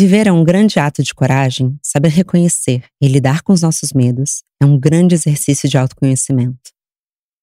Viver 0.00 0.28
é 0.28 0.32
um 0.32 0.44
grande 0.44 0.78
ato 0.78 1.02
de 1.02 1.12
coragem, 1.12 1.76
saber 1.82 2.10
reconhecer 2.10 2.84
e 3.02 3.08
lidar 3.08 3.42
com 3.42 3.52
os 3.52 3.62
nossos 3.62 3.92
medos 3.92 4.44
é 4.62 4.64
um 4.64 4.78
grande 4.78 5.16
exercício 5.16 5.68
de 5.68 5.76
autoconhecimento. 5.76 6.70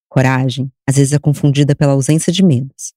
Coragem, 0.08 0.72
às 0.88 0.96
vezes, 0.96 1.12
é 1.12 1.20
confundida 1.20 1.76
pela 1.76 1.92
ausência 1.92 2.32
de 2.32 2.42
medos, 2.42 2.94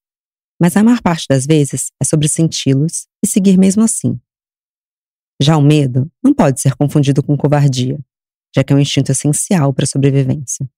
mas 0.62 0.76
a 0.76 0.84
maior 0.84 1.02
parte 1.02 1.26
das 1.28 1.44
vezes 1.44 1.90
é 2.00 2.04
sobre 2.04 2.28
senti-los 2.28 3.08
e 3.20 3.26
seguir 3.26 3.58
mesmo 3.58 3.82
assim. 3.82 4.20
Já 5.42 5.56
o 5.56 5.60
medo 5.60 6.08
não 6.22 6.32
pode 6.32 6.60
ser 6.60 6.76
confundido 6.76 7.20
com 7.20 7.36
covardia, 7.36 7.98
já 8.54 8.62
que 8.62 8.72
é 8.72 8.76
um 8.76 8.78
instinto 8.78 9.10
essencial 9.10 9.74
para 9.74 9.82
a 9.82 9.88
sobrevivência. 9.88 10.70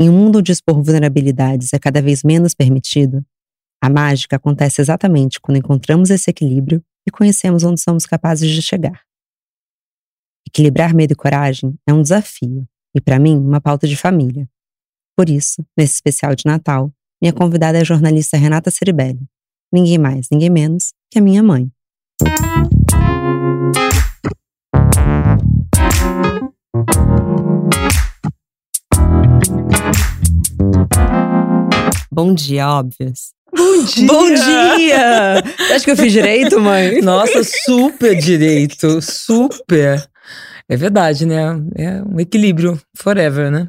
Em 0.00 0.10
um 0.10 0.18
mundo 0.18 0.40
onde 0.40 0.50
expor 0.50 0.82
vulnerabilidades 0.82 1.72
é 1.72 1.78
cada 1.78 2.02
vez 2.02 2.24
menos 2.24 2.56
permitido, 2.56 3.24
a 3.80 3.88
mágica 3.88 4.34
acontece 4.34 4.80
exatamente 4.80 5.38
quando 5.40 5.58
encontramos 5.58 6.10
esse 6.10 6.28
equilíbrio 6.28 6.84
e 7.06 7.10
conhecemos 7.10 7.64
onde 7.64 7.80
somos 7.80 8.06
capazes 8.06 8.50
de 8.50 8.62
chegar. 8.62 9.02
Equilibrar 10.46 10.94
medo 10.94 11.12
e 11.12 11.16
coragem 11.16 11.74
é 11.86 11.92
um 11.92 12.02
desafio 12.02 12.66
e, 12.94 13.00
para 13.00 13.18
mim, 13.18 13.36
uma 13.36 13.60
pauta 13.60 13.88
de 13.88 13.96
família. 13.96 14.48
Por 15.16 15.28
isso, 15.28 15.64
nesse 15.76 15.94
especial 15.94 16.34
de 16.34 16.44
Natal, 16.46 16.92
minha 17.20 17.32
convidada 17.32 17.78
é 17.78 17.80
a 17.80 17.84
jornalista 17.84 18.36
Renata 18.36 18.70
Ceribelli. 18.70 19.26
Ninguém 19.72 19.98
mais, 19.98 20.28
ninguém 20.30 20.50
menos 20.50 20.92
que 21.10 21.18
a 21.18 21.22
minha 21.22 21.42
mãe. 21.42 21.70
Bom 32.12 32.32
dia, 32.32 32.68
óbvios. 32.68 33.33
Bom 33.56 33.84
dia! 33.84 34.06
Bom 34.06 34.34
dia! 34.34 35.42
Acho 35.74 35.84
que 35.84 35.90
eu 35.90 35.96
fiz 35.96 36.12
direito, 36.12 36.60
mãe? 36.60 37.00
Nossa, 37.02 37.42
super 37.44 38.16
direito, 38.16 39.00
super. 39.00 40.04
É 40.68 40.76
verdade, 40.76 41.26
né? 41.26 41.42
É 41.76 42.02
um 42.02 42.18
equilíbrio 42.18 42.80
forever, 42.96 43.50
né? 43.50 43.68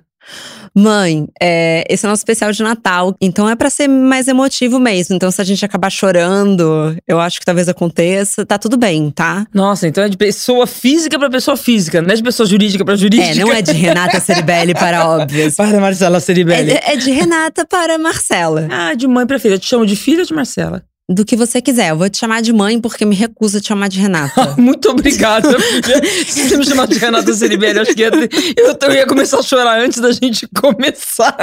Mãe, 0.74 1.28
é, 1.42 1.86
esse 1.90 2.06
é 2.06 2.08
o 2.08 2.12
nosso 2.12 2.20
especial 2.20 2.52
de 2.52 2.62
Natal, 2.62 3.16
então 3.22 3.50
é 3.50 3.56
para 3.56 3.70
ser 3.70 3.88
mais 3.88 4.28
emotivo 4.28 4.78
mesmo. 4.78 5.16
Então, 5.16 5.32
se 5.32 5.42
a 5.42 5.46
gente 5.46 5.64
acabar 5.64 5.90
chorando, 5.90 6.98
eu 7.08 7.20
acho 7.20 7.40
que 7.40 7.46
talvez 7.46 7.70
aconteça, 7.70 8.46
tá 8.46 8.58
tudo 8.58 8.76
bem, 8.76 9.10
tá? 9.10 9.48
Nossa, 9.54 9.88
então 9.88 10.04
é 10.04 10.10
de 10.10 10.18
pessoa 10.18 10.68
física 10.68 11.18
para 11.18 11.30
pessoa 11.30 11.56
física, 11.56 12.02
não 12.02 12.10
é 12.10 12.16
de 12.16 12.24
pessoa 12.24 12.46
jurídica 12.46 12.84
para 12.84 12.96
jurídica. 12.96 13.32
É, 13.32 13.36
não 13.36 13.54
é 13.54 13.62
de 13.62 13.72
Renata 13.72 14.20
Ceribelli 14.20 14.74
para 14.74 15.08
óbvias. 15.08 15.56
para 15.58 15.80
Marcela 15.80 16.20
Ceribelli. 16.20 16.72
É, 16.72 16.94
é 16.94 16.96
de 16.98 17.12
Renata 17.12 17.66
para 17.66 17.98
Marcela. 17.98 18.68
Ah, 18.70 18.94
de 18.94 19.08
mãe 19.08 19.26
pra 19.26 19.40
filha. 19.40 19.54
Eu 19.54 19.60
te 19.60 19.68
chamo 19.68 19.86
de 19.86 19.96
filha 19.96 20.20
ou 20.20 20.26
de 20.26 20.34
Marcela? 20.34 20.84
Do 21.08 21.24
que 21.24 21.36
você 21.36 21.62
quiser. 21.62 21.92
Eu 21.92 21.98
vou 21.98 22.10
te 22.10 22.18
chamar 22.18 22.42
de 22.42 22.52
mãe 22.52 22.82
porque 22.82 23.06
me 23.06 23.14
recuso 23.16 23.58
a 23.60 23.62
te 23.62 23.68
chamar 23.68 23.90
de 23.90 24.00
Renata. 24.00 24.56
Muito 24.58 24.90
obrigada. 24.90 25.56
Se 26.28 26.50
você 26.50 26.58
me 26.58 26.66
chamar 26.66 26.88
de 26.88 26.98
Renata 26.98 27.32
Ceribelli, 27.32 27.78
acho 27.78 27.94
que 27.94 28.02
ia 28.02 28.10
eu, 28.58 28.76
eu 28.82 28.92
ia 28.96 29.06
começar 29.06 29.38
a 29.38 29.44
chorar 29.44 29.80
antes 29.80 30.02
da 30.02 30.12
gente 30.12 30.48
começar. 30.60 31.38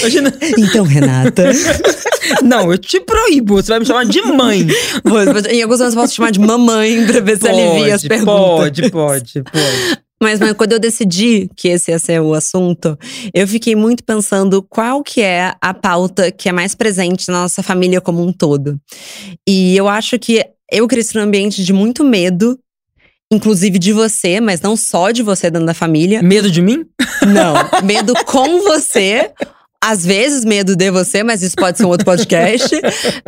Imagina. 0.00 0.34
Então, 0.58 0.84
Renata. 0.84 1.44
Não, 2.42 2.70
eu 2.70 2.76
te 2.76 3.00
proíbo. 3.00 3.56
Você 3.56 3.68
vai 3.68 3.80
me 3.80 3.86
chamar 3.86 4.04
de 4.04 4.20
mãe. 4.20 4.66
vou- 5.02 5.22
em 5.50 5.62
alguns 5.62 5.80
anos 5.80 5.94
eu 5.94 6.00
posso 6.02 6.12
te 6.12 6.16
chamar 6.16 6.30
de 6.32 6.40
mamãe 6.40 7.06
pra 7.06 7.20
ver 7.20 7.38
se 7.38 7.48
alivia 7.48 7.94
as 7.94 8.02
perguntas. 8.02 8.64
Pode, 8.64 8.90
pode, 8.90 9.42
pode. 9.44 10.01
Mas, 10.22 10.38
mãe, 10.38 10.54
quando 10.54 10.70
eu 10.70 10.78
decidi 10.78 11.50
que 11.56 11.66
esse 11.66 11.90
ia 11.90 11.98
ser 11.98 12.20
o 12.20 12.32
assunto, 12.32 12.96
eu 13.34 13.48
fiquei 13.48 13.74
muito 13.74 14.04
pensando 14.04 14.62
qual 14.62 15.02
que 15.02 15.20
é 15.20 15.52
a 15.60 15.74
pauta 15.74 16.30
que 16.30 16.48
é 16.48 16.52
mais 16.52 16.76
presente 16.76 17.28
na 17.28 17.42
nossa 17.42 17.60
família 17.60 18.00
como 18.00 18.22
um 18.22 18.32
todo. 18.32 18.80
E 19.48 19.76
eu 19.76 19.88
acho 19.88 20.16
que 20.20 20.44
eu 20.70 20.86
cresci 20.86 21.16
num 21.16 21.22
ambiente 21.22 21.64
de 21.64 21.72
muito 21.72 22.04
medo, 22.04 22.56
inclusive 23.32 23.80
de 23.80 23.92
você, 23.92 24.40
mas 24.40 24.60
não 24.60 24.76
só 24.76 25.10
de 25.10 25.24
você 25.24 25.50
dentro 25.50 25.66
da 25.66 25.74
família. 25.74 26.22
Medo 26.22 26.48
de 26.48 26.62
mim? 26.62 26.86
Não, 27.26 27.82
medo 27.84 28.14
com 28.24 28.60
você. 28.60 29.32
Às 29.84 30.04
vezes, 30.06 30.44
medo 30.44 30.76
de 30.76 30.90
você, 30.92 31.24
mas 31.24 31.42
isso 31.42 31.56
pode 31.56 31.76
ser 31.76 31.84
um 31.84 31.88
outro 31.88 32.04
podcast. 32.04 32.70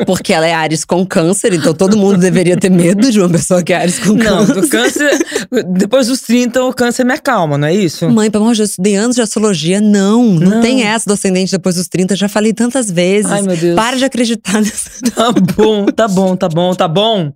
Porque 0.07 0.33
ela 0.33 0.47
é 0.47 0.55
Ares 0.55 0.85
com 0.85 1.05
câncer, 1.05 1.53
então 1.53 1.75
todo 1.75 1.97
mundo 1.97 2.17
deveria 2.19 2.57
ter 2.57 2.71
medo 2.71 3.11
de 3.11 3.21
uma 3.21 3.29
pessoa 3.29 3.63
que 3.63 3.73
é 3.73 3.77
Ares 3.77 3.99
com 3.99 4.13
Não, 4.13 4.25
câncer. 4.47 4.55
do 4.61 4.69
câncer. 4.69 5.27
Depois 5.73 6.07
dos 6.07 6.21
30, 6.21 6.63
o 6.65 6.73
câncer 6.73 7.05
me 7.05 7.13
acalma, 7.13 7.59
não 7.59 7.67
é 7.67 7.75
isso? 7.75 8.09
Mãe, 8.09 8.31
pelo 8.31 8.45
amor 8.45 8.55
de 8.55 8.59
Deus, 8.59 8.69
eu 8.69 8.71
estudei 8.71 8.95
anos 8.95 9.17
de 9.17 9.23
astrologia. 9.23 9.81
Não, 9.81 10.23
não, 10.25 10.51
Não. 10.51 10.61
tem 10.61 10.85
essa 10.85 11.07
do 11.07 11.13
ascendente 11.15 11.51
depois 11.51 11.75
dos 11.75 11.89
30. 11.89 12.15
Já 12.15 12.29
falei 12.29 12.53
tantas 12.53 12.91
vezes. 12.91 13.31
Ai, 13.31 13.43
meu 13.43 13.57
Deus. 13.57 13.75
Para 13.75 13.97
de 13.97 14.05
acreditar 14.05 14.61
nessa. 14.61 14.91
Tá 15.15 15.33
bom, 15.33 15.87
tá 15.87 16.07
bom, 16.09 16.37
tá 16.37 16.49
bom, 16.49 16.75
tá 16.75 16.89
bom. 16.89 17.33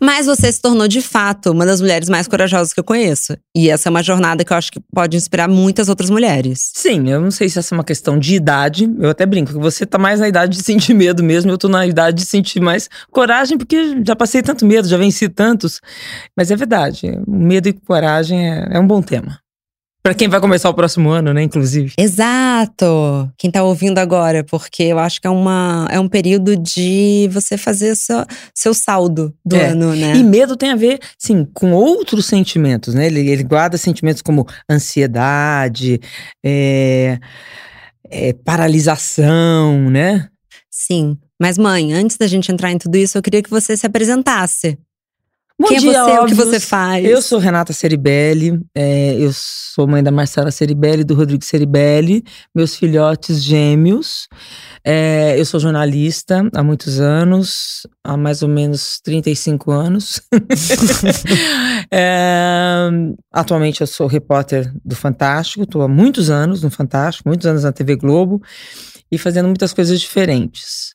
Mas 0.00 0.26
você 0.26 0.50
se 0.50 0.60
tornou, 0.60 0.88
de 0.88 1.00
fato, 1.00 1.50
uma 1.50 1.66
das 1.66 1.80
mulheres 1.80 2.08
mais 2.08 2.26
corajosas 2.28 2.72
que 2.72 2.80
eu 2.80 2.84
conheço. 2.84 3.36
E 3.54 3.68
essa 3.68 3.88
é 3.88 3.90
uma 3.90 4.02
jornada 4.02 4.44
que 4.44 4.52
eu 4.52 4.56
acho 4.56 4.72
que 4.72 4.80
pode 4.94 5.16
inspirar 5.16 5.48
muitas 5.48 5.88
outras 5.88 6.10
mulheres. 6.10 6.70
Sim, 6.74 7.10
eu 7.10 7.20
não 7.20 7.30
sei 7.30 7.48
se 7.48 7.58
essa 7.58 7.74
é 7.74 7.76
uma 7.76 7.84
questão 7.84 8.18
de 8.18 8.34
idade. 8.34 8.90
Eu 8.98 9.10
até 9.10 9.26
brinco 9.26 9.52
que 9.52 9.58
você 9.58 9.84
tá 9.86 9.98
mais 9.98 10.20
na 10.20 10.28
idade 10.28 10.56
de 10.56 10.62
sentir 10.62 10.94
medo 10.94 11.22
mesmo. 11.22 11.50
Eu 11.50 11.58
tô 11.58 11.68
na 11.68 11.86
idade 11.86 12.18
de 12.18 12.26
sentir 12.26 12.60
mais 12.60 12.88
coragem, 13.10 13.58
porque 13.58 14.02
já 14.04 14.16
passei 14.16 14.42
tanto 14.42 14.66
medo, 14.66 14.88
já 14.88 14.96
venci 14.96 15.28
tantos. 15.28 15.80
Mas 16.36 16.50
é 16.50 16.56
verdade, 16.56 17.18
medo 17.26 17.68
e 17.68 17.72
coragem 17.72 18.50
é, 18.50 18.68
é 18.72 18.80
um 18.80 18.86
bom 18.86 19.02
tema. 19.02 19.42
Pra 20.02 20.14
quem 20.14 20.28
vai 20.28 20.40
começar 20.40 20.68
o 20.68 20.74
próximo 20.74 21.10
ano, 21.10 21.32
né, 21.32 21.44
inclusive. 21.44 21.92
Exato! 21.96 23.30
Quem 23.38 23.52
tá 23.52 23.62
ouvindo 23.62 23.98
agora, 23.98 24.42
porque 24.42 24.82
eu 24.82 24.98
acho 24.98 25.20
que 25.20 25.28
é, 25.28 25.30
uma, 25.30 25.86
é 25.92 26.00
um 26.00 26.08
período 26.08 26.56
de 26.56 27.28
você 27.32 27.56
fazer 27.56 27.94
seu, 27.94 28.24
seu 28.52 28.74
saldo 28.74 29.32
do 29.44 29.54
É. 29.54 29.66
ano, 29.66 29.94
né? 29.94 30.16
E 30.16 30.24
medo 30.24 30.56
tem 30.56 30.70
a 30.70 30.76
ver, 30.76 30.98
sim, 31.16 31.46
com 31.54 31.72
outros 31.72 32.26
sentimentos, 32.26 32.94
né? 32.94 33.06
Ele, 33.06 33.20
ele 33.30 33.44
guarda 33.44 33.78
sentimentos 33.78 34.22
como 34.22 34.44
ansiedade, 34.68 36.00
é, 36.44 37.20
é, 38.10 38.32
paralisação, 38.44 39.88
né? 39.88 40.28
Sim. 40.68 41.16
Mas, 41.40 41.56
mãe, 41.56 41.92
antes 41.92 42.16
da 42.16 42.26
gente 42.26 42.50
entrar 42.50 42.72
em 42.72 42.78
tudo 42.78 42.96
isso, 42.96 43.16
eu 43.16 43.22
queria 43.22 43.42
que 43.42 43.50
você 43.50 43.76
se 43.76 43.86
apresentasse. 43.86 44.76
Bom 45.58 45.68
Quem 45.68 45.78
dia, 45.78 45.90
é 45.90 46.04
você? 46.04 46.18
O 46.18 46.26
que 46.26 46.34
você 46.34 46.60
faz? 46.60 47.04
Eu 47.04 47.22
sou 47.22 47.38
Renata 47.38 47.72
Ceribelli, 47.72 48.60
é, 48.74 49.14
eu 49.18 49.30
sou 49.32 49.86
mãe 49.86 50.02
da 50.02 50.10
Marcela 50.10 50.50
Ceribelli 50.50 51.02
e 51.02 51.04
do 51.04 51.14
Rodrigo 51.14 51.44
Ceribelli, 51.44 52.24
meus 52.54 52.74
filhotes 52.74 53.42
gêmeos. 53.42 54.28
É, 54.84 55.38
eu 55.38 55.44
sou 55.44 55.60
jornalista 55.60 56.48
há 56.54 56.62
muitos 56.62 57.00
anos, 57.00 57.86
há 58.02 58.16
mais 58.16 58.42
ou 58.42 58.48
menos 58.48 59.00
35 59.02 59.70
anos. 59.70 60.20
É, 61.94 62.88
atualmente 63.30 63.82
eu 63.82 63.86
sou 63.86 64.06
repórter 64.06 64.72
do 64.82 64.96
Fantástico, 64.96 65.64
estou 65.64 65.82
há 65.82 65.88
muitos 65.88 66.30
anos 66.30 66.62
no 66.62 66.70
Fantástico, 66.70 67.28
muitos 67.28 67.46
anos 67.46 67.64
na 67.64 67.72
TV 67.72 67.96
Globo 67.96 68.40
e 69.10 69.18
fazendo 69.18 69.46
muitas 69.46 69.74
coisas 69.74 70.00
diferentes. 70.00 70.94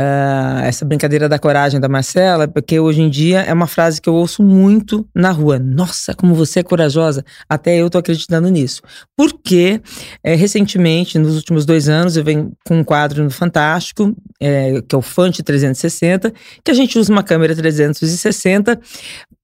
Ah, 0.00 0.60
essa 0.64 0.84
brincadeira 0.84 1.28
da 1.28 1.40
coragem 1.40 1.80
da 1.80 1.88
Marcela, 1.88 2.46
porque 2.46 2.78
hoje 2.78 3.02
em 3.02 3.10
dia 3.10 3.40
é 3.40 3.52
uma 3.52 3.66
frase 3.66 4.00
que 4.00 4.08
eu 4.08 4.14
ouço 4.14 4.44
muito 4.44 5.04
na 5.12 5.32
rua. 5.32 5.58
Nossa, 5.58 6.14
como 6.14 6.36
você 6.36 6.60
é 6.60 6.62
corajosa! 6.62 7.24
Até 7.48 7.78
eu 7.78 7.90
tô 7.90 7.98
acreditando 7.98 8.48
nisso. 8.48 8.80
Porque, 9.16 9.82
eh, 10.22 10.36
recentemente, 10.36 11.18
nos 11.18 11.34
últimos 11.34 11.66
dois 11.66 11.88
anos, 11.88 12.16
eu 12.16 12.22
venho 12.22 12.52
com 12.64 12.78
um 12.78 12.84
quadro 12.84 13.24
no 13.24 13.30
Fantástico, 13.30 14.14
eh, 14.40 14.80
que 14.88 14.94
é 14.94 14.98
o 14.98 15.02
Fante 15.02 15.42
360, 15.42 16.32
que 16.64 16.70
a 16.70 16.74
gente 16.74 16.96
usa 16.96 17.12
uma 17.12 17.24
câmera 17.24 17.56
360 17.56 18.78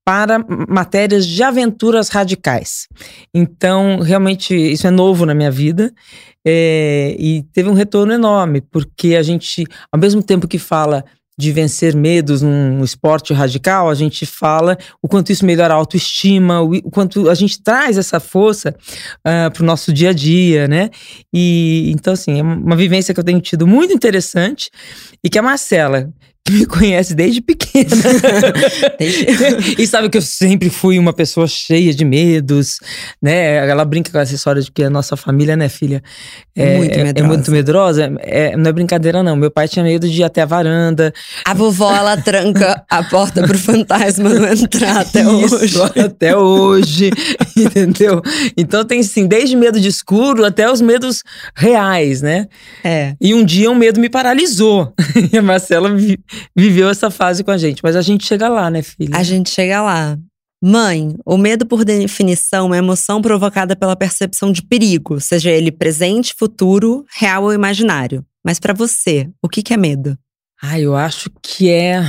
para 0.04 0.44
matérias 0.68 1.26
de 1.26 1.42
aventuras 1.42 2.08
radicais. 2.08 2.86
Então, 3.32 4.00
realmente, 4.00 4.54
isso 4.54 4.86
é 4.86 4.90
novo 4.90 5.24
na 5.24 5.34
minha 5.34 5.50
vida. 5.50 5.92
É, 6.46 7.16
e 7.18 7.42
teve 7.54 7.70
um 7.70 7.72
retorno 7.72 8.12
enorme, 8.12 8.60
porque 8.60 9.16
a 9.16 9.22
gente, 9.22 9.64
ao 9.90 9.98
mesmo 9.98 10.22
tempo 10.22 10.46
que 10.46 10.58
fala 10.58 11.02
de 11.36 11.50
vencer 11.50 11.96
medos 11.96 12.42
num 12.42 12.84
esporte 12.84 13.32
radical, 13.32 13.90
a 13.90 13.94
gente 13.94 14.24
fala 14.24 14.78
o 15.02 15.08
quanto 15.08 15.32
isso 15.32 15.44
melhora 15.44 15.74
a 15.74 15.76
autoestima, 15.76 16.60
o, 16.60 16.80
quanto 16.90 17.28
a 17.28 17.34
gente 17.34 17.60
traz 17.60 17.98
essa 17.98 18.20
força 18.20 18.74
para 19.22 19.62
o 19.62 19.66
nosso 19.66 19.92
dia 19.92 20.10
a 20.10 20.12
dia, 20.12 20.68
né? 20.68 20.90
E 21.32 21.90
então, 21.92 22.12
assim, 22.12 22.38
é 22.38 22.42
uma 22.42 22.76
vivência 22.76 23.12
que 23.12 23.18
eu 23.18 23.24
tenho 23.24 23.40
tido 23.40 23.66
muito 23.66 23.92
interessante 23.92 24.70
e 25.24 25.28
que 25.28 25.38
a 25.38 25.42
Marcela, 25.42 26.08
me 26.50 26.66
conhece 26.66 27.14
desde 27.14 27.40
pequena. 27.40 27.88
e 29.78 29.86
sabe 29.86 30.10
que 30.10 30.18
eu 30.18 30.22
sempre 30.22 30.68
fui 30.68 30.98
uma 30.98 31.12
pessoa 31.12 31.46
cheia 31.46 31.94
de 31.94 32.04
medos, 32.04 32.80
né? 33.20 33.66
Ela 33.66 33.84
brinca 33.84 34.12
com 34.12 34.18
essa 34.18 34.34
história 34.34 34.60
de 34.60 34.70
que 34.70 34.82
a 34.82 34.90
nossa 34.90 35.16
família, 35.16 35.56
né, 35.56 35.70
filha? 35.70 36.02
É 36.54 36.76
muito 36.76 36.98
é, 36.98 37.04
medrosa. 37.04 37.28
muito 37.28 37.50
medrosa. 37.50 38.12
É, 38.20 38.56
não 38.56 38.68
é 38.68 38.72
brincadeira, 38.72 39.22
não. 39.22 39.34
Meu 39.36 39.50
pai 39.50 39.66
tinha 39.68 39.82
medo 39.82 40.06
de 40.06 40.20
ir 40.20 40.24
até 40.24 40.42
a 40.42 40.46
varanda. 40.46 41.14
A 41.46 41.54
vovó, 41.54 41.94
ela 41.94 42.16
tranca 42.18 42.84
a 42.90 43.02
porta 43.02 43.42
pro 43.42 43.58
fantasma 43.58 44.28
não 44.28 44.46
entrar 44.46 45.00
até 45.00 45.22
Isso, 45.22 45.56
hoje. 45.56 45.78
Até 45.98 46.36
hoje, 46.36 47.10
entendeu? 47.56 48.20
Então 48.56 48.84
tem, 48.84 49.00
assim, 49.00 49.26
desde 49.26 49.56
medo 49.56 49.80
de 49.80 49.88
escuro 49.88 50.44
até 50.44 50.70
os 50.70 50.82
medos 50.82 51.22
reais, 51.56 52.20
né? 52.20 52.48
É. 52.84 53.14
E 53.18 53.32
um 53.32 53.44
dia 53.44 53.70
um 53.70 53.74
medo 53.74 53.98
me 53.98 54.10
paralisou. 54.10 54.92
E 55.32 55.38
a 55.38 55.42
Marcela 55.42 55.88
viveu 56.56 56.88
essa 56.88 57.10
fase 57.10 57.42
com 57.44 57.50
a 57.50 57.58
gente. 57.58 57.80
Mas 57.82 57.96
a 57.96 58.02
gente 58.02 58.26
chega 58.26 58.48
lá, 58.48 58.70
né, 58.70 58.82
filha? 58.82 59.16
A 59.16 59.22
gente 59.22 59.50
chega 59.50 59.82
lá. 59.82 60.18
Mãe, 60.62 61.14
o 61.26 61.36
medo, 61.36 61.66
por 61.66 61.84
definição, 61.84 62.64
é 62.64 62.66
uma 62.68 62.78
emoção 62.78 63.20
provocada 63.20 63.76
pela 63.76 63.94
percepção 63.94 64.50
de 64.50 64.62
perigo, 64.62 65.20
seja 65.20 65.50
ele 65.50 65.70
presente, 65.70 66.34
futuro, 66.38 67.04
real 67.14 67.42
ou 67.42 67.52
imaginário. 67.52 68.24
Mas 68.42 68.58
para 68.58 68.72
você, 68.72 69.28
o 69.42 69.48
que, 69.48 69.62
que 69.62 69.74
é 69.74 69.76
medo? 69.76 70.16
Ah, 70.62 70.80
eu 70.80 70.96
acho 70.96 71.30
que 71.42 71.70
é. 71.70 72.02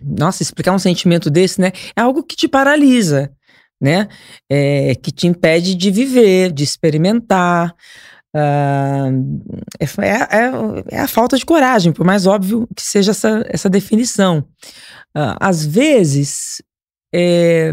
Nossa, 0.00 0.44
explicar 0.44 0.72
um 0.72 0.78
sentimento 0.78 1.28
desse, 1.28 1.60
né? 1.60 1.72
É 1.96 2.00
algo 2.00 2.22
que 2.22 2.36
te 2.36 2.46
paralisa, 2.46 3.32
né? 3.80 4.06
É, 4.48 4.94
que 4.94 5.10
te 5.10 5.26
impede 5.26 5.74
de 5.74 5.90
viver, 5.90 6.52
de 6.52 6.62
experimentar. 6.62 7.74
Uh, 8.34 9.42
é, 9.78 9.84
é, 10.08 10.96
é, 10.96 11.00
a 11.00 11.08
falta 11.08 11.36
de 11.36 11.44
coragem, 11.44 11.92
por 11.92 12.04
mais 12.04 12.26
óbvio 12.26 12.66
que 12.74 12.82
seja 12.82 13.10
essa, 13.10 13.44
essa 13.48 13.68
definição. 13.68 14.46
Uh, 15.14 15.36
às 15.38 15.66
vezes, 15.66 16.62
é, 17.14 17.72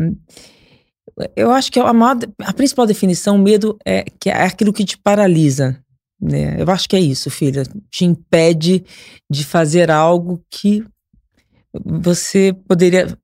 eu 1.35 1.51
acho 1.51 1.71
que 1.71 1.79
a, 1.79 1.93
maior, 1.93 2.17
a 2.43 2.53
principal 2.53 2.85
definição, 2.85 3.37
medo, 3.37 3.77
é, 3.85 4.03
que 4.19 4.29
é 4.29 4.43
aquilo 4.43 4.73
que 4.73 4.83
te 4.83 4.97
paralisa. 4.97 5.81
Né? 6.21 6.61
Eu 6.61 6.69
acho 6.69 6.89
que 6.89 6.95
é 6.95 6.99
isso, 6.99 7.29
filha. 7.29 7.63
Te 7.89 8.03
impede 8.03 8.83
de 9.29 9.45
fazer 9.45 9.89
algo 9.89 10.43
que 10.49 10.83
você 11.73 12.53
poderia 12.67 13.17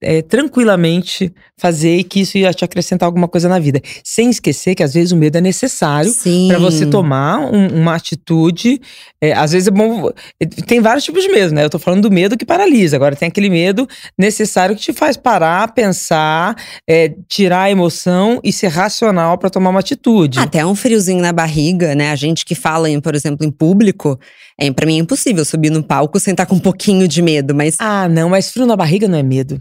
é, 0.00 0.22
tranquilamente 0.22 1.32
fazer 1.58 1.96
e 1.96 2.04
que 2.04 2.20
isso 2.20 2.38
ia 2.38 2.52
te 2.52 2.64
acrescentar 2.64 3.06
alguma 3.06 3.28
coisa 3.28 3.48
na 3.48 3.58
vida. 3.58 3.80
Sem 4.04 4.30
esquecer 4.30 4.74
que 4.74 4.82
às 4.82 4.94
vezes 4.94 5.12
o 5.12 5.16
medo 5.16 5.38
é 5.38 5.40
necessário 5.40 6.12
para 6.48 6.58
você 6.58 6.86
tomar 6.86 7.40
um, 7.40 7.68
uma 7.68 7.94
atitude. 7.94 8.80
É, 9.20 9.32
às 9.32 9.52
vezes 9.52 9.68
é 9.68 9.70
bom. 9.70 10.10
É, 10.40 10.46
tem 10.46 10.80
vários 10.80 11.04
tipos 11.04 11.22
de 11.22 11.28
medo, 11.28 11.54
né? 11.54 11.64
Eu 11.64 11.70
tô 11.70 11.78
falando 11.78 12.02
do 12.02 12.10
medo 12.10 12.36
que 12.36 12.44
paralisa. 12.44 12.96
Agora 12.96 13.16
tem 13.16 13.28
aquele 13.28 13.48
medo 13.48 13.88
necessário 14.18 14.76
que 14.76 14.82
te 14.82 14.92
faz 14.92 15.16
parar, 15.16 15.72
pensar, 15.72 16.56
é, 16.88 17.14
tirar 17.28 17.62
a 17.62 17.70
emoção 17.70 18.40
e 18.42 18.52
ser 18.52 18.68
racional 18.68 19.38
para 19.38 19.50
tomar 19.50 19.70
uma 19.70 19.80
atitude. 19.80 20.38
Até 20.38 20.64
um 20.64 20.74
friozinho 20.74 21.20
na 21.20 21.32
barriga, 21.32 21.94
né? 21.94 22.10
A 22.10 22.16
gente 22.16 22.44
que 22.44 22.54
fala, 22.54 22.88
em, 22.88 23.00
por 23.00 23.14
exemplo, 23.14 23.46
em 23.46 23.50
público, 23.50 24.18
é, 24.58 24.70
para 24.70 24.86
mim 24.86 24.96
é 24.96 25.00
impossível 25.00 25.44
subir 25.44 25.70
no 25.70 25.82
palco 25.82 26.20
sem 26.20 26.32
estar 26.32 26.46
com 26.46 26.56
um 26.56 26.60
pouquinho 26.60 27.08
de 27.08 27.22
medo, 27.22 27.54
mas. 27.54 27.76
Ah, 27.78 28.08
não, 28.08 28.28
mas 28.28 28.50
frio 28.50 28.66
na 28.66 28.76
barriga 28.76 29.08
não 29.08 29.18
é 29.18 29.22
medo. 29.22 29.60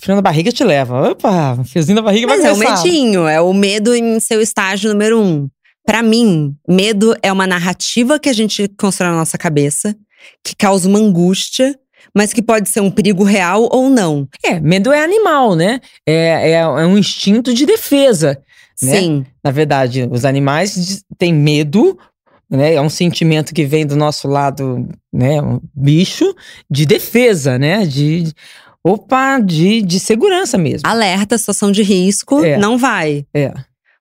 Frio 0.00 0.14
na 0.14 0.22
barriga 0.22 0.52
te 0.52 0.64
leva. 0.64 1.10
Opa, 1.10 1.62
fiozinho 1.64 1.96
na 1.96 2.02
barriga 2.02 2.26
Mas 2.26 2.42
vai 2.42 2.50
é 2.50 2.52
o 2.52 2.56
medinho, 2.56 3.26
é 3.26 3.40
o 3.40 3.52
medo 3.52 3.94
em 3.94 4.20
seu 4.20 4.40
estágio 4.40 4.90
número 4.90 5.20
um. 5.20 5.48
Para 5.84 6.02
mim, 6.02 6.54
medo 6.68 7.16
é 7.22 7.32
uma 7.32 7.46
narrativa 7.46 8.18
que 8.18 8.28
a 8.28 8.32
gente 8.32 8.68
constrói 8.78 9.10
na 9.10 9.16
nossa 9.16 9.38
cabeça, 9.38 9.96
que 10.44 10.54
causa 10.54 10.88
uma 10.88 10.98
angústia, 10.98 11.78
mas 12.14 12.32
que 12.32 12.42
pode 12.42 12.68
ser 12.68 12.80
um 12.80 12.90
perigo 12.90 13.24
real 13.24 13.68
ou 13.72 13.88
não. 13.88 14.28
É, 14.44 14.60
medo 14.60 14.92
é 14.92 15.02
animal, 15.02 15.54
né? 15.54 15.80
É, 16.06 16.50
é, 16.50 16.52
é 16.52 16.66
um 16.66 16.98
instinto 16.98 17.54
de 17.54 17.64
defesa. 17.64 18.40
Né? 18.82 19.00
Sim. 19.00 19.26
Na 19.42 19.50
verdade, 19.50 20.06
os 20.10 20.24
animais 20.24 21.02
têm 21.16 21.32
medo 21.32 21.98
né? 22.50 22.74
É 22.74 22.80
um 22.80 22.88
sentimento 22.88 23.52
que 23.52 23.66
vem 23.66 23.86
do 23.86 23.94
nosso 23.94 24.26
lado, 24.26 24.88
né? 25.12 25.40
Um 25.42 25.60
bicho 25.74 26.34
de 26.70 26.86
defesa, 26.86 27.58
né? 27.58 27.84
De 27.84 28.32
opa, 28.92 29.38
de, 29.38 29.82
de 29.82 30.00
segurança 30.00 30.56
mesmo. 30.58 30.88
Alerta, 30.88 31.38
situação 31.38 31.70
de 31.70 31.82
risco, 31.82 32.44
é. 32.44 32.56
não 32.56 32.78
vai. 32.78 33.24
É. 33.34 33.52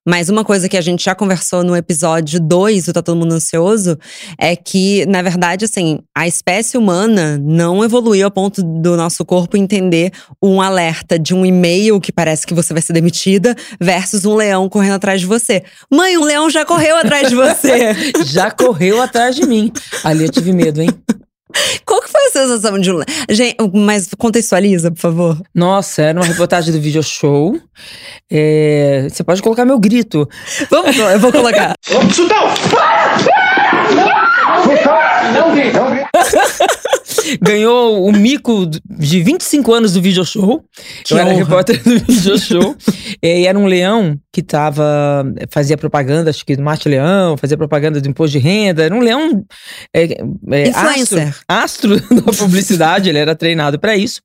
Mas 0.07 0.30
uma 0.30 0.45
coisa 0.45 0.69
que 0.69 0.78
a 0.78 0.81
gente 0.81 1.04
já 1.04 1.13
conversou 1.13 1.66
no 1.66 1.75
episódio 1.75 2.39
2 2.39 2.86
do 2.86 2.94
Tá 2.94 3.01
Todo 3.01 3.18
Mundo 3.18 3.34
Ansioso 3.34 4.00
é 4.39 4.56
que, 4.56 5.06
na 5.06 5.22
verdade, 5.22 5.66
assim, 5.66 6.00
a 6.16 6.25
espécie 6.25 6.78
humana 6.78 7.38
não 7.38 7.84
evoluiu 7.84 8.24
ao 8.24 8.31
ponto 8.31 8.63
do 8.63 8.95
nosso 8.95 9.25
corpo 9.25 9.57
entender 9.57 10.13
um 10.42 10.62
alerta 10.62 11.19
de 11.19 11.36
um 11.36 11.45
e-mail 11.45 12.00
que 12.00 12.13
parece 12.13 12.48
que 12.48 12.54
você 12.54 12.72
vai 12.72 12.81
ser 12.81 12.94
demitida 12.94 13.54
versus 13.81 14.24
um 14.24 14.34
leão 14.34 14.69
correndo 14.69 14.95
atrás 14.95 15.19
de 15.19 15.28
você. 15.28 15.62
Mãe, 15.92 16.18
um 16.18 16.24
leão 16.24 16.50
já 16.50 16.63
correu 16.63 16.95
atrás 16.95 17.28
de 17.28 17.36
você. 17.36 17.94
já 18.24 18.50
correu 18.50 19.01
atrás 19.01 19.36
de 19.36 19.45
mim. 19.45 19.74
Ali 20.06 20.24
eu 20.24 20.31
tive 20.31 20.54
medo, 20.54 20.81
hein? 20.81 20.89
Qual 21.85 22.01
que 22.01 22.09
foi 22.11 22.21
a 22.27 22.31
sensação 22.31 22.77
de 22.79 22.91
um. 22.91 23.01
Gente, 23.29 23.55
mas 23.73 24.09
contextualiza, 24.17 24.91
por 24.91 24.99
favor. 24.99 25.41
Nossa, 25.53 26.01
era 26.01 26.19
uma 26.19 26.25
reportagem 26.25 26.73
do 26.73 26.79
video 26.79 27.01
show. 27.01 27.59
É, 28.29 29.07
você 29.09 29.23
pode 29.23 29.41
colocar 29.41 29.63
meu 29.65 29.79
grito. 29.79 30.27
Vamos, 30.69 30.97
eu 30.97 31.19
vou 31.19 31.31
colocar. 31.31 31.73
Para! 32.69 32.96
Não. 32.96 32.96
Ganhou 37.41 38.05
o 38.05 38.11
mico 38.11 38.65
de 38.65 39.21
25 39.21 39.73
anos 39.73 39.93
do 39.93 40.01
video 40.01 40.25
show. 40.25 40.63
Que 41.03 41.13
eu 41.13 41.17
honra. 41.17 41.29
era 41.29 41.37
repórter 41.37 41.83
do 41.83 41.99
video 41.99 42.37
show. 42.37 42.75
e 43.21 43.45
era 43.45 43.57
um 43.57 43.65
leão 43.65 44.17
que 44.31 44.41
tava. 44.41 45.25
Fazia 45.49 45.77
propaganda, 45.77 46.29
acho 46.29 46.45
que 46.45 46.55
do 46.55 46.63
Marte 46.63 46.87
Leão, 46.87 47.35
fazia 47.37 47.57
propaganda 47.57 47.99
do 47.99 48.07
imposto 48.07 48.37
de 48.37 48.39
renda. 48.39 48.83
Era 48.83 48.95
um 48.95 48.99
leão. 48.99 49.43
É, 49.93 50.03
é. 50.51 50.69
Astro, 50.69 51.19
astro 51.47 51.99
da 52.23 52.31
publicidade, 52.33 53.09
ele 53.09 53.17
era 53.17 53.35
treinado 53.35 53.79
para 53.79 53.95
isso. 53.95 54.21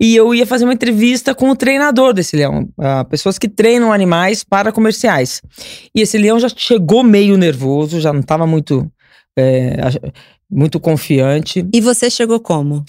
E 0.00 0.14
eu 0.16 0.34
ia 0.34 0.46
fazer 0.46 0.64
uma 0.64 0.74
entrevista 0.74 1.34
com 1.34 1.50
o 1.50 1.56
treinador 1.56 2.12
desse 2.12 2.36
leão. 2.36 2.68
Uh, 2.78 3.04
pessoas 3.08 3.38
que 3.38 3.48
treinam 3.48 3.92
animais 3.92 4.44
para 4.44 4.72
comerciais. 4.72 5.42
E 5.94 6.00
esse 6.00 6.16
leão 6.16 6.38
já 6.38 6.48
chegou 6.48 7.02
meio 7.02 7.36
nervoso, 7.36 8.00
já 8.00 8.12
não 8.12 8.22
tava 8.22 8.46
muito. 8.46 8.90
É, 9.38 9.76
muito 10.50 10.80
confiante. 10.80 11.64
E 11.72 11.80
você 11.80 12.10
chegou 12.10 12.40
como? 12.40 12.84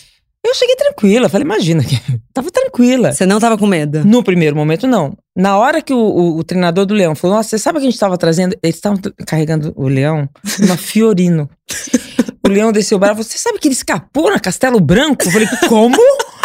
Eu 0.45 0.55
cheguei 0.55 0.75
tranquila, 0.75 1.27
falei, 1.29 1.45
imagina, 1.45 1.83
tava 2.33 2.49
tranquila. 2.49 3.11
Você 3.11 3.25
não 3.25 3.39
tava 3.39 3.57
com 3.57 3.67
medo? 3.67 4.03
No 4.05 4.23
primeiro 4.23 4.55
momento, 4.55 4.87
não. 4.87 5.15
Na 5.35 5.57
hora 5.57 5.81
que 5.81 5.93
o, 5.93 5.97
o, 5.97 6.37
o 6.37 6.43
treinador 6.43 6.85
do 6.85 6.93
leão 6.93 7.13
falou, 7.13 7.37
nossa, 7.37 7.49
você 7.49 7.59
sabe 7.59 7.77
o 7.77 7.81
que 7.81 7.87
a 7.87 7.91
gente 7.91 7.99
tava 7.99 8.17
trazendo? 8.17 8.55
Eles 8.63 8.77
estavam 8.77 8.99
carregando 9.27 9.73
o 9.75 9.87
leão 9.87 10.27
numa 10.59 10.77
Fiorino. 10.77 11.49
o 12.43 12.49
leão 12.49 12.71
desceu 12.71 12.95
o 12.95 12.99
braço, 12.99 13.21
você 13.21 13.37
sabe 13.37 13.59
que 13.59 13.67
ele 13.67 13.75
escapou 13.75 14.31
na 14.31 14.39
Castelo 14.39 14.79
Branco? 14.79 15.25
Eu 15.25 15.31
falei, 15.31 15.47
como? 15.67 15.97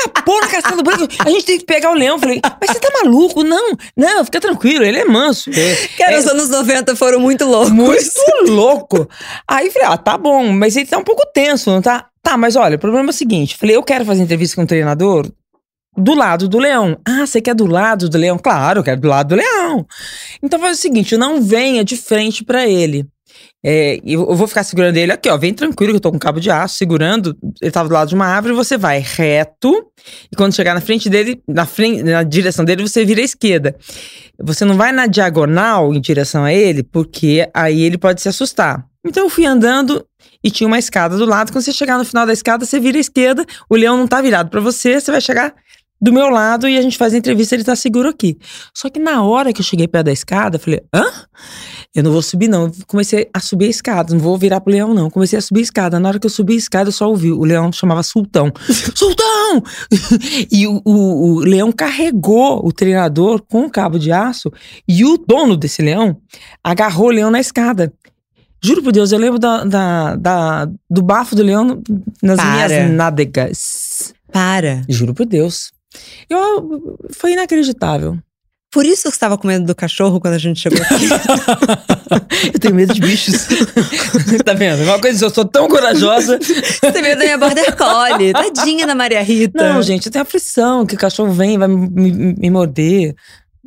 Escapou 0.00 0.40
na 0.40 0.48
Castelo 0.48 0.82
Branco. 0.82 1.08
A 1.18 1.30
gente 1.30 1.44
tem 1.44 1.58
que 1.58 1.64
pegar 1.64 1.90
o 1.90 1.94
leão. 1.94 2.16
Eu 2.16 2.18
falei, 2.18 2.40
mas 2.60 2.70
você 2.70 2.80
tá 2.80 2.90
maluco? 3.02 3.42
Não, 3.42 3.76
não, 3.96 4.24
fica 4.24 4.40
tranquilo, 4.40 4.84
ele 4.84 4.98
é 4.98 5.04
manso. 5.04 5.50
É, 5.50 5.88
Cara, 5.98 6.12
é, 6.12 6.18
os 6.18 6.26
anos 6.26 6.48
90 6.48 6.96
foram 6.96 7.20
muito 7.20 7.44
loucos. 7.44 7.70
Muito 7.72 8.10
louco. 8.46 9.08
Aí 9.46 9.70
falei, 9.70 9.88
ah, 9.88 9.96
tá 9.96 10.16
bom, 10.16 10.48
mas 10.52 10.76
ele 10.76 10.86
tá 10.86 10.98
um 10.98 11.04
pouco 11.04 11.26
tenso, 11.32 11.70
não 11.70 11.82
tá? 11.82 12.06
Tá, 12.22 12.36
mas 12.36 12.56
olha, 12.56 12.76
o 12.76 12.78
problema 12.78 13.08
é 13.08 13.10
o 13.10 13.14
seguinte: 13.14 13.56
falei, 13.56 13.76
eu 13.76 13.82
quero 13.82 14.04
fazer 14.04 14.22
entrevista 14.22 14.56
com 14.56 14.62
um 14.62 14.66
treinador 14.66 15.30
do 15.96 16.14
lado 16.14 16.48
do 16.48 16.58
leão. 16.58 16.98
Ah, 17.06 17.26
você 17.26 17.40
quer 17.40 17.54
do 17.54 17.66
lado 17.66 18.08
do 18.08 18.18
leão? 18.18 18.38
Claro, 18.38 18.80
eu 18.80 18.84
quero 18.84 19.00
do 19.00 19.08
lado 19.08 19.28
do 19.28 19.34
leão. 19.36 19.86
Então 20.42 20.60
faz 20.60 20.78
o 20.78 20.80
seguinte: 20.80 21.16
não 21.16 21.40
venha 21.42 21.84
de 21.84 21.96
frente 21.96 22.44
para 22.44 22.66
ele. 22.66 23.06
É, 23.62 23.98
eu 24.04 24.34
vou 24.34 24.46
ficar 24.46 24.64
segurando 24.64 24.96
ele 24.96 25.12
aqui, 25.12 25.28
ó. 25.28 25.36
Vem 25.36 25.52
tranquilo, 25.52 25.92
que 25.92 25.96
eu 25.96 26.00
tô 26.00 26.10
com 26.10 26.18
cabo 26.18 26.40
de 26.40 26.50
aço, 26.50 26.76
segurando. 26.76 27.36
Ele 27.60 27.70
tava 27.70 27.88
do 27.88 27.92
lado 27.92 28.08
de 28.08 28.14
uma 28.14 28.26
árvore, 28.26 28.54
você 28.54 28.78
vai 28.78 29.00
reto. 29.00 29.86
E 30.32 30.36
quando 30.36 30.54
chegar 30.54 30.74
na 30.74 30.80
frente 30.80 31.10
dele, 31.10 31.42
na, 31.46 31.66
frente, 31.66 32.02
na 32.02 32.22
direção 32.22 32.64
dele, 32.64 32.86
você 32.86 33.04
vira 33.04 33.20
à 33.20 33.24
esquerda. 33.24 33.76
Você 34.42 34.64
não 34.64 34.76
vai 34.76 34.92
na 34.92 35.06
diagonal 35.06 35.94
em 35.94 36.00
direção 36.00 36.44
a 36.44 36.52
ele, 36.52 36.82
porque 36.82 37.48
aí 37.52 37.82
ele 37.82 37.98
pode 37.98 38.22
se 38.22 38.28
assustar. 38.28 38.86
Então 39.06 39.24
eu 39.24 39.30
fui 39.30 39.46
andando 39.46 40.04
e 40.42 40.50
tinha 40.50 40.66
uma 40.66 40.78
escada 40.78 41.16
do 41.16 41.24
lado. 41.24 41.52
Quando 41.52 41.64
você 41.64 41.72
chegar 41.72 41.98
no 41.98 42.04
final 42.04 42.26
da 42.26 42.32
escada, 42.32 42.64
você 42.64 42.80
vira 42.80 42.98
à 42.98 43.00
esquerda, 43.00 43.44
o 43.68 43.76
leão 43.76 43.96
não 43.96 44.06
tá 44.06 44.20
virado 44.20 44.50
para 44.50 44.60
você, 44.60 45.00
você 45.00 45.10
vai 45.10 45.20
chegar 45.20 45.54
do 46.00 46.12
meu 46.12 46.30
lado 46.30 46.68
e 46.68 46.78
a 46.78 46.82
gente 46.82 46.96
faz 46.96 47.12
a 47.12 47.18
entrevista, 47.18 47.54
ele 47.54 47.64
tá 47.64 47.76
seguro 47.76 48.08
aqui. 48.08 48.38
Só 48.74 48.88
que 48.88 48.98
na 48.98 49.22
hora 49.22 49.52
que 49.52 49.60
eu 49.60 49.64
cheguei 49.64 49.86
perto 49.86 50.06
da 50.06 50.12
escada, 50.12 50.56
eu 50.56 50.60
falei, 50.60 50.82
hã? 50.94 51.04
Eu 51.94 52.04
não 52.04 52.12
vou 52.12 52.22
subir, 52.22 52.48
não. 52.48 52.70
comecei 52.86 53.28
a 53.34 53.40
subir 53.40 53.66
a 53.66 53.70
escada, 53.70 54.14
não 54.14 54.20
vou 54.20 54.38
virar 54.38 54.60
pro 54.60 54.72
leão, 54.72 54.94
não. 54.94 55.10
Comecei 55.10 55.38
a 55.38 55.42
subir 55.42 55.60
a 55.60 55.62
escada. 55.64 55.98
Na 55.98 56.08
hora 56.08 56.18
que 56.20 56.26
eu 56.26 56.30
subi 56.30 56.54
a 56.54 56.56
escada, 56.56 56.88
eu 56.88 56.92
só 56.92 57.08
ouvi. 57.08 57.32
O 57.32 57.44
leão 57.44 57.72
chamava 57.72 58.02
Sultão. 58.02 58.52
Sultão! 58.94 59.62
e 60.50 60.66
o, 60.66 60.80
o, 60.84 60.92
o 60.92 61.38
leão 61.40 61.72
carregou 61.72 62.64
o 62.64 62.72
treinador 62.72 63.42
com 63.42 63.62
um 63.62 63.68
cabo 63.68 63.98
de 63.98 64.12
aço 64.12 64.52
e 64.86 65.04
o 65.04 65.18
dono 65.18 65.56
desse 65.56 65.82
leão 65.82 66.16
agarrou 66.62 67.08
o 67.08 67.12
leão 67.12 67.30
na 67.30 67.40
escada. 67.40 67.92
Juro 68.62 68.82
por 68.82 68.92
Deus, 68.92 69.10
eu 69.10 69.18
lembro 69.18 69.38
da, 69.38 69.64
da, 69.64 70.16
da 70.16 70.68
do 70.88 71.02
bafo 71.02 71.34
do 71.34 71.42
leão 71.42 71.82
nas 72.22 72.36
Para. 72.36 72.68
minhas 72.68 72.90
nádegas. 72.92 74.14
Para. 74.30 74.82
Juro 74.88 75.14
por 75.14 75.26
Deus. 75.26 75.72
Eu, 76.28 76.98
foi 77.12 77.32
inacreditável. 77.32 78.18
Por 78.72 78.86
isso 78.86 79.02
você 79.02 79.08
estava 79.08 79.36
com 79.36 79.48
medo 79.48 79.66
do 79.66 79.74
cachorro 79.74 80.20
quando 80.20 80.34
a 80.34 80.38
gente 80.38 80.60
chegou 80.60 80.80
aqui. 80.80 81.08
eu 82.54 82.60
tenho 82.60 82.74
medo 82.74 82.94
de 82.94 83.00
bichos. 83.00 83.48
tá 84.44 84.52
vendo? 84.52 84.84
Uma 84.84 85.00
coisa, 85.00 85.24
eu 85.24 85.30
sou 85.30 85.44
tão 85.44 85.66
corajosa. 85.66 86.38
Você 86.38 86.92
tem 86.92 87.02
medo 87.02 87.18
da 87.18 87.24
minha 87.24 87.38
border 87.38 87.76
collie. 87.76 88.32
Tadinha 88.32 88.86
da 88.86 88.94
Maria 88.94 89.22
Rita. 89.22 89.72
Não, 89.72 89.82
gente, 89.82 90.06
eu 90.06 90.12
tenho 90.12 90.22
aflição 90.22 90.86
que 90.86 90.94
o 90.94 90.98
cachorro 90.98 91.32
vem 91.32 91.58
vai 91.58 91.66
me, 91.66 92.34
me 92.38 92.50
morder. 92.50 93.16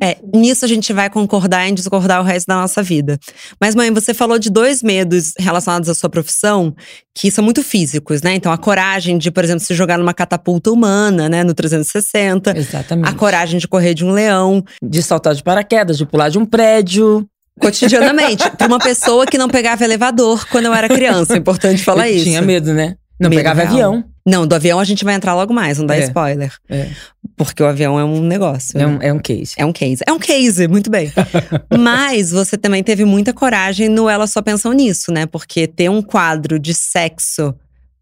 É, 0.02 0.18
nisso 0.34 0.64
a 0.64 0.68
gente 0.68 0.92
vai 0.92 1.08
concordar 1.08 1.68
em 1.68 1.74
discordar 1.74 2.20
o 2.20 2.24
resto 2.24 2.46
da 2.48 2.56
nossa 2.56 2.82
vida. 2.82 3.18
Mas, 3.60 3.74
mãe, 3.74 3.90
você 3.92 4.12
falou 4.12 4.38
de 4.38 4.50
dois 4.50 4.82
medos 4.82 5.32
relacionados 5.38 5.88
à 5.88 5.94
sua 5.94 6.10
profissão 6.10 6.74
que 7.14 7.30
são 7.30 7.44
muito 7.44 7.62
físicos, 7.62 8.20
né? 8.20 8.34
Então, 8.34 8.50
a 8.50 8.58
coragem 8.58 9.16
de, 9.18 9.30
por 9.30 9.44
exemplo, 9.44 9.60
se 9.64 9.72
jogar 9.72 9.96
numa 9.98 10.12
catapulta 10.12 10.70
humana, 10.72 11.28
né, 11.28 11.44
no 11.44 11.54
360. 11.54 12.56
Exatamente. 12.58 13.08
A 13.08 13.12
coragem 13.12 13.60
de 13.60 13.68
correr 13.68 13.94
de 13.94 14.04
um 14.04 14.10
leão. 14.10 14.64
De 14.82 15.02
saltar 15.02 15.34
de 15.34 15.42
paraquedas, 15.42 15.96
de 15.96 16.04
pular 16.04 16.28
de 16.28 16.38
um 16.38 16.44
prédio. 16.44 17.24
Cotidianamente. 17.60 18.50
Pra 18.50 18.66
uma 18.66 18.80
pessoa 18.80 19.26
que 19.26 19.38
não 19.38 19.48
pegava 19.48 19.84
elevador 19.84 20.44
quando 20.48 20.66
eu 20.66 20.74
era 20.74 20.88
criança. 20.88 21.34
É 21.34 21.38
importante 21.38 21.82
falar 21.84 22.08
Eu 22.08 22.16
isso. 22.16 22.24
Tinha 22.24 22.42
medo, 22.42 22.72
né? 22.74 22.96
Não 23.20 23.30
Medo 23.30 23.38
pegava 23.38 23.60
real. 23.62 23.70
avião. 23.70 24.13
Não, 24.26 24.46
do 24.46 24.54
avião 24.54 24.80
a 24.80 24.84
gente 24.84 25.04
vai 25.04 25.14
entrar 25.14 25.34
logo 25.34 25.52
mais, 25.52 25.78
não 25.78 25.86
dá 25.86 25.96
É. 25.96 26.04
spoiler. 26.04 26.52
É. 26.68 26.88
Porque 27.36 27.62
o 27.62 27.66
avião 27.66 27.98
é 27.98 28.04
um 28.04 28.20
negócio. 28.20 28.78
É 28.78 28.86
né? 28.86 28.86
um, 28.86 29.02
é 29.02 29.12
um 29.12 29.18
case. 29.18 29.54
É 29.56 29.66
um 29.66 29.72
case. 29.72 30.02
É 30.06 30.12
um 30.12 30.18
case, 30.18 30.66
muito 30.66 30.90
bem. 30.90 31.12
Mas 31.78 32.30
você 32.30 32.56
também 32.56 32.82
teve 32.82 33.04
muita 33.04 33.34
coragem 33.34 33.88
no 33.88 34.08
Ela 34.08 34.26
Só 34.26 34.40
Pensam 34.40 34.72
Nisso, 34.72 35.12
né? 35.12 35.26
Porque 35.26 35.66
ter 35.66 35.90
um 35.90 36.00
quadro 36.00 36.58
de 36.58 36.72
sexo 36.72 37.54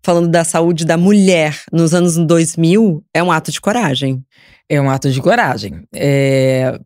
falando 0.04 0.28
da 0.28 0.44
saúde 0.44 0.84
da 0.84 0.96
mulher 0.96 1.60
nos 1.72 1.94
anos 1.94 2.16
2000 2.16 3.04
é 3.14 3.22
um 3.22 3.32
ato 3.32 3.50
de 3.50 3.60
coragem. 3.60 4.22
É 4.68 4.80
um 4.80 4.90
ato 4.90 5.10
de 5.10 5.20
coragem. 5.20 5.82
É, 5.94 6.78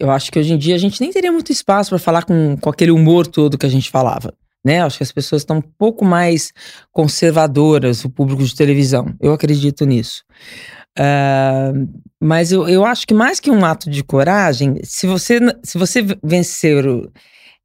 eu 0.00 0.10
acho 0.10 0.30
que 0.30 0.38
hoje 0.38 0.52
em 0.52 0.58
dia 0.58 0.74
a 0.74 0.78
gente 0.78 1.00
nem 1.00 1.10
teria 1.10 1.32
muito 1.32 1.52
espaço 1.52 1.90
para 1.90 1.98
falar 1.98 2.24
com, 2.24 2.56
com 2.58 2.70
aquele 2.70 2.90
humor 2.90 3.26
todo 3.26 3.58
que 3.58 3.66
a 3.66 3.70
gente 3.70 3.90
falava. 3.90 4.32
Né? 4.64 4.82
Acho 4.82 4.98
que 4.98 5.02
as 5.02 5.12
pessoas 5.12 5.42
estão 5.42 5.58
um 5.58 5.62
pouco 5.62 6.04
mais 6.04 6.52
conservadoras, 6.92 8.04
o 8.04 8.10
público 8.10 8.44
de 8.44 8.54
televisão. 8.54 9.14
Eu 9.20 9.32
acredito 9.32 9.84
nisso. 9.84 10.24
Ah, 10.98 11.72
mas 12.20 12.50
eu, 12.50 12.68
eu 12.68 12.84
acho 12.84 13.06
que 13.06 13.14
mais 13.14 13.38
que 13.38 13.50
um 13.50 13.64
ato 13.64 13.88
de 13.88 14.02
coragem, 14.02 14.80
se 14.82 15.06
você, 15.06 15.38
se 15.62 15.78
você 15.78 16.04
vencer 16.22 16.86
o. 16.86 17.10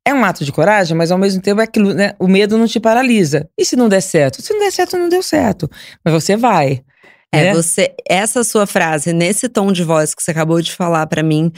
É 0.06 0.14
um 0.14 0.24
ato 0.26 0.44
de 0.44 0.52
coragem, 0.52 0.98
mas 0.98 1.12
ao 1.12 1.18
mesmo 1.18 1.42
tempo 1.42 1.62
é 1.62 1.64
aquilo, 1.64 1.94
né? 1.94 2.14
O 2.20 2.28
medo 2.28 2.58
não 2.58 2.68
te 2.68 2.80
paralisa. 2.80 3.50
E 3.58 3.64
se 3.64 3.76
não 3.78 3.88
der 3.88 4.02
certo? 4.02 4.42
Se 4.42 4.54
não 4.54 4.60
der 4.60 4.72
certo, 4.72 4.98
não 4.98 5.08
deu 5.08 5.24
certo. 5.24 5.70
Mas 6.04 6.14
você 6.14 6.36
vai. 6.36 6.84
É, 7.32 7.46
né? 7.46 7.54
você 7.54 7.96
essa 8.08 8.44
sua 8.44 8.68
frase 8.68 9.12
nesse 9.12 9.50
tom 9.50 9.72
de 9.72 9.84
voz 9.84 10.14
que 10.14 10.22
você 10.22 10.30
acabou 10.30 10.62
de 10.62 10.72
falar 10.72 11.08
pra 11.08 11.24
mim 11.24 11.52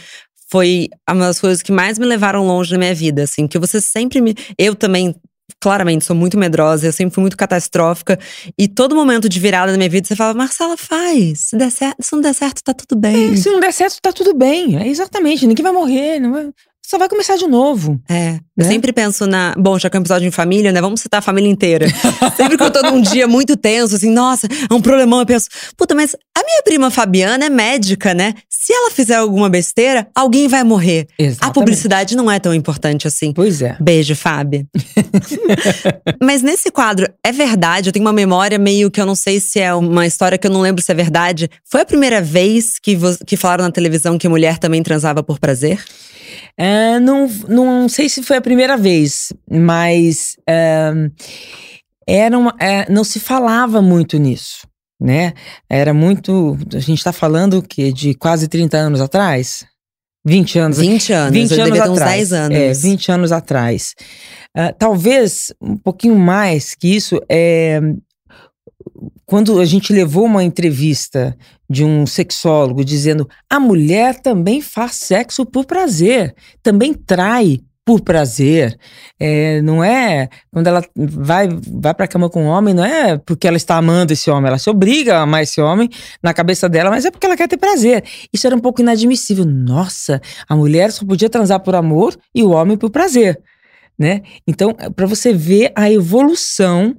foi 0.50 0.90
uma 1.10 1.28
das 1.28 1.40
coisas 1.40 1.62
que 1.62 1.72
mais 1.72 1.98
me 2.00 2.06
levaram 2.06 2.46
longe 2.46 2.72
na 2.72 2.78
minha 2.78 2.96
vida, 2.96 3.24
assim, 3.24 3.48
que 3.48 3.58
você 3.60 3.82
sempre 3.82 4.22
me 4.22 4.36
eu 4.58 4.76
também 4.76 5.16
claramente 5.60 6.06
sou 6.06 6.16
muito 6.16 6.38
medrosa, 6.38 6.88
eu 6.88 6.92
sempre 6.94 7.14
fui 7.14 7.22
muito 7.22 7.38
catastrófica 7.38 8.20
e 8.58 8.68
todo 8.68 8.96
momento 8.96 9.30
de 9.30 9.40
virada 9.40 9.72
na 9.72 9.78
minha 9.78 9.90
vida 9.90 10.08
você 10.08 10.16
fala, 10.16 10.34
Marcela, 10.34 10.76
faz, 10.76 11.40
se 11.48 11.58
der 11.58 11.72
certo, 11.72 11.98
se 12.04 12.14
não 12.14 12.22
der 12.22 12.34
certo, 12.34 12.64
tá 12.64 12.74
tudo 12.74 13.00
bem. 13.00 13.34
É, 13.34 13.36
se 13.38 13.50
não 13.50 13.60
der 13.60 13.72
certo, 13.74 14.00
tá 14.02 14.12
tudo 14.12 14.34
bem. 14.36 14.78
É 14.78 14.88
exatamente. 14.88 15.46
Ninguém 15.48 15.64
vai 15.64 15.72
morrer. 15.72 16.20
Não 16.20 16.32
vai- 16.34 16.50
Só 16.88 16.98
vai 16.98 17.10
começar 17.10 17.36
de 17.36 17.48
novo. 17.48 18.00
É, 18.08 18.36
eu 18.58 18.64
Né? 18.64 18.68
sempre 18.68 18.94
penso 18.94 19.26
na. 19.26 19.56
Bom, 19.58 19.78
já 19.80 19.90
que 19.90 19.98
é 19.98 20.00
um 20.00 20.04
episódio 20.04 20.28
em 20.28 20.32
família, 20.32 20.72
né? 20.72 20.80
Vamos 20.82 21.02
citar 21.02 21.18
a 21.20 21.22
família 21.22 21.50
inteira. 21.50 21.88
sempre 22.38 22.58
que 22.58 22.64
eu 22.64 22.72
tô 22.72 22.82
num 22.84 23.02
dia 23.02 23.28
muito 23.28 23.58
tenso, 23.58 23.96
assim, 23.96 24.12
nossa, 24.12 24.48
é 24.70 24.74
um 24.74 24.82
problemão, 24.82 25.20
eu 25.20 25.26
penso, 25.26 25.48
puta, 25.76 25.96
mas 25.96 26.16
a 26.38 26.44
minha 26.44 26.62
prima 26.64 26.92
Fabiana 26.92 27.46
é 27.46 27.50
médica, 27.50 28.14
né? 28.14 28.34
Se 28.50 28.74
ela 28.74 28.92
fizer 28.92 29.16
alguma 29.16 29.50
besteira, 29.50 30.08
alguém 30.16 30.48
vai 30.48 30.64
morrer. 30.64 31.08
Exatamente. 31.20 31.50
A 31.50 31.54
publicidade 31.54 32.16
não 32.16 32.30
é 32.32 32.40
tão 32.40 32.54
importante 32.54 33.08
assim. 33.08 33.32
Pois 33.34 33.62
é. 33.62 33.76
Beijo, 33.80 34.16
Fábio. 34.16 34.68
Mas 36.22 36.42
nesse 36.42 36.72
quadro, 36.72 37.08
é 37.24 37.32
verdade, 37.32 37.90
eu 37.90 37.94
tenho 37.94 38.06
uma 38.06 38.14
memória 38.14 38.58
meio 38.58 38.90
que 38.90 39.00
eu 39.00 39.06
não 39.06 39.16
sei 39.16 39.40
se 39.40 39.60
é 39.60 39.74
uma 39.74 40.06
história 40.08 40.38
que 40.38 40.48
eu 40.48 40.52
não 40.52 40.62
lembro 40.62 40.82
se 40.82 40.92
é 40.92 40.96
verdade. 40.96 41.50
Foi 41.64 41.82
a 41.82 41.86
primeira 41.86 42.22
vez 42.22 42.80
que, 42.82 42.98
que 43.26 43.38
falaram 43.38 43.64
na 43.66 43.72
televisão 43.72 44.18
que 44.18 44.28
mulher 44.28 44.58
também 44.58 44.82
transava 44.82 45.22
por 45.22 45.40
prazer? 45.40 45.84
É, 46.58 47.00
não, 47.00 47.28
não 47.48 47.90
sei 47.90 48.10
se 48.10 48.24
foi 48.24 48.38
a 48.38 48.42
primeira 48.42 48.78
vez, 48.78 49.34
mas 49.50 50.36
é, 50.48 50.92
era 52.08 52.38
uma, 52.38 52.56
é, 52.60 52.92
não 52.92 53.04
se 53.04 53.20
falava 53.20 53.82
muito 53.82 54.18
nisso, 54.18 54.68
né? 55.00 55.34
Era 55.70 55.94
muito. 55.94 56.58
A 56.74 56.80
gente 56.80 57.04
tá 57.04 57.12
falando 57.12 57.62
que 57.62 57.92
de 57.92 58.14
quase 58.14 58.48
30 58.48 58.78
anos 58.78 59.02
atrás? 59.02 59.66
20 60.28 60.58
anos 60.58 60.78
20 60.80 61.14
anos, 61.14 61.34
20 61.34 61.52
eu 61.52 61.58
anos 61.58 61.66
devia 61.66 61.84
ter 61.84 61.90
uns 61.90 61.98
atrás. 61.98 62.16
10 62.16 62.34
anos. 62.34 62.58
É, 62.58 62.74
20 62.74 63.12
anos 63.12 63.32
atrás. 63.32 63.94
Ah, 64.58 64.74
talvez 64.74 65.54
um 65.62 65.78
pouquinho 65.78 66.16
mais 66.16 66.74
que 66.74 66.96
isso. 66.96 67.20
É, 67.30 67.80
quando 69.26 69.60
a 69.60 69.66
gente 69.66 69.92
levou 69.92 70.26
uma 70.26 70.44
entrevista 70.44 71.36
de 71.70 71.84
um 71.84 72.06
sexólogo 72.06 72.86
dizendo 72.86 73.28
a 73.50 73.60
mulher 73.60 74.20
também 74.22 74.62
faz 74.62 74.94
sexo 74.96 75.46
por 75.46 75.66
prazer, 75.66 76.36
também 76.62 76.94
trai 76.94 77.62
por 77.86 78.02
prazer. 78.02 78.78
É, 79.20 79.62
não 79.62 79.84
é 79.84 80.28
quando 80.52 80.68
ela 80.68 80.84
vai, 80.96 81.48
vai 81.48 81.94
pra 81.94 82.08
cama 82.08 82.30
com 82.30 82.44
um 82.44 82.48
homem, 82.48 82.74
não 82.74 82.84
é 82.84 83.18
porque 83.18 83.48
ela 83.48 83.58
está 83.58 83.78
amando 83.78 84.12
esse 84.12 84.30
homem, 84.30 84.48
ela 84.48 84.58
se 84.58 84.70
obriga 84.70 85.18
a 85.18 85.22
amar 85.22 85.44
esse 85.44 85.62
homem 85.62 85.88
na 86.22 86.34
cabeça 86.34 86.68
dela, 86.68 86.90
mas 86.90 87.06
é 87.06 87.12
porque 87.12 87.26
ela 87.26 87.38
quer 87.38 87.48
ter 87.48 87.58
prazer. 87.58 88.04
Isso 88.34 88.48
era 88.48 88.56
um 88.56 88.60
pouco 88.60 88.82
inadmissível. 88.82 89.46
Nossa, 89.46 90.20
a 90.50 90.56
mulher 90.56 90.92
só 90.92 91.06
podia 91.06 91.30
transar 91.30 91.60
por 91.60 91.76
amor 91.76 92.18
e 92.34 92.42
o 92.44 92.50
homem 92.50 92.76
por 92.76 92.90
prazer. 92.90 93.40
Né? 93.98 94.24
Então, 94.46 94.74
para 94.74 95.06
você 95.06 95.32
ver 95.32 95.72
a 95.74 95.90
evolução 95.90 96.98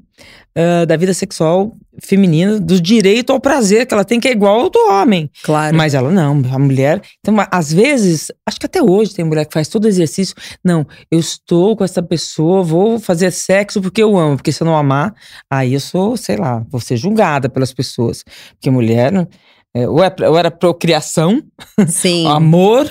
ah, 0.57 0.87
da 0.87 0.97
vida 0.97 1.13
sexual 1.13 1.77
feminina, 2.03 2.59
do 2.59 2.81
direito 2.81 3.31
ao 3.31 3.39
prazer 3.39 3.85
que 3.87 3.93
ela 3.93 4.07
tem, 4.07 4.19
que 4.19 4.27
é 4.27 4.33
igual 4.33 4.61
ao 4.61 4.71
do 4.71 4.79
homem. 4.89 5.31
Claro. 5.43 5.77
Mas 5.77 5.93
ela 5.93 6.11
não, 6.11 6.43
a 6.51 6.59
mulher. 6.59 7.03
Então, 7.21 7.35
às 7.51 7.71
vezes, 7.71 8.33
acho 8.47 8.59
que 8.59 8.65
até 8.65 8.83
hoje 8.83 9.15
tem 9.15 9.25
mulher 9.25 9.45
que 9.45 9.53
faz 9.53 9.69
todo 9.69 9.87
exercício. 9.87 10.35
Não, 10.65 10.87
eu 11.11 11.19
estou 11.19 11.77
com 11.77 11.85
essa 11.85 12.03
pessoa, 12.03 12.63
vou 12.63 12.99
fazer 12.99 13.31
sexo 13.33 13.83
porque 13.83 14.03
eu 14.03 14.17
amo, 14.17 14.37
porque 14.37 14.51
se 14.51 14.63
eu 14.63 14.67
não 14.67 14.77
amar, 14.77 15.15
aí 15.51 15.75
eu 15.75 15.81
sou, 15.81 16.17
sei 16.17 16.37
lá, 16.37 16.65
vou 16.71 16.81
ser 16.81 16.97
julgada 16.97 17.51
pelas 17.51 17.75
pessoas. 17.75 18.25
Porque 18.53 18.71
mulher, 18.71 19.13
né, 19.13 19.27
é, 19.75 19.87
ou, 19.87 20.03
é, 20.03 20.15
ou 20.27 20.39
era 20.39 20.51
procriação, 20.51 21.43
amor, 22.33 22.91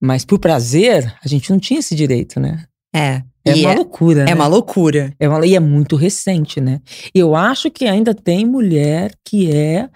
mas 0.00 0.24
por 0.24 0.40
prazer, 0.40 1.14
a 1.24 1.28
gente 1.28 1.48
não 1.50 1.60
tinha 1.60 1.78
esse 1.78 1.94
direito, 1.94 2.40
né? 2.40 2.64
É. 2.92 3.22
É 3.46 3.56
E 3.56 3.60
uma 3.64 3.72
é, 3.72 3.76
loucura, 3.76 4.22
é 4.22 4.24
né? 4.26 4.34
uma 4.34 4.46
loucura. 4.46 5.12
É 5.20 5.28
uma, 5.28 5.46
e 5.46 5.54
é 5.54 5.60
muito 5.60 5.96
recente, 5.96 6.60
né? 6.60 6.80
Eu 7.14 7.34
acho 7.36 7.70
que 7.70 7.84
ainda 7.84 8.14
tem 8.14 8.46
mulher 8.46 9.12
que 9.24 9.50
é 9.52 9.88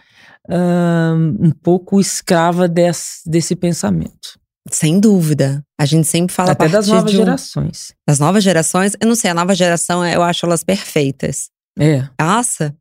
ahn, 0.49 1.37
um 1.41 1.51
pouco 1.51 2.01
escrava 2.01 2.69
des- 2.69 3.21
desse 3.27 3.55
pensamento. 3.57 4.39
Sem 4.71 5.01
dúvida. 5.01 5.63
A 5.81 5.87
gente 5.87 6.07
sempre 6.07 6.35
fala 6.35 6.53
Até 6.53 6.69
das 6.69 6.89
novas 6.89 7.13
um- 7.13 7.17
gerações. 7.17 7.93
Das 8.07 8.19
novas 8.19 8.45
gerações, 8.45 8.93
eu 9.01 9.09
não 9.09 9.15
sei, 9.15 9.31
a 9.31 9.35
nova 9.35 9.55
geração, 9.55 10.05
eu 10.07 10.23
acho 10.23 10.45
elas 10.45 10.63
perfeitas. 10.63 11.49
É. 11.79 12.07
Nossa, 12.21 12.75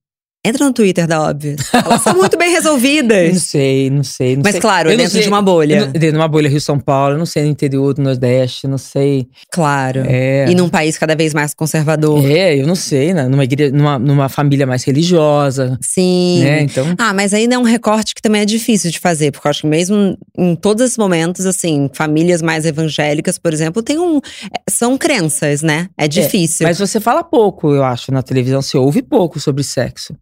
entra 0.48 0.66
no 0.66 0.74
Twitter 0.74 1.06
da 1.08 1.22
Óbvio. 1.22 1.56
Elas 1.74 2.02
são 2.02 2.16
muito 2.16 2.38
bem 2.38 2.48
Não 2.50 2.56
resolvidas. 2.56 3.44
sei, 3.44 3.90
não 3.90 4.04
sei. 4.04 4.36
Não 4.36 4.44
Mas 4.44 4.54
sei. 4.54 4.62
claro, 4.62 4.90
Eu 4.90 4.92
não 4.94 4.98
dentro 4.98 5.14
sei- 5.14 5.22
de 5.24 5.28
uma 5.28 5.42
bolha. 5.42 5.80
não- 5.86 5.92
Dentro 5.92 6.12
de 6.12 6.18
uma 6.18 6.28
bolha 6.28 6.50
Rio-São 6.50 6.80
Paulo, 6.80 7.18
não 7.18 7.26
sei 7.26 7.44
no 7.44 7.50
interior 7.50 7.94
do 7.94 8.02
Nordeste, 8.02 8.68
não 8.68 8.78
sei. 8.78 9.28
Claro. 9.52 10.04
É. 10.08 10.46
E 10.50 10.56
num 10.56 10.70
país 10.70 10.98
cada 10.98 11.16
vez 11.16 11.34
mais 11.34 11.54
conservador. 11.54 12.24
É, 12.30 12.56
eu 12.60 12.66
não 12.68 12.76
sei, 12.76 13.14
né? 13.14 13.28
Numa, 13.28 13.44
igreja, 13.44 13.72
numa, 13.76 14.00
numa 14.00 14.30
família 14.30 14.66
mais 14.66 14.84
religiosa, 14.84 15.78
Sim. 15.82 16.42
né? 16.44 16.62
Então, 16.64 16.86
Ah, 16.98 17.14
mas 17.14 17.34
ainda 17.34 17.56
é 17.56 17.58
um 17.58 17.64
recorte 17.64 18.14
que 18.16 18.22
também 18.22 18.42
é 18.42 18.46
difícil 18.46 18.92
de 18.92 19.00
fazer, 19.00 19.32
porque 19.32 19.48
eu 19.48 19.50
acho 19.50 19.62
que 19.62 19.68
mesmo 19.68 20.18
em 20.38 20.56
todos 20.56 20.84
esses 20.84 20.98
momentos, 20.98 21.46
assim, 21.46 21.90
famílias 21.94 22.42
mais 22.42 22.66
evangélicas, 22.66 23.38
por 23.38 23.54
exemplo, 23.54 23.82
tem 23.82 23.98
um. 24.00 24.18
é, 24.18 24.60
São 24.70 24.98
crenças, 24.98 25.62
né? 25.62 25.88
É 25.98 26.08
difícil. 26.08 26.66
mas 26.68 26.78
você 26.80 27.00
fala 27.00 27.24
pouco, 27.24 27.74
eu 27.74 27.84
acho, 27.84 28.12
na 28.12 28.22
televisão. 28.22 28.62
Você 28.62 28.78
ouve 28.78 29.02
pouco 29.02 29.40
sobre 29.40 29.64
sexo. 29.64 30.16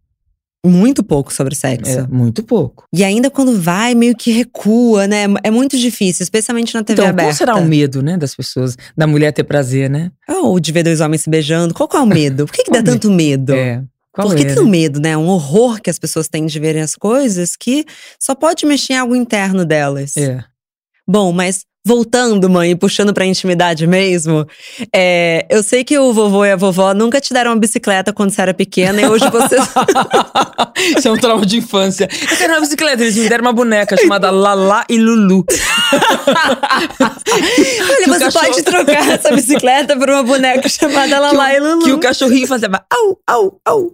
Muito 0.68 1.02
pouco 1.02 1.32
sobre 1.32 1.54
sexo. 1.54 2.00
É, 2.00 2.06
muito 2.06 2.42
pouco. 2.42 2.84
E 2.92 3.04
ainda 3.04 3.30
quando 3.30 3.60
vai, 3.60 3.94
meio 3.94 4.16
que 4.16 4.30
recua, 4.30 5.06
né? 5.06 5.24
É 5.42 5.50
muito 5.50 5.78
difícil, 5.78 6.22
especialmente 6.22 6.74
na 6.74 6.82
TV 6.82 7.00
Então, 7.00 7.10
aberta. 7.10 7.30
qual 7.30 7.36
será 7.36 7.56
o 7.56 7.64
medo, 7.64 8.02
né, 8.02 8.16
das 8.16 8.34
pessoas, 8.34 8.76
da 8.96 9.06
mulher 9.06 9.32
ter 9.32 9.44
prazer, 9.44 9.88
né? 9.88 10.10
Ou 10.28 10.58
de 10.58 10.72
ver 10.72 10.82
dois 10.82 11.00
homens 11.00 11.22
se 11.22 11.30
beijando. 11.30 11.72
Qual 11.74 11.88
que 11.88 11.96
é 11.96 12.00
o 12.00 12.06
medo? 12.06 12.46
Por 12.46 12.52
que, 12.52 12.64
que 12.64 12.70
dá 12.70 12.82
tanto 12.84 13.10
medo? 13.10 13.54
É. 13.54 13.82
Qual 14.12 14.28
Porque 14.28 14.44
é, 14.44 14.54
tem 14.54 14.62
um 14.62 14.66
medo, 14.68 14.98
né? 14.98 15.14
Um 15.16 15.28
horror 15.28 15.78
que 15.80 15.90
as 15.90 15.98
pessoas 15.98 16.26
têm 16.26 16.46
de 16.46 16.58
verem 16.58 16.80
as 16.80 16.94
coisas 16.96 17.54
que 17.54 17.84
só 18.18 18.34
pode 18.34 18.64
mexer 18.64 18.94
em 18.94 18.96
algo 18.96 19.14
interno 19.14 19.62
delas. 19.62 20.16
É. 20.16 20.42
Bom, 21.06 21.32
mas 21.32 21.64
voltando, 21.86 22.50
mãe, 22.50 22.72
e 22.72 22.74
puxando 22.76 23.14
pra 23.14 23.24
intimidade 23.24 23.86
mesmo, 23.86 24.44
é, 24.92 25.46
eu 25.48 25.62
sei 25.62 25.84
que 25.84 25.96
o 25.96 26.12
vovô 26.12 26.44
e 26.44 26.50
a 26.50 26.56
vovó 26.56 26.92
nunca 26.92 27.20
te 27.20 27.32
deram 27.32 27.52
uma 27.52 27.56
bicicleta 27.60 28.12
quando 28.12 28.30
você 28.30 28.42
era 28.42 28.52
pequena 28.52 29.00
e 29.00 29.06
hoje 29.06 29.24
você. 29.30 29.54
Isso 30.98 31.06
é 31.06 31.12
um 31.12 31.16
trauma 31.16 31.46
de 31.46 31.58
infância. 31.58 32.08
Eu 32.28 32.36
quero 32.36 32.54
uma 32.54 32.60
bicicleta, 32.60 33.04
eles 33.04 33.16
me 33.16 33.28
deram 33.28 33.44
uma 33.44 33.52
boneca 33.52 33.96
chamada 34.02 34.30
Lala 34.32 34.84
e 34.90 34.98
Lulu. 34.98 35.44
Olha, 37.88 38.04
o 38.04 38.08
você 38.08 38.18
cachorro- 38.24 38.44
pode 38.46 38.62
trocar 38.62 39.08
essa 39.10 39.30
bicicleta 39.32 39.96
por 39.96 40.10
uma 40.10 40.22
boneca 40.22 40.68
chamada 40.68 41.18
Lala 41.20 41.54
e 41.54 41.60
Lulu. 41.60 41.84
Que 41.84 41.92
o 41.92 41.98
cachorrinho 42.00 42.46
fazia 42.48 42.68
au, 42.90 43.18
au, 43.26 43.60
au. 43.64 43.92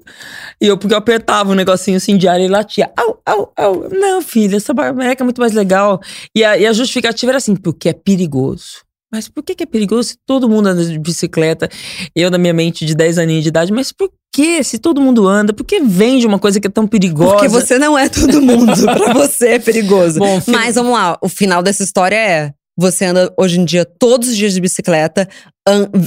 E 0.60 0.66
eu, 0.66 0.78
porque 0.78 0.94
eu 0.94 0.98
apertava 0.98 1.50
um 1.52 1.54
negocinho 1.54 1.96
assim 1.98 2.16
de 2.16 2.26
ar 2.26 2.40
e 2.40 2.48
latia. 2.48 2.90
Au, 2.96 3.20
au, 3.26 3.52
au. 3.56 3.88
Não, 3.90 4.22
filha, 4.22 4.56
essa 4.56 4.72
boneca 4.72 5.22
é 5.22 5.24
muito 5.24 5.40
mais 5.40 5.52
legal. 5.52 6.00
E 6.34 6.42
a, 6.44 6.56
e 6.56 6.66
a 6.66 6.72
justificativa 6.72 7.32
era 7.32 7.38
assim, 7.38 7.54
porque 7.56 7.81
que 7.82 7.88
é 7.88 7.92
perigoso. 7.92 8.84
Mas 9.12 9.28
por 9.28 9.42
que, 9.42 9.56
que 9.56 9.64
é 9.64 9.66
perigoso 9.66 10.10
se 10.10 10.16
todo 10.24 10.48
mundo 10.48 10.68
anda 10.68 10.84
de 10.84 10.96
bicicleta? 11.00 11.68
Eu, 12.14 12.30
na 12.30 12.38
minha 12.38 12.54
mente, 12.54 12.86
de 12.86 12.94
10 12.94 13.18
aninhos 13.18 13.42
de 13.42 13.48
idade, 13.48 13.72
mas 13.72 13.90
por 13.90 14.08
que, 14.32 14.62
se 14.62 14.78
todo 14.78 15.00
mundo 15.00 15.26
anda, 15.26 15.52
por 15.52 15.64
que 15.64 15.80
vende 15.80 16.24
uma 16.24 16.38
coisa 16.38 16.60
que 16.60 16.68
é 16.68 16.70
tão 16.70 16.86
perigosa? 16.86 17.32
Porque 17.32 17.48
você 17.48 17.80
não 17.80 17.98
é 17.98 18.08
todo 18.08 18.40
mundo. 18.40 18.72
pra 18.86 19.12
você 19.12 19.48
é 19.48 19.58
perigoso. 19.58 20.20
Bom, 20.20 20.40
mas 20.46 20.76
vamos 20.76 20.92
lá, 20.92 21.18
o 21.20 21.28
final 21.28 21.60
dessa 21.60 21.82
história 21.82 22.14
é: 22.14 22.52
você 22.78 23.06
anda 23.06 23.34
hoje 23.36 23.58
em 23.58 23.64
dia 23.64 23.84
todos 23.84 24.28
os 24.28 24.36
dias 24.36 24.54
de 24.54 24.60
bicicleta, 24.60 25.28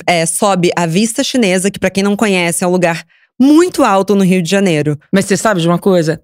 é, 0.08 0.25
sobe 0.25 0.72
a 0.77 0.86
Vista 0.86 1.25
Chinesa, 1.25 1.70
que 1.70 1.77
para 1.77 1.89
quem 1.89 2.05
não 2.05 2.15
conhece 2.15 2.63
é 2.63 2.67
um 2.67 2.72
lugar 2.72 3.03
muito 3.38 3.84
alto 3.84 4.15
no 4.15 4.24
Rio 4.24 4.41
de 4.41 4.50
Janeiro. 4.50 4.98
Mas 5.13 5.25
você 5.25 5.36
sabe 5.36 5.60
de 5.60 5.67
uma 5.67 5.77
coisa? 5.77 6.22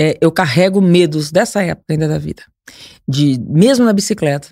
É, 0.00 0.16
eu 0.22 0.32
carrego 0.32 0.80
medos 0.80 1.30
dessa 1.30 1.62
época 1.62 1.92
ainda 1.92 2.08
da 2.08 2.16
vida. 2.16 2.42
De, 3.08 3.38
mesmo 3.48 3.84
na 3.84 3.92
bicicleta. 3.92 4.48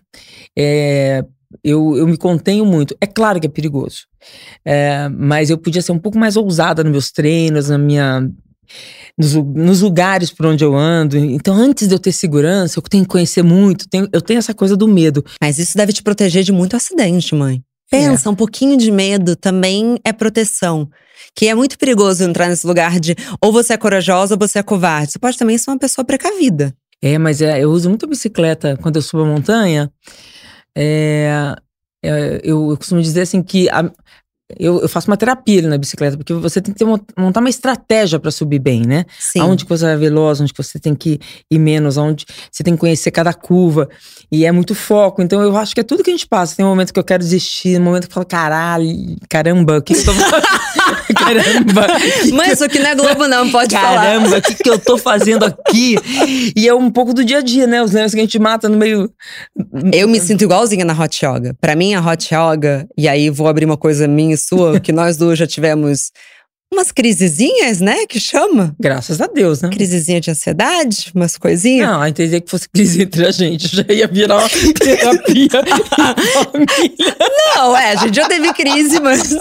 É, 0.57 1.25
eu, 1.63 1.97
eu 1.97 2.07
me 2.07 2.17
contenho 2.17 2.65
muito. 2.65 2.97
É 3.01 3.07
claro 3.07 3.41
que 3.41 3.47
é 3.47 3.51
perigoso. 3.51 4.07
É, 4.65 5.09
mas 5.09 5.51
eu 5.51 5.59
podia 5.59 5.83
ser 5.83 5.93
um 5.93 5.99
pouco 5.99 6.19
mais 6.19 6.37
ousada 6.37 6.83
nos 6.83 6.93
meus 6.93 7.13
treinos, 7.13 7.69
na 7.69 7.79
minha. 7.79 8.29
Nos, 9.17 9.35
nos, 9.35 9.81
lugares 9.83 10.33
por 10.33 10.47
onde 10.47 10.65
eu 10.65 10.75
ando. 10.75 11.17
Então, 11.17 11.55
antes 11.55 11.87
de 11.87 11.95
eu 11.95 11.99
ter 11.99 12.13
segurança, 12.13 12.79
eu 12.79 12.83
tenho 12.83 13.05
que 13.05 13.11
conhecer 13.11 13.43
muito. 13.43 13.89
Tenho, 13.89 14.09
eu 14.13 14.21
tenho 14.21 14.39
essa 14.39 14.55
coisa 14.55 14.77
do 14.77 14.89
medo. 14.89 15.25
Mas 15.41 15.59
isso 15.59 15.77
deve 15.77 15.93
te 15.93 16.03
proteger 16.03 16.43
de 16.43 16.51
muito 16.51 16.75
acidente, 16.75 17.35
mãe. 17.35 17.63
Pensa, 17.91 18.29
é. 18.29 18.33
um 18.33 18.35
pouquinho 18.35 18.77
de 18.77 18.91
medo 18.91 19.37
também 19.37 19.99
é 20.05 20.13
proteção. 20.13 20.89
Que 21.37 21.47
é 21.47 21.55
muito 21.55 21.79
perigoso 21.79 22.25
entrar 22.25 22.49
nesse 22.49 22.67
lugar 22.67 22.99
de 22.99 23.15
ou 23.41 23.53
você 23.53 23.75
é 23.75 23.77
corajosa 23.77 24.35
ou 24.35 24.39
você 24.39 24.59
é 24.59 24.63
covarde. 24.63 25.13
Você 25.13 25.19
pode 25.19 25.37
também 25.37 25.59
ser 25.59 25.71
uma 25.71 25.79
pessoa 25.79 26.05
precavida. 26.05 26.75
É, 27.05 27.19
mas 27.19 27.43
é, 27.43 27.63
eu 27.63 27.71
uso 27.71 27.91
muito 27.91 28.07
bicicleta 28.07 28.79
quando 28.81 28.97
eu 28.97 29.03
subo 29.03 29.25
a 29.25 29.27
montanha. 29.27 29.93
É, 30.75 31.55
é, 32.03 32.41
eu, 32.43 32.71
eu, 32.71 32.77
costumo 32.79 33.03
dizer 33.03 33.21
assim 33.21 33.43
que 33.43 33.69
a, 33.69 33.93
eu, 34.59 34.81
eu, 34.81 34.89
faço 34.89 35.11
uma 35.11 35.17
terapia 35.17 35.63
na 35.63 35.79
bicicleta, 35.79 36.17
porque 36.17 36.33
você 36.35 36.61
tem 36.61 36.73
que 36.73 36.79
ter, 36.79 36.87
montar 37.17 37.41
uma 37.41 37.49
estratégia 37.49 38.19
para 38.19 38.31
subir 38.31 38.59
bem, 38.59 38.83
né? 38.83 39.05
Sim. 39.19 39.41
Aonde 39.41 39.65
que 39.65 39.71
você 39.71 39.85
vai 39.85 39.97
veloz, 39.97 40.41
onde 40.41 40.53
que 40.53 40.63
você 40.63 40.79
tem 40.79 40.95
que 40.95 41.21
ir 41.51 41.59
menos, 41.59 41.99
aonde 41.99 42.25
você 42.51 42.63
tem 42.63 42.75
que 42.75 42.81
conhecer 42.81 43.11
cada 43.11 43.33
curva. 43.33 43.89
E 44.31 44.45
é 44.45 44.53
muito 44.53 44.75
foco. 44.75 45.23
Então 45.23 45.43
eu 45.43 45.57
acho 45.57 45.75
que 45.75 45.81
é 45.81 45.85
tudo 45.85 46.03
que 46.03 46.11
a 46.11 46.13
gente 46.13 46.27
passa. 46.27 46.57
Tem 46.57 46.65
um 46.65 46.69
momento 46.69 46.93
que 46.93 46.99
eu 46.99 47.05
quero 47.05 47.23
desistir, 47.23 47.81
um 47.81 47.85
momento 47.85 48.05
que 48.05 48.11
eu 48.11 48.15
falo, 48.15 48.27
caralho, 48.27 49.17
caramba, 49.29 49.79
o 49.79 49.83
que, 49.83 49.95
que 49.95 50.01
eu 50.01 50.05
tô 50.05 50.13
fazendo? 50.15 50.45
caramba. 51.15 51.87
Mas 52.33 52.53
isso 52.55 52.65
aqui 52.65 52.79
não 52.79 52.91
é 52.91 52.95
Globo, 52.95 53.27
não, 53.27 53.51
pode 53.51 53.75
caramba, 53.75 53.95
falar. 53.95 54.05
Caramba, 54.05 54.39
o 54.39 54.43
que, 54.43 54.55
que 54.55 54.71
eu 54.71 54.79
tô 54.79 54.99
fazendo 54.99 55.45
aqui? 55.45 55.97
E 56.57 56.69
é 56.69 56.75
um 56.75 56.91
pouco 56.91 57.13
do 57.13 57.25
dia 57.25 57.39
a 57.39 57.43
dia, 57.43 57.67
né? 57.67 57.83
Os 57.83 57.93
negócios 57.93 58.15
que 58.15 58.21
a 58.21 58.25
gente 58.25 58.39
mata 58.39 58.69
no 58.69 58.77
meio. 58.77 59.11
Eu 59.93 60.09
me 60.09 60.21
sinto 60.21 60.45
igualzinha 60.45 60.85
na 60.85 60.93
hot 60.93 61.25
yoga. 61.25 61.55
Pra 61.61 61.75
mim, 61.75 61.95
a 61.95 62.01
hot 62.01 62.29
yoga, 62.33 62.87
e 62.97 63.09
aí 63.09 63.31
vou 63.31 63.49
abrir 63.49 63.65
uma 63.65 63.77
coisa 63.77 64.07
minha 64.07 64.37
sua, 64.49 64.81
que 64.81 64.93
nós 64.93 65.17
duas 65.17 65.39
já 65.39 65.47
tivemos 65.47 66.11
umas 66.75 66.93
crisezinhas, 66.93 67.81
né? 67.81 68.05
Que 68.07 68.21
chama. 68.21 68.75
Graças 68.79 69.21
a 69.21 69.27
Deus, 69.27 69.63
né? 69.63 69.71
Crisezinha 69.71 70.21
de 70.21 70.31
ansiedade, 70.31 71.11
umas 71.15 71.39
coisinhas. 71.39 71.89
Não, 71.89 72.07
entendi 72.07 72.41
que 72.41 72.51
fosse 72.51 72.69
crise 72.69 73.03
entre 73.03 73.27
a 73.27 73.31
gente. 73.31 73.75
Já 73.75 73.85
ia 73.89 74.09
virar 74.09 74.39
uma 74.39 74.49
terapia 74.49 75.49
Não, 77.57 77.77
é, 77.77 77.93
a 77.93 77.97
gente 77.97 78.17
já 78.17 78.29
teve 78.29 78.53
crise, 78.53 79.01
mas. 79.01 79.35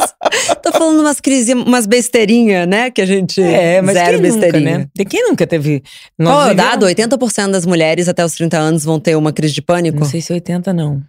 Tô 0.62 0.72
falando 0.72 1.01
umas 1.01 1.19
crises, 1.19 1.53
umas 1.53 1.86
besteirinhas, 1.86 2.65
né? 2.67 2.91
Que 2.91 3.01
a 3.01 3.05
gente. 3.05 3.41
É, 3.41 3.81
mas 3.81 3.95
zero 3.95 4.22
besteirinha. 4.22 4.72
Nunca, 4.72 4.79
né? 4.79 4.88
De 4.95 5.05
quem 5.05 5.27
nunca 5.27 5.48
teve. 5.48 5.83
Qual 6.17 6.48
é 6.48 6.51
o 6.51 6.55
dado? 6.55 6.86
80% 6.86 7.51
das 7.51 7.65
mulheres 7.65 8.07
até 8.07 8.24
os 8.24 8.33
30 8.33 8.57
anos 8.57 8.86
vão 8.86 9.00
ter 9.00 9.15
uma 9.15 9.33
crise 9.33 9.53
de 9.53 9.62
pânico? 9.62 10.00
Não 10.00 10.05
sei 10.05 10.22
se 10.22 10.31
80, 10.31 10.72
não. 10.72 11.01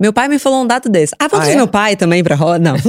Meu 0.00 0.14
pai 0.14 0.28
me 0.28 0.38
falou 0.38 0.62
um 0.62 0.66
dado 0.66 0.88
desse. 0.88 1.14
Ah, 1.18 1.28
vamos 1.28 1.46
ah, 1.46 1.52
é? 1.52 1.56
meu 1.56 1.68
pai 1.68 1.94
também 1.94 2.24
pra 2.24 2.34
roda? 2.34 2.58
Não. 2.58 2.76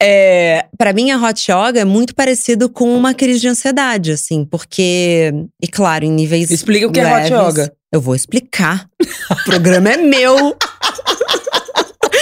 é, 0.00 0.64
para 0.78 0.94
mim, 0.94 1.10
a 1.10 1.18
hot 1.18 1.52
yoga 1.52 1.80
é 1.80 1.84
muito 1.84 2.14
parecido 2.14 2.70
com 2.70 2.96
uma 2.96 3.12
crise 3.12 3.40
de 3.40 3.48
ansiedade, 3.48 4.12
assim, 4.12 4.46
porque. 4.46 5.30
E 5.62 5.68
claro, 5.68 6.06
em 6.06 6.10
níveis. 6.10 6.50
Explica 6.50 6.86
o 6.86 6.90
que 6.90 7.02
leves, 7.02 7.30
é 7.30 7.38
hot 7.38 7.50
yoga. 7.50 7.70
Eu 7.92 8.00
vou 8.00 8.14
explicar. 8.14 8.88
o 9.30 9.44
programa 9.44 9.90
é 9.90 9.98
meu. 9.98 10.56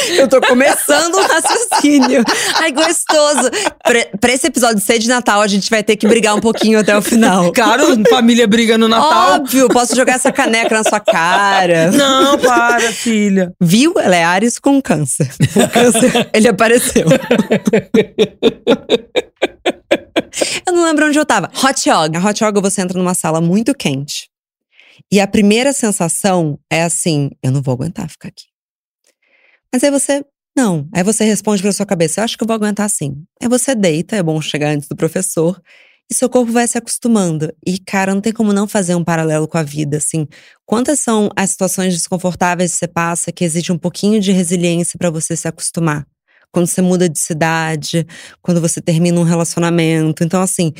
Eu 0.16 0.28
tô 0.28 0.40
começando 0.40 1.14
o 1.14 1.22
raciocínio. 1.22 2.24
Ai, 2.54 2.72
gostoso. 2.72 3.50
Pra, 3.82 4.06
pra, 4.20 4.32
esse 4.32 4.46
episódio 4.46 4.80
ser 4.80 4.98
de 4.98 5.08
Natal, 5.08 5.40
a 5.40 5.46
gente 5.46 5.68
vai 5.70 5.82
ter 5.82 5.96
que 5.96 6.06
brigar 6.06 6.34
um 6.34 6.40
pouquinho 6.40 6.78
até 6.78 6.96
o 6.96 7.02
final. 7.02 7.52
Claro, 7.52 7.84
família 8.08 8.46
briga 8.46 8.78
no 8.78 8.88
Natal. 8.88 9.36
Óbvio, 9.36 9.68
posso 9.68 9.94
jogar 9.96 10.14
essa 10.14 10.32
caneca 10.32 10.74
na 10.74 10.84
sua 10.84 11.00
cara. 11.00 11.90
Não, 11.90 12.38
para, 12.38 12.92
filha. 12.92 13.52
Viu? 13.60 13.94
Ela 13.98 14.16
é 14.16 14.24
Ares 14.24 14.58
com 14.58 14.80
câncer. 14.80 15.28
O 15.54 15.68
câncer, 15.68 16.30
ele 16.32 16.48
apareceu. 16.48 17.06
eu 20.66 20.72
não 20.72 20.84
lembro 20.84 21.06
onde 21.06 21.18
eu 21.18 21.26
tava. 21.26 21.50
Hot 21.64 21.88
yoga. 21.88 22.18
A 22.18 22.24
hot 22.24 22.44
yoga 22.44 22.60
você 22.60 22.82
entra 22.82 22.98
numa 22.98 23.14
sala 23.14 23.40
muito 23.40 23.74
quente. 23.74 24.28
E 25.12 25.20
a 25.20 25.26
primeira 25.26 25.72
sensação 25.72 26.58
é 26.70 26.82
assim: 26.82 27.30
eu 27.42 27.50
não 27.50 27.62
vou 27.62 27.74
aguentar 27.74 28.08
ficar 28.08 28.28
aqui. 28.28 28.46
Mas 29.72 29.82
aí 29.84 29.90
você, 29.90 30.24
não. 30.56 30.88
Aí 30.92 31.02
você 31.02 31.24
responde 31.24 31.62
pra 31.62 31.72
sua 31.72 31.86
cabeça, 31.86 32.20
eu 32.20 32.24
acho 32.24 32.36
que 32.36 32.42
eu 32.42 32.46
vou 32.46 32.54
aguentar 32.54 32.86
assim. 32.86 33.22
Aí 33.42 33.48
você 33.48 33.74
deita, 33.74 34.16
é 34.16 34.22
bom 34.22 34.40
chegar 34.40 34.70
antes 34.70 34.88
do 34.88 34.96
professor, 34.96 35.60
e 36.10 36.14
seu 36.14 36.28
corpo 36.28 36.52
vai 36.52 36.66
se 36.68 36.78
acostumando. 36.78 37.52
E, 37.66 37.78
cara, 37.78 38.14
não 38.14 38.20
tem 38.20 38.32
como 38.32 38.52
não 38.52 38.68
fazer 38.68 38.94
um 38.94 39.02
paralelo 39.02 39.48
com 39.48 39.58
a 39.58 39.62
vida, 39.62 39.96
assim. 39.96 40.26
Quantas 40.64 41.00
são 41.00 41.30
as 41.34 41.50
situações 41.50 41.94
desconfortáveis 41.94 42.72
que 42.72 42.78
você 42.78 42.88
passa 42.88 43.32
que 43.32 43.44
exige 43.44 43.72
um 43.72 43.78
pouquinho 43.78 44.20
de 44.20 44.30
resiliência 44.32 44.96
para 44.98 45.10
você 45.10 45.36
se 45.36 45.48
acostumar? 45.48 46.06
Quando 46.52 46.68
você 46.68 46.80
muda 46.80 47.08
de 47.08 47.18
cidade, 47.18 48.06
quando 48.40 48.60
você 48.60 48.80
termina 48.80 49.18
um 49.20 49.24
relacionamento. 49.24 50.22
Então, 50.22 50.40
assim, 50.40 50.72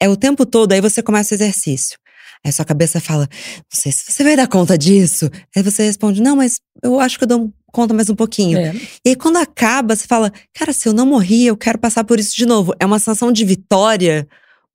é 0.00 0.08
o 0.08 0.16
tempo 0.16 0.46
todo, 0.46 0.72
aí 0.72 0.80
você 0.80 1.02
começa 1.02 1.34
o 1.34 1.36
exercício. 1.36 1.98
Aí 2.44 2.50
sua 2.50 2.64
cabeça 2.64 3.00
fala, 3.00 3.28
não 3.30 3.62
sei 3.70 3.92
se 3.92 4.10
você 4.10 4.24
vai 4.24 4.34
dar 4.34 4.48
conta 4.48 4.78
disso. 4.78 5.28
Aí 5.54 5.62
você 5.62 5.82
responde, 5.82 6.22
não, 6.22 6.36
mas 6.36 6.58
eu 6.82 6.98
acho 6.98 7.18
que 7.18 7.24
eu 7.24 7.28
dou 7.28 7.52
conta 7.72 7.94
mais 7.94 8.10
um 8.10 8.14
pouquinho. 8.14 8.58
É. 8.58 8.74
E 9.04 9.10
aí 9.10 9.16
quando 9.16 9.36
acaba, 9.36 9.96
você 9.96 10.06
fala, 10.06 10.32
cara, 10.54 10.72
se 10.72 10.88
eu 10.88 10.92
não 10.92 11.06
morri, 11.06 11.46
eu 11.46 11.56
quero 11.56 11.78
passar 11.78 12.04
por 12.04 12.18
isso 12.18 12.34
de 12.36 12.46
novo. 12.46 12.74
É 12.78 12.86
uma 12.86 12.98
sensação 12.98 13.32
de 13.32 13.44
vitória 13.44 14.26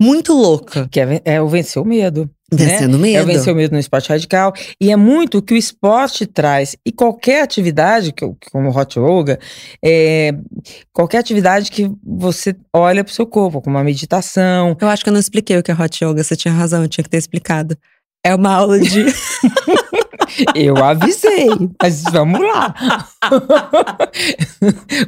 muito 0.02 0.34
louca. 0.34 0.88
Que 0.90 1.00
é, 1.00 1.22
é 1.26 1.42
o 1.42 1.48
vencer 1.48 1.82
o 1.82 1.86
medo. 1.86 2.30
Vencendo 2.52 2.98
né? 2.98 3.04
medo. 3.04 3.18
É 3.18 3.24
o 3.24 3.26
vencer 3.26 3.54
o 3.54 3.56
medo 3.56 3.72
no 3.72 3.80
esporte 3.80 4.10
radical. 4.10 4.54
E 4.80 4.92
é 4.92 4.96
muito 4.96 5.40
o 5.40 5.42
que 5.42 5.54
o 5.54 5.58
esporte 5.58 6.26
traz. 6.26 6.76
E 6.86 6.92
qualquer 6.92 7.42
atividade, 7.42 8.14
como 8.52 8.70
o 8.70 8.78
hot 8.78 9.00
yoga, 9.00 9.40
é, 9.84 10.34
qualquer 10.94 11.20
atividade 11.20 11.72
que 11.72 11.90
você 12.04 12.56
olha 12.74 13.04
pro 13.04 13.14
seu 13.14 13.26
corpo, 13.26 13.62
como 13.62 13.78
uma 13.78 13.84
meditação. 13.84 14.78
Eu 14.80 14.88
acho 14.88 15.04
que 15.04 15.10
eu 15.10 15.14
não 15.14 15.20
expliquei 15.20 15.58
o 15.58 15.64
que 15.64 15.72
é 15.72 15.76
hot 15.76 16.04
yoga. 16.04 16.24
Você 16.24 16.36
tinha 16.36 16.54
razão, 16.54 16.84
eu 16.84 16.90
tinha 16.90 17.04
que 17.04 17.10
ter 17.10 17.18
explicado. 17.18 17.78
É 18.24 18.34
uma 18.34 18.54
aula 18.54 18.80
de. 18.80 19.06
Eu 20.54 20.78
avisei, 20.84 21.49
mas 21.82 22.04
vamos 22.04 22.39
lá. 22.39 22.73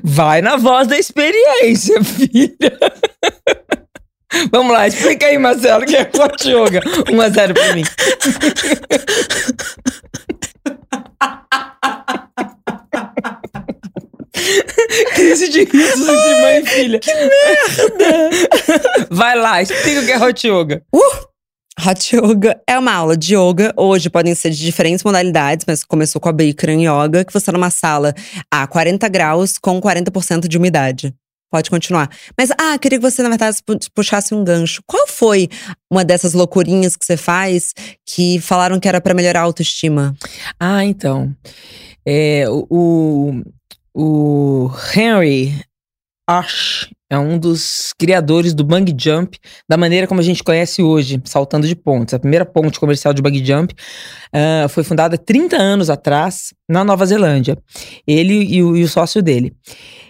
Vai 0.04 0.42
na 0.42 0.58
voz 0.58 0.88
da 0.88 0.98
experiência, 0.98 2.04
filha. 2.04 2.78
Vamos 4.52 4.74
lá, 4.74 4.88
explica 4.88 5.28
aí, 5.28 5.38
Marcelo, 5.38 5.86
que 5.86 5.96
é 5.96 6.02
hot 6.02 6.50
yoga. 6.50 6.82
1 7.12 7.22
a 7.22 7.30
0 7.30 7.54
pra 7.54 7.74
mim. 7.74 7.84
Crise 15.16 15.50
de 15.50 15.64
risos 15.64 16.08
entre 16.08 16.42
mãe 16.42 16.60
e 16.60 16.66
filha. 16.66 17.00
Que 17.00 17.14
merda! 17.14 18.30
Vai 19.10 19.36
lá, 19.36 19.62
explica 19.62 20.02
o 20.02 20.06
que 20.06 20.12
é 20.12 20.18
hot 20.18 20.48
yoga. 20.48 20.84
Uh! 20.94 21.37
Hot 21.80 22.16
Yoga 22.16 22.60
é 22.66 22.78
uma 22.78 22.92
aula 22.92 23.16
de 23.16 23.36
yoga. 23.36 23.72
Hoje 23.78 24.10
podem 24.10 24.34
ser 24.34 24.50
de 24.50 24.58
diferentes 24.58 25.04
modalidades, 25.04 25.64
mas 25.68 25.84
começou 25.84 26.20
com 26.20 26.28
a 26.28 26.34
Bikram 26.34 26.82
Yoga, 26.82 27.24
que 27.24 27.32
você 27.32 27.46
tá 27.46 27.52
numa 27.52 27.70
sala 27.70 28.16
a 28.52 28.66
40 28.66 29.08
graus 29.10 29.58
com 29.60 29.80
40% 29.80 30.48
de 30.48 30.58
umidade. 30.58 31.14
Pode 31.50 31.70
continuar. 31.70 32.10
Mas, 32.38 32.50
ah, 32.52 32.78
queria 32.78 33.00
que 33.00 33.10
você, 33.10 33.24
na 33.24 33.30
verdade, 33.30 33.60
puxasse 33.96 34.34
um 34.34 34.44
gancho. 34.44 34.82
Qual 34.86 35.08
foi 35.08 35.48
uma 35.90 36.04
dessas 36.04 36.34
loucurinhas 36.34 36.98
que 36.98 37.06
você 37.06 37.16
faz 37.16 37.74
que 38.06 38.42
falaram 38.42 38.80
que 38.80 38.88
era 38.88 39.00
para 39.00 39.14
melhorar 39.14 39.42
a 39.42 39.44
autoestima? 39.44 40.14
Ah, 40.60 40.84
então. 40.84 41.34
É, 42.06 42.46
o, 42.50 43.42
o 43.94 44.72
Henry 44.94 45.54
Ash 46.28 46.90
é 47.10 47.18
um 47.18 47.38
dos 47.38 47.94
criadores 47.98 48.54
do 48.54 48.64
bungee 48.64 48.96
jump, 48.98 49.40
da 49.70 49.78
maneira 49.78 50.08
como 50.08 50.20
a 50.20 50.24
gente 50.24 50.44
conhece 50.44 50.82
hoje, 50.82 51.22
saltando 51.26 51.68
de 51.68 51.76
pontes. 51.76 52.14
A 52.14 52.20
primeira 52.20 52.46
ponte 52.46 52.80
comercial 52.80 53.14
de 53.14 53.22
bungee 53.22 53.46
jump 53.46 53.74
uh, 53.74 54.68
foi 54.70 54.84
fundada 54.84 55.18
30 55.18 55.56
anos 55.56 55.90
atrás 55.90 56.54
na 56.70 56.84
Nova 56.84 57.06
Zelândia. 57.06 57.58
Ele 58.06 58.44
e 58.56 58.64
o, 58.64 58.76
e 58.76 58.84
o 58.84 58.88
sócio 58.88 59.22
dele. 59.22 59.56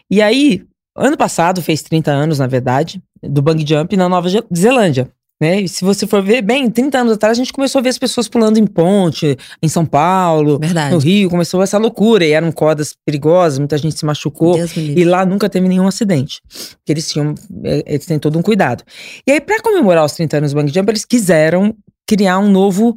E 0.09 0.21
aí, 0.21 0.65
Ano 0.97 1.15
passado 1.15 1.61
fez 1.61 1.83
30 1.83 2.09
anos, 2.09 2.39
na 2.39 2.47
verdade, 2.47 2.99
do 3.21 3.39
bungee 3.39 3.67
jump 3.67 3.95
na 3.95 4.09
Nova 4.09 4.27
Zelândia. 4.51 5.07
Né? 5.39 5.61
E 5.61 5.69
se 5.69 5.85
você 5.85 6.07
for 6.07 6.23
ver, 6.23 6.41
bem, 6.41 6.69
30 6.69 6.97
anos 6.97 7.13
atrás 7.13 7.37
a 7.37 7.41
gente 7.41 7.53
começou 7.53 7.77
a 7.77 7.81
ver 7.83 7.89
as 7.89 7.97
pessoas 7.97 8.27
pulando 8.27 8.57
em 8.57 8.65
ponte, 8.65 9.37
em 9.61 9.67
São 9.67 9.85
Paulo, 9.85 10.57
Verdade. 10.57 10.93
no 10.93 10.99
Rio, 10.99 11.29
começou 11.29 11.61
essa 11.61 11.77
loucura, 11.77 12.25
e 12.25 12.31
eram 12.31 12.51
cordas 12.51 12.95
perigosas, 13.05 13.59
muita 13.59 13.77
gente 13.77 13.97
se 13.97 14.05
machucou. 14.05 14.57
E 14.75 15.05
lá 15.05 15.25
nunca 15.25 15.47
teve 15.47 15.67
nenhum 15.67 15.87
acidente. 15.87 16.41
Porque 16.49 16.91
eles 16.91 17.07
tinham, 17.07 17.35
eh, 17.63 17.83
eles 17.85 18.05
têm 18.07 18.17
todo 18.17 18.37
um 18.39 18.41
cuidado. 18.41 18.83
E 19.27 19.31
aí, 19.31 19.39
pra 19.39 19.61
comemorar 19.61 20.03
os 20.03 20.13
30 20.13 20.37
anos 20.37 20.53
do 20.53 20.55
Bang 20.55 20.73
Jump, 20.73 20.89
eles 20.91 21.05
quiseram 21.05 21.75
criar 22.07 22.39
um 22.39 22.49
novo, 22.49 22.95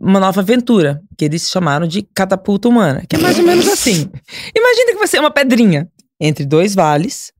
uma 0.00 0.18
nova 0.18 0.40
aventura, 0.40 1.00
que 1.16 1.24
eles 1.24 1.48
chamaram 1.48 1.86
de 1.86 2.02
catapulta 2.14 2.68
humana, 2.68 3.04
que 3.08 3.14
é 3.14 3.18
mais 3.18 3.38
ou 3.38 3.44
menos 3.44 3.68
assim. 3.68 4.10
Imagina 4.56 4.92
que 4.92 4.98
você 4.98 5.18
é 5.18 5.20
uma 5.20 5.30
pedrinha 5.30 5.88
entre 6.20 6.44
dois 6.44 6.74
vales. 6.74 7.30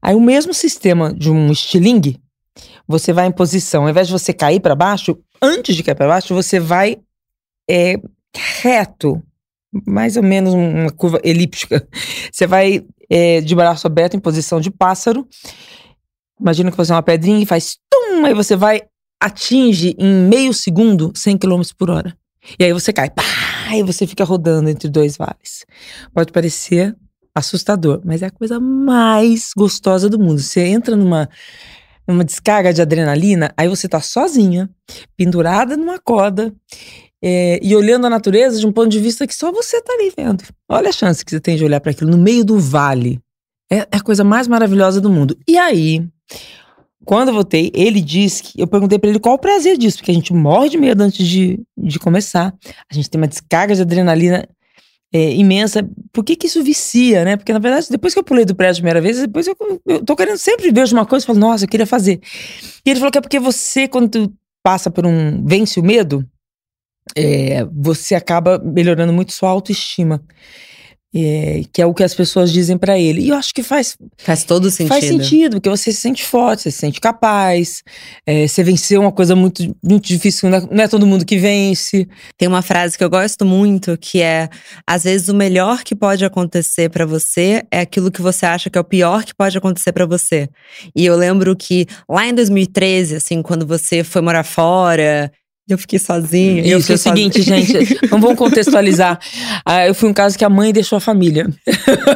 Aí 0.00 0.14
o 0.14 0.20
mesmo 0.20 0.54
sistema 0.54 1.12
de 1.12 1.30
um 1.30 1.50
estilingue, 1.50 2.20
você 2.86 3.12
vai 3.12 3.26
em 3.26 3.32
posição, 3.32 3.84
ao 3.84 3.90
invés 3.90 4.06
de 4.06 4.12
você 4.12 4.32
cair 4.32 4.60
para 4.60 4.74
baixo, 4.74 5.18
antes 5.42 5.74
de 5.74 5.82
cair 5.82 5.94
para 5.94 6.08
baixo, 6.08 6.34
você 6.34 6.60
vai 6.60 6.98
é, 7.68 7.96
reto, 8.62 9.22
mais 9.86 10.16
ou 10.16 10.22
menos 10.22 10.54
uma 10.54 10.90
curva 10.90 11.20
elíptica. 11.22 11.86
Você 12.32 12.46
vai 12.46 12.86
é, 13.10 13.40
de 13.40 13.54
braço 13.54 13.86
aberto 13.86 14.16
em 14.16 14.20
posição 14.20 14.60
de 14.60 14.70
pássaro. 14.70 15.26
Imagina 16.40 16.70
que 16.70 16.76
você 16.76 16.92
é 16.92 16.94
uma 16.94 17.02
pedrinha 17.02 17.42
e 17.42 17.46
faz 17.46 17.78
tum, 17.90 18.24
aí 18.24 18.34
você 18.34 18.56
vai 18.56 18.82
atinge 19.20 19.94
em 19.98 20.28
meio 20.28 20.52
segundo 20.52 21.12
100 21.14 21.38
km 21.38 21.62
por 21.76 21.90
hora. 21.90 22.16
E 22.58 22.64
aí 22.64 22.72
você 22.72 22.92
cai, 22.92 23.10
pá, 23.10 23.22
e 23.74 23.82
você 23.82 24.06
fica 24.06 24.24
rodando 24.24 24.68
entre 24.68 24.88
dois 24.88 25.16
vales. 25.16 25.64
Pode 26.14 26.32
parecer 26.32 26.94
assustador, 27.34 28.00
mas 28.04 28.22
é 28.22 28.26
a 28.26 28.30
coisa 28.30 28.60
mais 28.60 29.50
gostosa 29.56 30.08
do 30.08 30.18
mundo. 30.18 30.38
Você 30.38 30.60
entra 30.60 30.96
numa, 30.96 31.28
numa 32.06 32.24
descarga 32.24 32.72
de 32.72 32.80
adrenalina, 32.80 33.52
aí 33.56 33.68
você 33.68 33.88
tá 33.88 34.00
sozinha, 34.00 34.70
pendurada 35.16 35.76
numa 35.76 35.98
corda, 35.98 36.54
é, 37.22 37.58
e 37.62 37.74
olhando 37.74 38.06
a 38.06 38.10
natureza 38.10 38.60
de 38.60 38.66
um 38.66 38.72
ponto 38.72 38.88
de 38.88 39.00
vista 39.00 39.26
que 39.26 39.34
só 39.34 39.50
você 39.50 39.80
tá 39.82 39.92
ali 39.92 40.12
vendo. 40.16 40.44
Olha 40.68 40.90
a 40.90 40.92
chance 40.92 41.24
que 41.24 41.30
você 41.30 41.40
tem 41.40 41.56
de 41.56 41.64
olhar 41.64 41.80
para 41.80 41.90
aquilo 41.90 42.10
no 42.10 42.18
meio 42.18 42.44
do 42.44 42.58
vale. 42.58 43.18
É, 43.70 43.78
é 43.78 43.86
a 43.92 44.00
coisa 44.00 44.22
mais 44.22 44.46
maravilhosa 44.46 45.00
do 45.00 45.10
mundo. 45.10 45.36
E 45.48 45.58
aí, 45.58 46.06
quando 47.04 47.28
eu 47.28 47.34
voltei, 47.34 47.70
ele 47.74 48.00
disse 48.00 48.42
que. 48.42 48.60
Eu 48.60 48.66
perguntei 48.66 48.98
pra 48.98 49.08
ele 49.08 49.18
qual 49.18 49.34
o 49.34 49.38
prazer 49.38 49.76
disso, 49.76 49.98
porque 49.98 50.10
a 50.10 50.14
gente 50.14 50.32
morre 50.32 50.68
de 50.68 50.78
medo 50.78 51.02
antes 51.02 51.26
de, 51.26 51.58
de 51.76 51.98
começar. 51.98 52.54
A 52.90 52.94
gente 52.94 53.08
tem 53.08 53.20
uma 53.20 53.28
descarga 53.28 53.74
de 53.74 53.82
adrenalina 53.82 54.46
é, 55.12 55.32
imensa. 55.34 55.88
Por 56.12 56.24
que 56.24 56.36
que 56.36 56.46
isso 56.46 56.62
vicia, 56.62 57.24
né? 57.24 57.36
Porque, 57.36 57.52
na 57.52 57.58
verdade, 57.58 57.88
depois 57.90 58.12
que 58.12 58.18
eu 58.18 58.24
pulei 58.24 58.44
do 58.44 58.54
prédio 58.54 58.80
a 58.80 58.82
primeira 58.82 59.00
vez, 59.00 59.18
depois 59.18 59.46
eu, 59.46 59.56
eu 59.86 60.04
tô 60.04 60.16
querendo 60.16 60.38
sempre 60.38 60.70
ver 60.70 60.92
uma 60.92 61.06
coisa 61.06 61.24
e 61.24 61.26
falo, 61.26 61.38
nossa, 61.38 61.64
eu 61.64 61.68
queria 61.68 61.86
fazer. 61.86 62.20
E 62.84 62.90
ele 62.90 62.98
falou 62.98 63.12
que 63.12 63.18
é 63.18 63.20
porque 63.20 63.38
você, 63.38 63.88
quando 63.88 64.32
passa 64.62 64.90
por 64.90 65.06
um. 65.06 65.44
vence 65.44 65.78
o 65.78 65.82
medo, 65.82 66.26
é, 67.16 67.64
você 67.66 68.14
acaba 68.14 68.58
melhorando 68.58 69.12
muito 69.12 69.32
sua 69.32 69.50
autoestima. 69.50 70.24
É, 71.14 71.62
que 71.72 71.80
é 71.80 71.86
o 71.86 71.94
que 71.94 72.02
as 72.02 72.14
pessoas 72.14 72.52
dizem 72.52 72.76
pra 72.76 72.98
ele. 72.98 73.22
E 73.22 73.28
eu 73.30 73.36
acho 73.36 73.54
que 73.54 73.62
faz, 73.62 73.96
Faz 74.18 74.44
todo 74.44 74.70
sentido. 74.70 74.88
Faz 74.88 75.04
sentido, 75.04 75.52
porque 75.54 75.70
você 75.70 75.90
se 75.90 76.00
sente 76.00 76.24
forte, 76.24 76.64
você 76.64 76.70
se 76.70 76.78
sente 76.78 77.00
capaz, 77.00 77.82
é, 78.26 78.46
você 78.46 78.62
venceu 78.62 79.00
uma 79.00 79.12
coisa 79.12 79.34
muito, 79.34 79.62
muito 79.82 80.06
difícil, 80.06 80.50
não 80.50 80.58
é, 80.58 80.68
não 80.70 80.84
é 80.84 80.88
todo 80.88 81.06
mundo 81.06 81.24
que 81.24 81.38
vence. 81.38 82.06
Tem 82.36 82.48
uma 82.48 82.60
frase 82.60 82.98
que 82.98 83.04
eu 83.04 83.08
gosto 83.08 83.46
muito, 83.46 83.96
que 83.96 84.20
é: 84.20 84.48
às 84.86 85.04
vezes 85.04 85.28
o 85.28 85.34
melhor 85.34 85.84
que 85.84 85.94
pode 85.94 86.24
acontecer 86.24 86.90
pra 86.90 87.06
você 87.06 87.62
é 87.70 87.80
aquilo 87.80 88.10
que 88.10 88.20
você 88.20 88.44
acha 88.44 88.68
que 88.68 88.76
é 88.76 88.80
o 88.80 88.84
pior 88.84 89.24
que 89.24 89.34
pode 89.34 89.56
acontecer 89.56 89.92
pra 89.92 90.04
você. 90.06 90.48
E 90.94 91.06
eu 91.06 91.16
lembro 91.16 91.56
que 91.56 91.86
lá 92.08 92.26
em 92.26 92.34
2013, 92.34 93.16
assim, 93.16 93.40
quando 93.42 93.66
você 93.66 94.04
foi 94.04 94.20
morar 94.20 94.44
fora, 94.44 95.30
eu 95.68 95.76
fiquei 95.78 95.98
sozinha. 95.98 96.64
eu 96.66 96.78
Isso 96.78 96.92
é 96.92 96.96
fiquei 96.96 97.12
o 97.12 97.16
seguinte, 97.16 97.42
gente, 97.42 97.98
então 98.04 98.20
vamos 98.20 98.36
contextualizar. 98.36 99.18
Ah, 99.68 99.84
eu 99.86 99.94
fui 99.94 100.08
um 100.08 100.12
caso 100.12 100.38
que 100.38 100.44
a 100.44 100.48
mãe 100.48 100.72
deixou 100.72 100.96
a 100.96 101.00
família. 101.00 101.48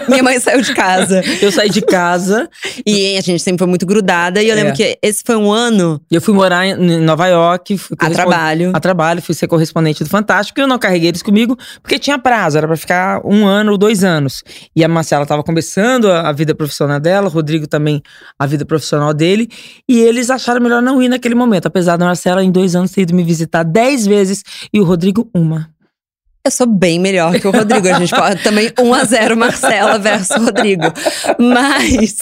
Minha 0.09 0.23
mãe 0.23 0.39
saiu 0.39 0.61
de 0.63 0.73
casa. 0.73 1.21
Eu 1.43 1.51
saí 1.51 1.69
de 1.69 1.81
casa 1.81 2.49
E 2.87 3.17
a 3.17 3.21
gente 3.21 3.43
sempre 3.43 3.59
foi 3.59 3.67
muito 3.67 3.85
grudada. 3.85 4.41
E 4.43 4.49
eu 4.49 4.55
lembro 4.55 4.73
É. 4.73 4.77
que 4.77 4.99
esse 5.03 5.23
foi 5.27 5.35
um 5.37 5.51
ano 5.51 6.01
e 6.11 6.15
eu 6.15 6.21
fui 6.23 6.33
morar 6.33 6.67
em 6.67 7.01
Nova 7.01 7.27
York. 7.27 7.77
Fui 7.77 7.97
a 7.99 8.09
trabalho. 8.11 8.71
A 8.75 8.79
trabalho, 8.79 9.21
fui 9.23 9.35
ser 9.35 9.49
correspondente 9.49 10.05
do 10.05 10.11
Fantástico 10.11 10.61
e 10.61 10.63
eu 10.63 10.69
não 10.69 10.79
carreguei 10.79 11.09
eles 11.09 11.23
comigo 11.23 11.57
porque 11.83 11.99
tinha 11.99 12.19
prazo, 12.19 12.59
era 12.59 12.67
pra 12.69 12.77
ficar 12.77 13.21
um 13.25 13.47
ano 13.47 13.73
ou 13.73 13.79
dois 13.79 14.05
anos. 14.05 14.43
E 14.77 14.85
a 14.85 14.89
Marcela 14.89 15.27
tava 15.27 15.43
começando 15.43 16.11
a 16.11 16.31
vida 16.31 16.55
profissional 16.55 17.01
dela, 17.01 17.27
o 17.27 17.31
Rodrigo 17.31 17.67
também 17.67 18.01
a 18.39 18.47
vida 18.47 18.65
profissional 18.65 19.13
dele, 19.13 19.49
e 19.89 19.99
eles 19.99 20.31
acharam 20.31 20.61
melhor 20.61 20.81
não 20.83 21.03
ir 21.03 21.09
naquele 21.09 21.35
momento, 21.35 21.67
apesar 21.67 21.97
da 21.97 22.05
Marcela 22.05 22.45
em 22.45 22.51
dois 22.53 22.77
anos 22.77 22.93
ter 22.93 23.03
ido 23.03 23.15
me 23.15 23.25
visitar 23.25 23.40
dez 23.47 24.07
vezes 24.07 24.43
e 24.73 24.81
o 24.81 24.85
Rodrigo 24.85 25.29
uma. 25.35 25.71
Eu 26.45 26.51
sou 26.51 26.67
bem 26.67 26.99
melhor 26.99 27.39
que 27.39 27.47
o 27.47 27.51
Rodrigo. 27.51 27.87
A 27.89 27.99
gente 27.99 28.15
pode 28.15 28.43
também 28.43 28.73
1 28.79 28.95
a 28.95 29.05
0 29.05 29.37
Marcela 29.37 29.99
versus 29.99 30.37
Rodrigo. 30.37 30.85
Mas 31.39 32.17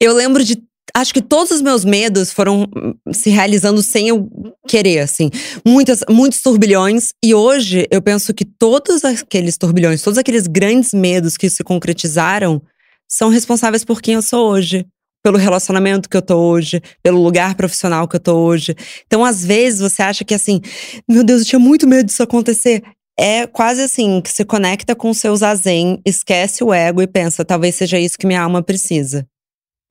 eu 0.00 0.14
lembro 0.14 0.44
de. 0.44 0.62
Acho 0.94 1.14
que 1.14 1.22
todos 1.22 1.52
os 1.52 1.62
meus 1.62 1.84
medos 1.84 2.32
foram 2.32 2.68
se 3.12 3.30
realizando 3.30 3.80
sem 3.80 4.08
eu 4.08 4.28
querer, 4.66 5.00
assim. 5.00 5.30
Muitas, 5.66 6.00
muitos 6.08 6.42
turbilhões. 6.42 7.12
E 7.24 7.34
hoje 7.34 7.86
eu 7.90 8.02
penso 8.02 8.34
que 8.34 8.44
todos 8.44 9.04
aqueles 9.04 9.56
turbilhões, 9.56 10.02
todos 10.02 10.18
aqueles 10.18 10.46
grandes 10.46 10.92
medos 10.92 11.36
que 11.36 11.48
se 11.48 11.62
concretizaram, 11.62 12.60
são 13.08 13.28
responsáveis 13.28 13.84
por 13.84 14.00
quem 14.00 14.14
eu 14.14 14.22
sou 14.22 14.48
hoje. 14.48 14.86
Pelo 15.22 15.36
relacionamento 15.36 16.08
que 16.08 16.16
eu 16.16 16.22
tô 16.22 16.36
hoje, 16.38 16.80
pelo 17.02 17.22
lugar 17.22 17.54
profissional 17.54 18.08
que 18.08 18.16
eu 18.16 18.20
tô 18.20 18.36
hoje. 18.36 18.74
Então, 19.06 19.24
às 19.24 19.44
vezes, 19.44 19.80
você 19.80 20.02
acha 20.02 20.24
que 20.24 20.34
assim, 20.34 20.60
meu 21.08 21.22
Deus, 21.22 21.42
eu 21.42 21.46
tinha 21.46 21.58
muito 21.58 21.86
medo 21.86 22.06
disso 22.06 22.22
acontecer 22.22 22.82
é 23.20 23.46
quase 23.46 23.82
assim, 23.82 24.22
que 24.22 24.30
se 24.30 24.46
conecta 24.46 24.96
com 24.96 25.10
o 25.10 25.14
seu 25.14 25.36
zazen, 25.36 26.00
esquece 26.06 26.64
o 26.64 26.72
ego 26.72 27.02
e 27.02 27.06
pensa, 27.06 27.44
talvez 27.44 27.74
seja 27.74 27.98
isso 27.98 28.16
que 28.16 28.26
minha 28.26 28.40
alma 28.40 28.62
precisa. 28.62 29.28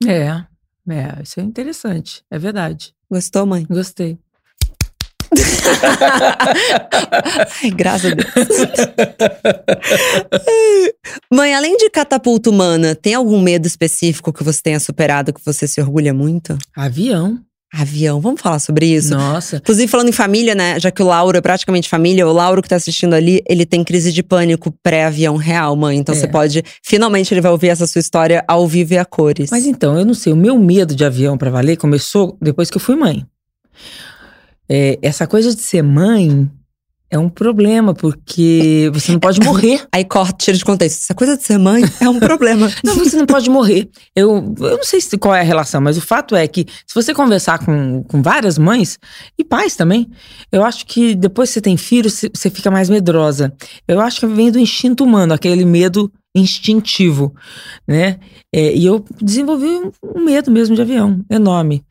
É, 0.04 0.44
é, 0.92 1.22
isso 1.22 1.38
é 1.38 1.42
interessante, 1.44 2.24
é 2.28 2.36
verdade. 2.36 2.92
Gostou, 3.08 3.46
mãe? 3.46 3.64
Gostei. 3.70 4.18
Ai, 7.62 7.70
graças 7.74 8.12
a 8.12 8.14
Deus. 8.14 8.28
mãe, 11.32 11.54
além 11.54 11.76
de 11.76 11.90
catapulta 11.90 12.50
humana, 12.50 12.94
tem 12.94 13.14
algum 13.14 13.40
medo 13.40 13.66
específico 13.66 14.32
que 14.32 14.42
você 14.44 14.60
tenha 14.62 14.80
superado 14.80 15.32
que 15.32 15.40
você 15.44 15.66
se 15.66 15.80
orgulha 15.80 16.12
muito? 16.14 16.56
Avião. 16.76 17.38
Avião, 17.72 18.20
vamos 18.20 18.40
falar 18.40 18.58
sobre 18.58 18.84
isso? 18.86 19.10
Nossa. 19.16 19.58
Inclusive, 19.58 19.86
falando 19.86 20.08
em 20.08 20.12
família, 20.12 20.56
né? 20.56 20.80
Já 20.80 20.90
que 20.90 21.00
o 21.00 21.06
Lauro 21.06 21.38
é 21.38 21.40
praticamente 21.40 21.88
família, 21.88 22.26
o 22.26 22.32
Lauro 22.32 22.60
que 22.60 22.68
tá 22.68 22.74
assistindo 22.74 23.14
ali, 23.14 23.40
ele 23.48 23.64
tem 23.64 23.84
crise 23.84 24.10
de 24.12 24.24
pânico 24.24 24.74
pré-avião 24.82 25.36
real, 25.36 25.76
mãe. 25.76 25.96
Então 25.96 26.12
É. 26.12 26.18
você 26.18 26.26
pode. 26.26 26.64
Finalmente 26.82 27.32
ele 27.32 27.40
vai 27.40 27.52
ouvir 27.52 27.68
essa 27.68 27.86
sua 27.86 28.00
história 28.00 28.44
ao 28.48 28.66
vivo 28.66 28.94
e 28.94 28.98
a 28.98 29.04
cores. 29.04 29.50
Mas 29.52 29.66
então, 29.66 29.96
eu 29.96 30.04
não 30.04 30.14
sei, 30.14 30.32
o 30.32 30.36
meu 30.36 30.58
medo 30.58 30.96
de 30.96 31.04
avião 31.04 31.38
pra 31.38 31.48
valer 31.48 31.76
começou 31.76 32.36
depois 32.42 32.68
que 32.70 32.76
eu 32.76 32.80
fui 32.80 32.96
mãe. 32.96 33.24
É, 34.70 34.98
essa 35.02 35.26
coisa 35.26 35.54
de 35.54 35.60
ser 35.60 35.82
mãe 35.82 36.48
é 37.10 37.18
um 37.18 37.28
problema, 37.28 37.92
porque 37.92 38.88
você 38.94 39.10
não 39.10 39.18
pode 39.18 39.40
morrer. 39.40 39.84
Aí 39.92 40.04
corta, 40.04 40.36
tira 40.38 40.56
de 40.56 40.64
contexto. 40.64 41.00
Essa 41.02 41.14
coisa 41.14 41.36
de 41.36 41.42
ser 41.42 41.58
mãe 41.58 41.82
é 42.00 42.08
um 42.08 42.20
problema. 42.20 42.70
Não, 42.84 42.94
você 42.94 43.16
não 43.16 43.26
pode 43.26 43.50
morrer. 43.50 43.90
Eu, 44.14 44.54
eu 44.60 44.76
não 44.76 44.84
sei 44.84 45.00
se- 45.00 45.18
qual 45.18 45.34
é 45.34 45.40
a 45.40 45.42
relação, 45.44 45.80
mas 45.80 45.96
o 45.98 46.00
fato 46.00 46.36
é 46.36 46.46
que 46.46 46.66
se 46.86 46.94
você 46.94 47.12
conversar 47.12 47.58
com, 47.64 48.04
com 48.04 48.22
várias 48.22 48.56
mães 48.58 48.96
e 49.36 49.42
pais 49.44 49.74
também, 49.74 50.08
eu 50.52 50.62
acho 50.64 50.86
que 50.86 51.16
depois 51.16 51.48
que 51.50 51.54
você 51.54 51.60
tem 51.60 51.76
filho, 51.76 52.08
você, 52.08 52.48
fica 52.48 52.70
mais 52.70 52.88
medrosa. 52.88 53.52
Eu 53.88 54.00
acho 54.00 54.20
que 54.20 54.26
vem 54.26 54.52
do 54.52 54.60
instinto 54.60 55.02
humano, 55.02 55.34
aquele 55.34 55.64
medo 55.64 56.12
instintivo, 56.32 57.34
né? 57.88 58.20
É, 58.54 58.72
e 58.72 58.86
eu 58.86 59.04
desenvolvi 59.20 59.80
um 60.14 60.24
medo 60.24 60.48
mesmo 60.48 60.76
de 60.76 60.82
avião, 60.82 61.24
enorme. 61.28 61.84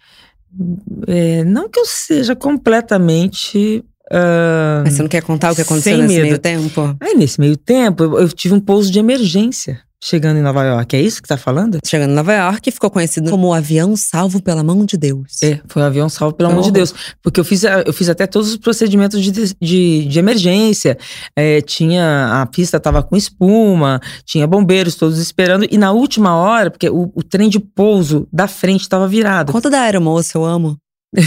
É, 1.07 1.43
não 1.43 1.69
que 1.69 1.79
eu 1.79 1.85
seja 1.85 2.35
completamente. 2.35 3.83
ah, 4.11 4.81
Mas 4.83 4.93
você 4.93 5.01
não 5.01 5.09
quer 5.09 5.21
contar 5.21 5.51
o 5.51 5.55
que 5.55 5.61
aconteceu 5.61 5.97
nesse 5.97 6.13
medo. 6.15 6.23
meio 6.25 6.39
tempo? 6.39 6.95
Aí, 6.99 7.13
nesse 7.15 7.39
meio 7.39 7.55
tempo, 7.57 8.03
eu, 8.03 8.19
eu 8.19 8.29
tive 8.29 8.53
um 8.53 8.59
pouso 8.59 8.91
de 8.91 8.99
emergência 8.99 9.81
chegando 10.01 10.37
em 10.37 10.41
Nova 10.41 10.63
York. 10.63 10.95
É 10.95 11.01
isso 11.01 11.21
que 11.21 11.27
tá 11.27 11.37
falando? 11.37 11.79
Chegando 11.85 12.11
em 12.11 12.15
Nova 12.15 12.33
York, 12.33 12.71
ficou 12.71 12.89
conhecido 12.89 13.29
como 13.29 13.47
o 13.47 13.53
avião 13.53 13.95
salvo 13.97 14.41
pela 14.41 14.63
mão 14.63 14.85
de 14.85 14.97
Deus. 14.97 15.41
É, 15.43 15.59
foi 15.67 15.81
um 15.81 15.85
avião 15.85 16.07
salvo, 16.09 16.35
pelo 16.35 16.49
amor 16.49 16.63
de 16.63 16.69
Oh. 16.69 16.71
Deus. 16.71 16.93
Porque 17.21 17.39
eu 17.39 17.43
fiz, 17.43 17.65
a- 17.65 17.83
eu 17.85 17.93
fiz 17.93 18.09
até 18.09 18.25
todos 18.25 18.49
os 18.51 18.57
procedimentos 18.57 19.21
de, 19.23 19.31
de, 19.61 20.05
de 20.05 20.19
emergência. 20.19 20.97
É, 21.35 21.61
tinha. 21.61 22.41
A 22.41 22.45
pista 22.45 22.79
tava 22.79 23.03
com 23.03 23.15
espuma, 23.15 23.99
tinha 24.25 24.47
bombeiros 24.47 24.95
todos 24.95 25.17
esperando. 25.19 25.65
E 25.69 25.77
na 25.77 25.91
última 25.91 26.35
hora, 26.35 26.71
porque 26.71 26.89
o, 26.89 27.11
o 27.15 27.23
trem 27.23 27.49
de 27.49 27.59
pouso 27.59 28.27
da 28.31 28.47
frente 28.47 28.87
tava 28.87 29.07
virado. 29.07 29.51
Conta 29.51 29.69
da 29.69 29.81
aeromoça, 29.81 30.37
eu 30.37 30.45
amo. 30.45 30.77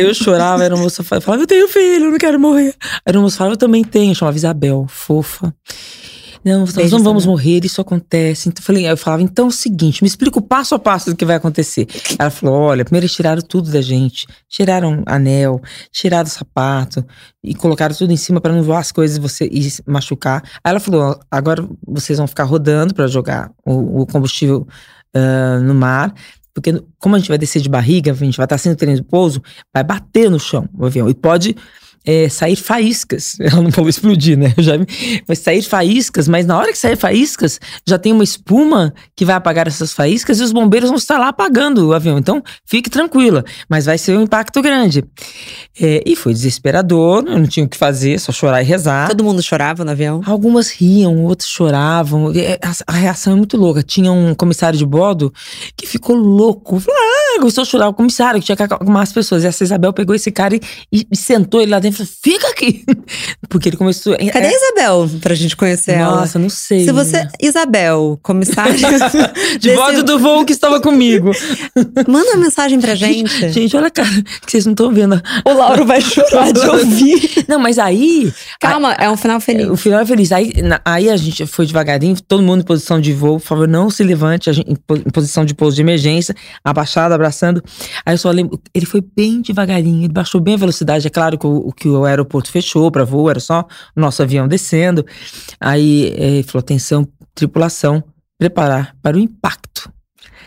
Eu 0.00 0.14
chorava, 0.14 0.62
a 0.62 0.64
aeromoça 0.64 1.02
falava, 1.02 1.42
eu 1.42 1.46
tenho 1.46 1.66
filho, 1.68 2.04
eu 2.06 2.10
não 2.12 2.18
quero 2.18 2.38
morrer. 2.38 2.72
A 3.04 3.10
aeromoça 3.10 3.36
falava, 3.36 3.54
eu 3.54 3.58
também 3.58 3.82
tenho, 3.82 4.14
chamava 4.14 4.36
Isabel, 4.36 4.86
fofa. 4.88 5.52
Não, 6.44 6.60
nós 6.60 6.72
Beijo, 6.72 6.96
não 6.96 7.04
vamos 7.04 7.24
morrer, 7.24 7.64
isso 7.64 7.80
acontece. 7.80 8.48
Então, 8.48 8.60
eu, 8.60 8.64
falei, 8.64 8.90
eu 8.90 8.96
falava, 8.96 9.22
então 9.22 9.46
é 9.46 9.48
o 9.48 9.52
seguinte, 9.52 10.02
me 10.02 10.08
explica 10.08 10.38
o 10.38 10.42
passo 10.42 10.74
a 10.74 10.78
passo 10.78 11.10
do 11.10 11.16
que 11.16 11.24
vai 11.24 11.36
acontecer. 11.36 11.86
Ela 12.18 12.30
falou: 12.30 12.54
olha, 12.54 12.84
primeiro 12.84 13.04
eles 13.04 13.14
tiraram 13.14 13.42
tudo 13.42 13.70
da 13.70 13.80
gente. 13.80 14.26
Tiraram 14.48 15.02
anel, 15.06 15.60
tiraram 15.92 16.28
sapato 16.28 17.04
e 17.42 17.54
colocaram 17.54 17.94
tudo 17.94 18.12
em 18.12 18.16
cima 18.16 18.40
para 18.40 18.52
não 18.52 18.62
voar 18.62 18.80
as 18.80 18.90
coisas 18.90 19.16
e 19.16 19.20
você 19.20 19.48
e 19.50 19.70
se 19.70 19.82
machucar. 19.86 20.42
Aí 20.64 20.70
ela 20.70 20.80
falou: 20.80 21.18
agora 21.30 21.66
vocês 21.86 22.18
vão 22.18 22.26
ficar 22.26 22.44
rodando 22.44 22.94
para 22.94 23.06
jogar 23.06 23.50
o, 23.64 24.02
o 24.02 24.06
combustível 24.06 24.66
ah, 25.14 25.60
no 25.60 25.74
mar. 25.74 26.14
Porque 26.54 26.82
como 26.98 27.14
a 27.14 27.18
gente 27.18 27.28
vai 27.28 27.38
descer 27.38 27.62
de 27.62 27.68
barriga, 27.68 28.12
a 28.12 28.14
gente 28.14 28.36
vai 28.36 28.44
estar 28.44 28.58
sendo 28.58 28.76
treino 28.76 28.96
de 28.96 29.02
pouso, 29.02 29.42
vai 29.72 29.82
bater 29.82 30.30
no 30.30 30.38
chão 30.38 30.68
o 30.76 30.84
avião. 30.84 31.08
E 31.08 31.14
pode 31.14 31.56
é, 32.04 32.28
sair 32.28 32.56
faíscas. 32.56 33.36
Ela 33.40 33.62
não 33.62 33.70
falou 33.72 33.88
explodir, 33.90 34.36
né? 34.38 34.52
Eu 34.56 34.62
já. 34.62 34.72
Vai 35.26 35.36
sair 35.36 35.62
faíscas, 35.62 36.28
mas 36.28 36.46
na 36.46 36.56
hora 36.58 36.72
que 36.72 36.78
sair 36.78 36.96
faíscas, 36.96 37.60
já 37.86 37.98
tem 37.98 38.12
uma 38.12 38.24
espuma 38.24 38.92
que 39.16 39.24
vai 39.24 39.34
apagar 39.34 39.66
essas 39.68 39.92
faíscas 39.92 40.40
e 40.40 40.42
os 40.42 40.52
bombeiros 40.52 40.88
vão 40.90 40.96
estar 40.98 41.18
lá 41.18 41.28
apagando 41.28 41.86
o 41.88 41.92
avião. 41.92 42.18
Então, 42.18 42.42
fique 42.66 42.88
tranquila, 42.90 43.44
mas 43.68 43.86
vai 43.86 43.98
ser 43.98 44.16
um 44.16 44.22
impacto 44.22 44.60
grande. 44.62 45.04
É, 45.80 46.02
e 46.06 46.14
foi 46.16 46.32
desesperador, 46.32 47.24
eu 47.26 47.38
não 47.38 47.46
tinha 47.46 47.64
o 47.64 47.68
que 47.68 47.76
fazer, 47.76 48.18
só 48.20 48.32
chorar 48.32 48.62
e 48.62 48.64
rezar. 48.64 49.08
Todo 49.08 49.24
mundo 49.24 49.42
chorava 49.42 49.84
no 49.84 49.90
avião? 49.90 50.20
Algumas 50.26 50.70
riam, 50.70 51.24
outras 51.24 51.48
choravam. 51.48 52.32
É, 52.34 52.58
A, 52.86 52.92
reação 52.92 53.32
é 53.32 53.36
muito 53.36 53.56
louca. 53.56 53.82
Tinha 53.82 54.10
um 54.12 54.34
comissário 54.34 54.78
de 54.78 54.84
bordo 54.86 55.32
que 55.76 55.86
ficou 55.86 56.16
louco. 56.16 56.80
Falou, 56.80 57.00
Ah, 57.00 57.38
começou 57.38 57.62
a 57.62 57.64
chorar. 57.64 57.88
O 57.88 57.94
comissário 57.94 58.40
que 58.40 58.46
tinha 58.46 58.56
as 59.00 59.12
pessoas. 59.12 59.44
E 59.44 59.46
essa 59.46 59.64
Isabel 59.64 59.92
pegou 59.92 60.14
esse 60.14 60.30
cara 60.30 60.54
e, 60.54 60.60
e- 60.92 61.06
e 61.10 61.16
sentou 61.16 61.60
ele 61.60 61.70
lá 61.70 61.78
dentro 61.78 61.91
e 61.92 61.96
falou: 61.96 62.12
Fica 62.22 62.48
aqui. 62.48 62.84
Porque 63.48 63.68
ele 63.68 63.76
começou. 63.76 64.16
Cadê 64.16 64.46
a 64.46 64.50
é, 64.50 64.54
Isabel 64.54 65.10
pra 65.20 65.34
gente 65.34 65.56
conhecer 65.56 65.92
ela? 65.92 66.20
Nossa, 66.20 66.38
não 66.38 66.48
sei. 66.48 66.84
Se 66.84 66.92
você, 66.92 67.26
Isabel, 67.40 68.18
comissário. 68.22 68.74
De 69.52 69.58
desse- 69.58 69.76
bordo 69.76 70.02
do 70.02 70.18
voo 70.18 70.44
que 70.44 70.52
estava 70.52 70.80
comigo. 70.80 71.30
Manda 72.08 72.30
uma 72.30 72.36
mensagem 72.38 72.80
pra 72.80 72.94
gente. 72.94 73.50
Gente, 73.50 73.76
olha 73.76 73.88
a 73.88 73.90
cara 73.90 74.08
que 74.44 74.50
vocês 74.50 74.64
não 74.64 74.72
estão 74.72 74.92
vendo. 74.92 75.20
O 75.44 75.52
Lauro 75.52 75.84
vai 75.84 76.00
chorar 76.00 76.52
de 76.52 76.60
ouvir. 76.60 77.44
Não, 77.48 77.58
mas 77.58 77.78
aí. 77.78 78.32
Calma, 78.60 78.92
é 78.94 79.10
um 79.10 79.16
final 79.16 79.40
feliz. 79.40 79.68
O 79.68 79.76
final 79.76 80.00
é 80.00 80.06
feliz. 80.06 80.32
Aí, 80.32 80.52
na- 80.62 80.80
aí 80.84 81.10
a 81.10 81.16
gente 81.16 81.44
foi 81.46 81.66
devagarinho, 81.66 82.16
todo 82.26 82.42
mundo 82.42 82.60
em 82.60 82.64
posição 82.64 83.00
de 83.00 83.12
voo, 83.12 83.38
por 83.38 83.46
favor, 83.46 83.68
não 83.68 83.90
se 83.90 84.02
levante, 84.02 84.48
a 84.48 84.52
gente, 84.52 84.70
em 84.70 85.10
posição 85.10 85.44
de 85.44 85.54
pouso 85.54 85.76
de 85.76 85.82
emergência, 85.82 86.34
abaixado, 86.64 87.12
abraçando. 87.14 87.62
Aí 88.04 88.14
eu 88.14 88.18
só 88.18 88.30
lembro, 88.30 88.60
ele 88.74 88.86
foi 88.86 89.02
bem 89.16 89.40
devagarinho, 89.42 90.04
ele 90.04 90.12
baixou 90.12 90.40
bem 90.40 90.54
a 90.54 90.58
velocidade. 90.58 91.06
É 91.06 91.10
claro 91.10 91.38
que 91.38 91.46
o, 91.46 91.72
que 91.82 91.88
o 91.88 92.04
aeroporto 92.04 92.48
fechou 92.48 92.90
para 92.92 93.04
voo, 93.04 93.28
era 93.28 93.40
só 93.40 93.66
nosso 93.96 94.22
avião 94.22 94.46
descendo. 94.46 95.04
Aí 95.60 96.12
ele 96.16 96.42
falou: 96.44 96.60
atenção, 96.60 97.08
tripulação, 97.34 98.04
preparar 98.38 98.94
para 99.02 99.16
o 99.16 99.20
impacto. 99.20 99.92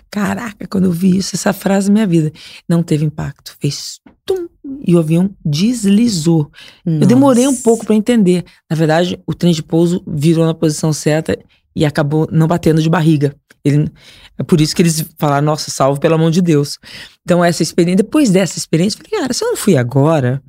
Caraca, 0.10 0.66
quando 0.68 0.86
eu 0.86 0.92
vi 0.94 1.18
isso, 1.18 1.36
essa 1.36 1.52
frase 1.52 1.90
na 1.90 1.94
minha 1.94 2.08
vida. 2.08 2.32
Não 2.70 2.82
teve 2.82 3.04
impacto, 3.04 3.54
fez 3.60 4.00
tum, 4.26 4.48
e 4.88 4.96
o 4.96 5.00
avião 5.00 5.30
deslizou. 5.44 6.50
Eu 6.86 7.06
demorei 7.06 7.46
um 7.48 7.52
Nossa. 7.52 7.64
pouco 7.64 7.86
para 7.86 7.96
entender. 7.96 8.46
Na 8.70 8.78
verdade, 8.78 9.20
o 9.28 9.34
trem 9.34 9.52
de 9.52 9.62
pouso 9.62 10.02
virou 10.08 10.46
na 10.46 10.54
posição 10.54 10.94
certa 10.94 11.38
e 11.76 11.84
acabou 11.84 12.30
não 12.32 12.48
batendo 12.48 12.82
de 12.82 12.90
barriga. 12.90 13.36
Ele, 13.66 13.92
é 14.38 14.44
por 14.44 14.62
isso 14.62 14.74
que 14.74 14.82
eles 14.82 15.04
falaram, 15.18 15.48
nossa, 15.48 15.70
salvo 15.70 16.00
pelo 16.00 16.16
amor 16.16 16.32
de 16.32 16.42
Deus. 16.42 16.78
Então, 17.24 17.44
essa 17.44 17.62
experiência, 17.62 18.04
depois 18.04 18.30
dessa 18.30 18.58
experiência, 18.58 18.98
eu 18.98 19.04
falei, 19.04 19.22
cara, 19.22 19.34
se 19.34 19.44
eu 19.44 19.50
não 19.50 19.58
fui 19.58 19.76
agora, 19.76 20.42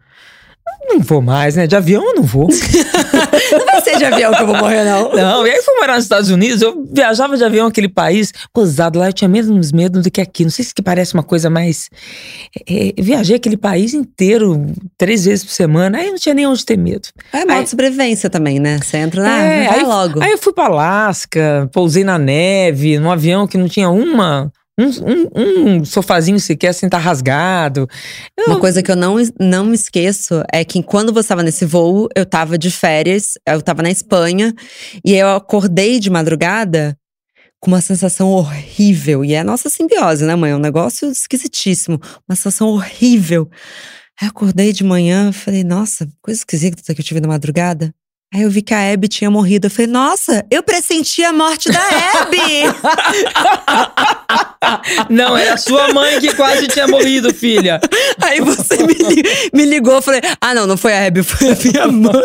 não 0.85 1.01
vou 1.01 1.21
mais, 1.23 1.57
né? 1.57 1.67
De 1.67 1.75
avião 1.77 2.05
eu 2.05 2.15
não 2.15 2.23
vou. 2.23 2.49
Não 3.53 3.65
vai 3.65 3.81
ser 3.81 3.97
de 3.99 4.05
avião 4.05 4.33
que 4.33 4.43
eu 4.43 4.47
vou 4.47 4.57
morrer, 4.57 4.85
não. 4.85 5.13
Não, 5.15 5.47
e 5.47 5.51
aí 5.51 5.63
fui 5.63 5.75
morar 5.77 5.95
nos 5.95 6.05
Estados 6.05 6.31
Unidos, 6.31 6.63
eu 6.63 6.85
viajava 6.91 7.37
de 7.37 7.45
avião 7.45 7.69
aquele 7.69 7.89
país, 7.89 8.33
gozado 8.53 8.99
lá, 8.99 9.09
eu 9.09 9.13
tinha 9.13 9.29
menos 9.29 9.71
medo 9.71 10.03
do 10.03 10.11
que 10.11 10.21
aqui. 10.21 10.43
Não 10.43 10.51
sei 10.51 10.65
se 10.65 10.75
que 10.75 10.83
parece 10.83 11.15
uma 11.15 11.23
coisa 11.23 11.49
mais. 11.49 11.89
é, 12.69 12.93
eu 12.97 13.05
viajei 13.05 13.37
aquele 13.37 13.57
país 13.57 13.95
inteiro, 13.95 14.67
três 14.99 15.25
vezes 15.27 15.45
por 15.45 15.53
semana, 15.53 15.99
aí 15.99 16.11
não 16.11 16.17
tinha 16.19 16.35
nem 16.35 16.47
onde 16.47 16.65
ter 16.65 16.77
medo. 16.77 17.09
É 17.33 17.45
modo 17.45 17.63
de 17.63 17.71
sobrevivência 17.71 18.29
também, 18.29 18.59
né? 18.59 18.79
Você 18.83 18.97
entra 18.97 19.23
na. 19.23 19.39
É, 19.43 19.69
vai 19.69 19.79
aí, 19.79 19.85
logo. 19.85 20.23
Aí 20.23 20.33
eu 20.33 20.39
fui 20.39 20.53
pra 20.53 20.67
Alasca, 20.67 21.69
pousei 21.73 22.03
na 22.03 22.19
neve, 22.19 22.99
num 22.99 23.11
avião 23.13 23.47
que 23.47 23.57
não 23.59 23.69
tinha 23.69 23.89
uma. 23.91 24.51
Um, 24.79 24.85
um, 25.35 25.77
um 25.79 25.85
sofazinho 25.87 26.39
sequer 26.39 26.69
assim, 26.69 26.89
tá 26.89 26.99
rasgado. 26.99 27.89
Eu- 28.37 28.47
Uma 28.49 28.61
coisa 28.61 28.83
que 28.83 28.91
eu 28.91 28.97
não, 28.97 29.17
não 29.41 29.73
esqueço 29.73 30.43
é 30.53 30.65
que 30.65 30.83
quando 30.83 31.13
você 31.13 31.21
estava 31.21 31.43
nesse 31.43 31.65
voo, 31.65 32.09
eu 32.15 32.27
tava 32.27 32.59
de 32.59 32.71
férias, 32.71 33.33
eu 33.49 33.63
tava 33.63 33.83
na 33.83 33.91
Espanha, 33.91 34.55
e 35.05 35.15
eu 35.15 35.29
acordei 35.35 35.99
de 35.99 36.11
madrugada 36.11 36.97
com 37.59 37.71
uma 37.71 37.81
sensação 37.81 38.29
horrível. 38.31 39.25
E 39.25 39.33
é 39.33 39.41
a 39.41 39.45
nossa 39.45 39.71
simbiose, 39.71 40.25
né, 40.27 40.37
mãe? 40.37 40.51
É 40.53 40.57
um 40.57 40.59
negócio 40.59 41.11
esquisitíssimo. 41.11 41.99
Uma 42.29 42.37
sensação 42.37 42.69
horrível. 42.69 43.49
Aí 44.21 44.29
acordei 44.29 44.73
de 44.73 44.85
manhã, 44.85 45.33
falei, 45.33 45.65
nossa, 45.65 46.07
coisa 46.23 46.39
esquisita 46.41 46.95
que 46.95 47.01
eu 47.01 47.05
tive 47.05 47.21
na 47.21 47.29
madrugada. 47.29 47.95
Aí 48.35 48.43
eu 48.43 48.51
vi 48.51 48.61
que 48.61 48.75
a 48.75 48.93
Abby 48.93 49.09
tinha 49.09 49.31
morrido. 49.31 49.67
Eu 49.67 49.71
falei, 49.71 49.91
nossa, 49.91 50.45
eu 50.51 50.63
pressenti 50.63 51.23
a 51.25 51.33
morte 51.33 51.71
da 51.71 51.81
Abby! 52.21 52.67
Não, 55.09 55.37
era 55.37 55.55
a 55.55 55.57
sua 55.57 55.93
mãe 55.93 56.21
que 56.21 56.35
quase 56.35 56.67
tinha 56.69 56.87
morrido, 56.89 57.33
filha. 57.33 57.81
Aí 58.23 58.41
você 58.41 58.77
me, 58.79 58.95
me 59.55 59.65
ligou, 59.65 59.95
eu 59.95 60.03
falei, 60.03 60.21
ah 60.41 60.55
não, 60.55 60.67
não 60.67 60.77
foi 60.77 60.93
a 60.93 61.07
Abby, 61.07 61.23
foi 61.23 61.51
a 61.51 61.57
minha 61.57 61.87
mãe. 61.89 62.23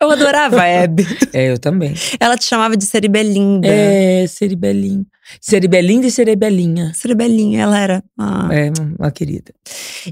eu 0.00 0.10
adorava 0.10 0.62
a 0.62 0.84
Abby. 0.84 1.06
É, 1.32 1.50
eu 1.50 1.58
também. 1.58 1.94
Ela 2.18 2.36
te 2.36 2.44
chamava 2.44 2.76
de 2.76 2.84
Seribelinda. 2.84 3.66
É, 3.68 4.26
Ceribelinha. 4.28 5.04
Ceribelinda 5.40 6.06
e 6.06 6.10
Cerebelinha. 6.10 6.92
Seribelinha, 6.94 7.62
ela 7.62 7.78
era. 7.78 8.02
ah. 8.18 8.48
É, 8.52 8.70
uma 8.98 9.10
querida. 9.10 9.52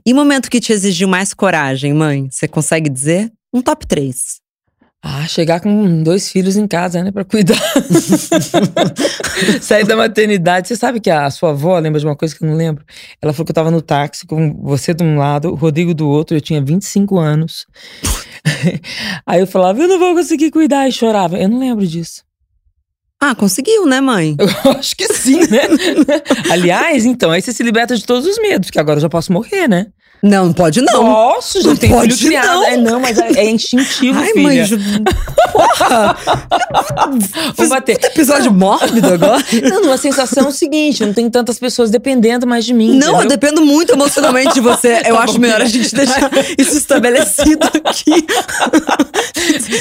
E 0.05 0.13
momento 0.13 0.51
que 0.51 0.61
te 0.61 0.73
exigiu 0.73 1.09
mais 1.09 1.33
coragem, 1.33 1.95
mãe? 1.95 2.29
Você 2.31 2.49
consegue 2.49 2.91
dizer? 2.91 3.31
Um 3.53 3.63
top 3.63 3.87
3. 3.87 4.41
Ah, 5.01 5.29
chegar 5.29 5.61
com 5.61 6.03
dois 6.03 6.31
filhos 6.31 6.57
em 6.57 6.67
casa, 6.67 7.03
né, 7.05 7.13
pra 7.13 7.25
cuidar. 7.25 7.57
Sair 9.63 9.87
da 9.87 9.95
maternidade. 9.95 10.67
Você 10.67 10.75
sabe 10.75 10.99
que 10.99 11.09
a 11.09 11.31
sua 11.31 11.51
avó 11.51 11.79
lembra 11.79 12.01
de 12.01 12.07
uma 12.07 12.17
coisa 12.17 12.35
que 12.35 12.43
eu 12.45 12.49
não 12.49 12.57
lembro? 12.57 12.85
Ela 13.23 13.33
falou 13.33 13.47
que 13.47 13.53
eu 13.53 13.55
tava 13.55 13.71
no 13.71 13.81
táxi 13.81 14.27
com 14.27 14.61
você 14.61 14.93
de 14.93 15.05
um 15.05 15.17
lado, 15.17 15.51
o 15.51 15.55
Rodrigo 15.55 15.95
do 15.95 16.09
outro, 16.09 16.37
eu 16.37 16.41
tinha 16.41 16.61
25 16.61 17.17
anos. 17.17 17.65
Aí 19.25 19.39
eu 19.41 19.47
falava, 19.47 19.81
eu 19.81 19.89
não 19.89 20.01
vou 20.01 20.15
conseguir 20.17 20.51
cuidar, 20.51 20.89
e 20.89 20.93
chorava. 20.93 21.39
Eu 21.39 21.49
não 21.49 21.61
lembro 21.61 21.87
disso. 21.87 22.25
Ah, 23.21 23.35
conseguiu, 23.35 23.87
né, 23.87 24.01
mãe? 24.01 24.37
Eu 24.39 24.49
acho 24.79 24.97
que 24.97 25.13
sim, 25.13 25.39
né? 25.39 25.63
Aliás, 26.51 27.05
então, 27.05 27.33
aí 27.33 27.43
você 27.43 27.53
se 27.53 27.65
liberta 27.65 27.97
de 27.97 28.05
todos 28.05 28.29
os 28.29 28.39
medos, 28.39 28.69
porque 28.69 28.79
agora 28.79 28.99
eu 28.99 29.03
já 29.03 29.09
posso 29.09 29.33
morrer, 29.33 29.69
né? 29.69 29.87
Não, 30.23 30.47
não 30.47 30.53
pode 30.53 30.81
não. 30.83 31.05
Posso, 31.05 31.61
já 31.63 31.69
Não 31.69 31.77
tenho 31.77 31.95
pode, 31.95 32.17
filho 32.17 32.29
criado. 32.31 32.47
não. 32.47 32.65
É, 32.65 32.77
não, 32.77 33.01
mas 33.01 33.19
é, 33.19 33.29
é 33.35 33.51
instintivo, 33.51 34.19
Ai, 34.19 34.33
filha. 34.33 34.43
mãe, 34.43 34.65
ju- 34.65 34.79
porra! 35.53 36.17
Vou 37.57 37.69
bater. 37.69 37.99
Episódio 38.05 38.53
mórbido 38.53 39.13
agora. 39.15 39.43
Não, 39.69 39.83
uma 39.83 39.97
sensação 39.97 40.47
é 40.47 40.49
o 40.49 40.53
seguinte, 40.53 41.05
não 41.05 41.13
tem 41.13 41.29
tantas 41.31 41.59
pessoas 41.59 41.91
dependendo 41.91 42.47
mais 42.47 42.65
de 42.65 42.73
mim. 42.75 42.97
Não, 42.97 43.09
eu 43.09 43.15
entendeu? 43.17 43.29
dependo 43.29 43.65
muito 43.65 43.93
emocionalmente 43.93 44.55
de 44.55 44.61
você. 44.61 45.01
Eu 45.07 45.15
Tá 45.17 45.23
acho 45.23 45.35
bom. 45.35 45.41
melhor 45.41 45.61
a 45.61 45.65
gente 45.65 45.95
deixar 45.95 46.31
isso 46.59 46.77
estabelecido 46.77 47.67
aqui. 47.85 48.27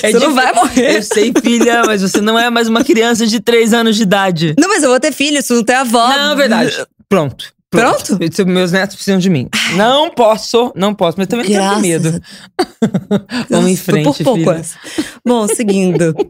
É 0.03 0.11
você 0.11 0.19
não 0.19 0.33
vai 0.33 0.53
morrer. 0.53 0.97
Eu 0.97 1.03
sei, 1.03 1.33
filha, 1.41 1.81
mas 1.85 2.01
você 2.01 2.21
não 2.21 2.37
é 2.39 2.49
mais 2.49 2.67
uma 2.67 2.83
criança 2.83 3.25
de 3.25 3.39
três 3.39 3.73
anos 3.73 3.95
de 3.95 4.03
idade. 4.03 4.55
Não, 4.57 4.67
mas 4.69 4.83
eu 4.83 4.89
vou 4.89 4.99
ter 4.99 5.11
filho, 5.11 5.39
isso 5.39 5.53
não 5.53 5.63
tem 5.63 5.75
avó. 5.75 6.07
Não, 6.09 6.31
é 6.33 6.35
verdade. 6.35 6.85
Pronto. 7.09 7.45
Pronto? 7.69 8.17
Esse- 8.21 8.45
Meus 8.45 8.71
netos 8.71 8.95
precisam 8.95 9.19
de 9.19 9.29
mim. 9.29 9.49
Não 9.75 10.09
posso, 10.09 10.71
não 10.75 10.93
posso, 10.95 11.17
mas 11.17 11.27
também 11.27 11.49
não 11.49 11.55
Graças 11.55 11.81
medo. 11.81 12.21
Vamos 13.49 13.69
em 13.71 13.75
frente, 13.75 14.23
por 14.23 14.39
pouco. 14.39 14.51
Bom, 15.25 15.47
seguindo. 15.47 16.13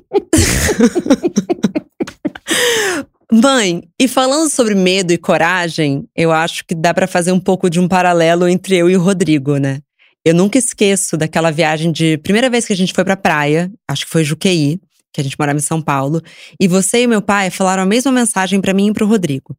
Mãe, 3.31 3.83
e 3.99 4.07
falando 4.07 4.49
sobre 4.49 4.73
medo 4.73 5.11
e 5.11 5.17
coragem, 5.17 6.07
eu 6.15 6.31
acho 6.31 6.63
que 6.65 6.73
dá 6.73 6.93
pra 6.93 7.05
fazer 7.07 7.31
um 7.33 7.39
pouco 7.39 7.69
de 7.69 7.79
um 7.79 7.87
paralelo 7.87 8.47
entre 8.47 8.77
eu 8.77 8.89
e 8.89 8.95
o 8.95 9.01
Rodrigo, 9.01 9.57
né? 9.57 9.79
Eu 10.25 10.33
nunca 10.33 10.57
esqueço 10.57 11.17
daquela 11.17 11.51
viagem 11.51 11.91
de 11.91 12.17
primeira 12.19 12.49
vez 12.49 12.65
que 12.65 12.73
a 12.73 12.75
gente 12.75 12.93
foi 12.93 13.03
pra 13.03 13.17
praia, 13.17 13.71
acho 13.87 14.05
que 14.05 14.11
foi 14.11 14.23
Juqueí, 14.23 14.79
que 15.13 15.19
a 15.21 15.23
gente 15.23 15.35
morava 15.37 15.57
em 15.57 15.61
São 15.61 15.81
Paulo, 15.81 16.21
e 16.59 16.67
você 16.67 17.01
e 17.03 17.07
meu 17.07 17.21
pai 17.21 17.49
falaram 17.49 17.83
a 17.83 17.85
mesma 17.85 18.11
mensagem 18.11 18.61
pra 18.61 18.73
mim 18.73 18.87
e 18.87 18.93
pro 18.93 19.05
Rodrigo. 19.07 19.55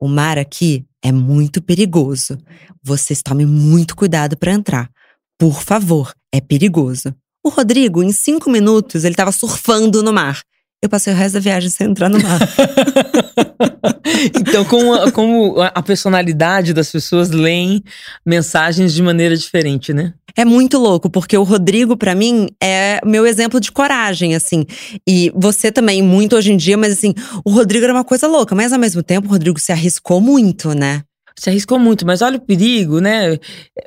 O 0.00 0.08
mar 0.08 0.36
aqui 0.36 0.84
é 1.04 1.12
muito 1.12 1.60
perigoso. 1.62 2.38
Vocês 2.82 3.20
tomem 3.22 3.44
muito 3.44 3.94
cuidado 3.94 4.38
pra 4.38 4.52
entrar. 4.52 4.90
Por 5.38 5.62
favor, 5.62 6.14
é 6.32 6.40
perigoso. 6.40 7.14
O 7.44 7.50
Rodrigo, 7.50 8.02
em 8.02 8.10
cinco 8.10 8.48
minutos, 8.48 9.04
ele 9.04 9.14
tava 9.14 9.30
surfando 9.30 10.02
no 10.02 10.14
mar. 10.14 10.42
Eu 10.86 10.90
passei 10.90 11.12
o 11.12 11.16
resto 11.16 11.34
da 11.34 11.40
viagem 11.40 11.70
sem 11.70 11.86
entrar 11.86 12.08
no 12.08 12.18
mar. 12.20 12.40
então, 14.38 14.64
como, 14.64 15.12
como 15.12 15.54
a 15.60 15.82
personalidade 15.82 16.72
das 16.72 16.90
pessoas 16.90 17.30
leem 17.30 17.82
mensagens 18.24 18.92
de 18.92 19.02
maneira 19.02 19.36
diferente, 19.36 19.92
né? 19.92 20.14
É 20.36 20.44
muito 20.44 20.78
louco, 20.78 21.08
porque 21.08 21.38
o 21.38 21.44
Rodrigo, 21.44 21.96
para 21.96 22.14
mim, 22.14 22.48
é 22.60 22.98
meu 23.04 23.24
exemplo 23.24 23.60
de 23.60 23.70
coragem, 23.70 24.34
assim. 24.34 24.66
E 25.08 25.32
você 25.34 25.70
também, 25.70 26.02
muito 26.02 26.34
hoje 26.34 26.52
em 26.52 26.56
dia, 26.56 26.76
mas 26.76 26.92
assim, 26.92 27.14
o 27.44 27.50
Rodrigo 27.50 27.84
era 27.84 27.94
uma 27.94 28.04
coisa 28.04 28.26
louca, 28.26 28.54
mas 28.54 28.72
ao 28.72 28.78
mesmo 28.78 29.02
tempo 29.02 29.28
o 29.28 29.30
Rodrigo 29.30 29.60
se 29.60 29.70
arriscou 29.70 30.20
muito, 30.20 30.74
né? 30.74 31.02
Se 31.38 31.50
arriscou 31.50 31.78
muito, 31.78 32.04
mas 32.04 32.20
olha 32.20 32.36
o 32.36 32.40
perigo, 32.40 33.00
né? 33.00 33.38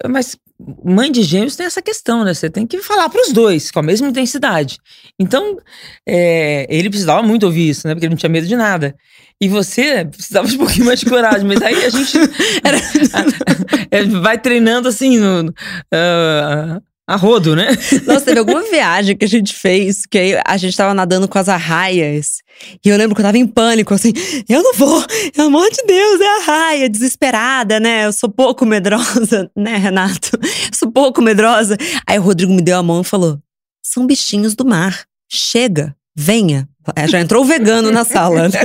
Mas 0.10 0.38
mãe 0.84 1.12
de 1.12 1.22
gêmeos 1.22 1.56
tem 1.56 1.65
essa 1.65 1.82
questão, 1.82 2.24
né? 2.24 2.34
Você 2.34 2.50
tem 2.50 2.65
que 2.65 2.82
falar 2.82 3.10
para 3.10 3.22
os 3.22 3.32
dois 3.32 3.70
com 3.70 3.80
a 3.80 3.84
mesma 3.84 4.08
intensidade. 4.08 4.80
Então, 5.20 5.58
é, 6.06 6.65
ele 6.70 6.89
precisava 6.89 7.22
muito 7.22 7.46
ouvir 7.46 7.70
isso, 7.70 7.88
né? 7.88 7.93
Porque 7.93 8.06
ele 8.06 8.12
não 8.13 8.17
tinha 8.17 8.30
medo 8.30 8.48
de 8.48 8.56
nada. 8.56 8.96
E 9.39 9.48
você 9.48 10.04
precisava 10.06 10.48
de 10.48 10.56
um 10.56 10.60
pouquinho 10.60 10.86
mais 10.86 11.00
de 11.00 11.06
coragem, 11.06 11.46
mas 11.48 11.62
aí 11.62 11.86
a 11.86 11.89
gente 11.89 12.17
Era... 12.63 12.78
É, 13.91 14.04
vai 14.04 14.38
treinando 14.39 14.88
assim 14.88 15.20
no, 15.20 15.50
uh, 15.50 16.82
a 17.08 17.15
rodo, 17.15 17.56
né? 17.56 17.70
Nossa, 18.06 18.26
teve 18.26 18.39
alguma 18.39 18.62
viagem 18.63 19.15
que 19.15 19.24
a 19.24 19.28
gente 19.28 19.54
fez, 19.54 20.06
que 20.06 20.38
a 20.46 20.58
gente 20.58 20.76
tava 20.76 20.93
nadando 20.93 21.28
com 21.28 21.39
as 21.39 21.48
arraias. 21.48 22.41
E 22.84 22.89
eu 22.89 22.98
lembro 22.98 23.15
que 23.15 23.22
eu 23.22 23.26
tava 23.26 23.38
em 23.38 23.48
pânico, 23.48 23.93
assim, 23.93 24.12
eu 24.50 24.62
não 24.62 24.74
vou, 24.74 25.02
pelo 25.34 25.48
amor 25.48 25.70
de 25.70 25.84
Deus, 25.86 26.20
é 26.20 26.36
a 26.36 26.43
raia, 26.43 26.89
desesperada, 26.89 27.80
né? 27.80 28.06
Eu 28.06 28.12
sou 28.12 28.30
pouco 28.30 28.65
medrosa, 28.65 29.50
né, 29.56 29.78
Renato? 29.78 30.32
Eu 30.34 30.78
sou 30.78 30.91
pouco 30.91 31.22
medrosa. 31.22 31.78
Aí 32.06 32.20
o 32.20 32.22
Rodrigo 32.22 32.54
me 32.54 32.62
deu 32.62 32.78
a 32.78 32.84
mão 32.84 33.02
e 33.02 33.06
falou: 33.06 33.39
são 33.82 34.06
bichinhos 34.06 34.54
do 34.54 34.65
mar, 34.65 35.06
chega, 35.30 35.96
venha. 36.13 36.67
É, 36.95 37.08
já 37.08 37.19
entrou 37.19 37.43
vegano 37.43 37.91
na 37.91 38.04
sala. 38.04 38.50
Né? 38.50 38.60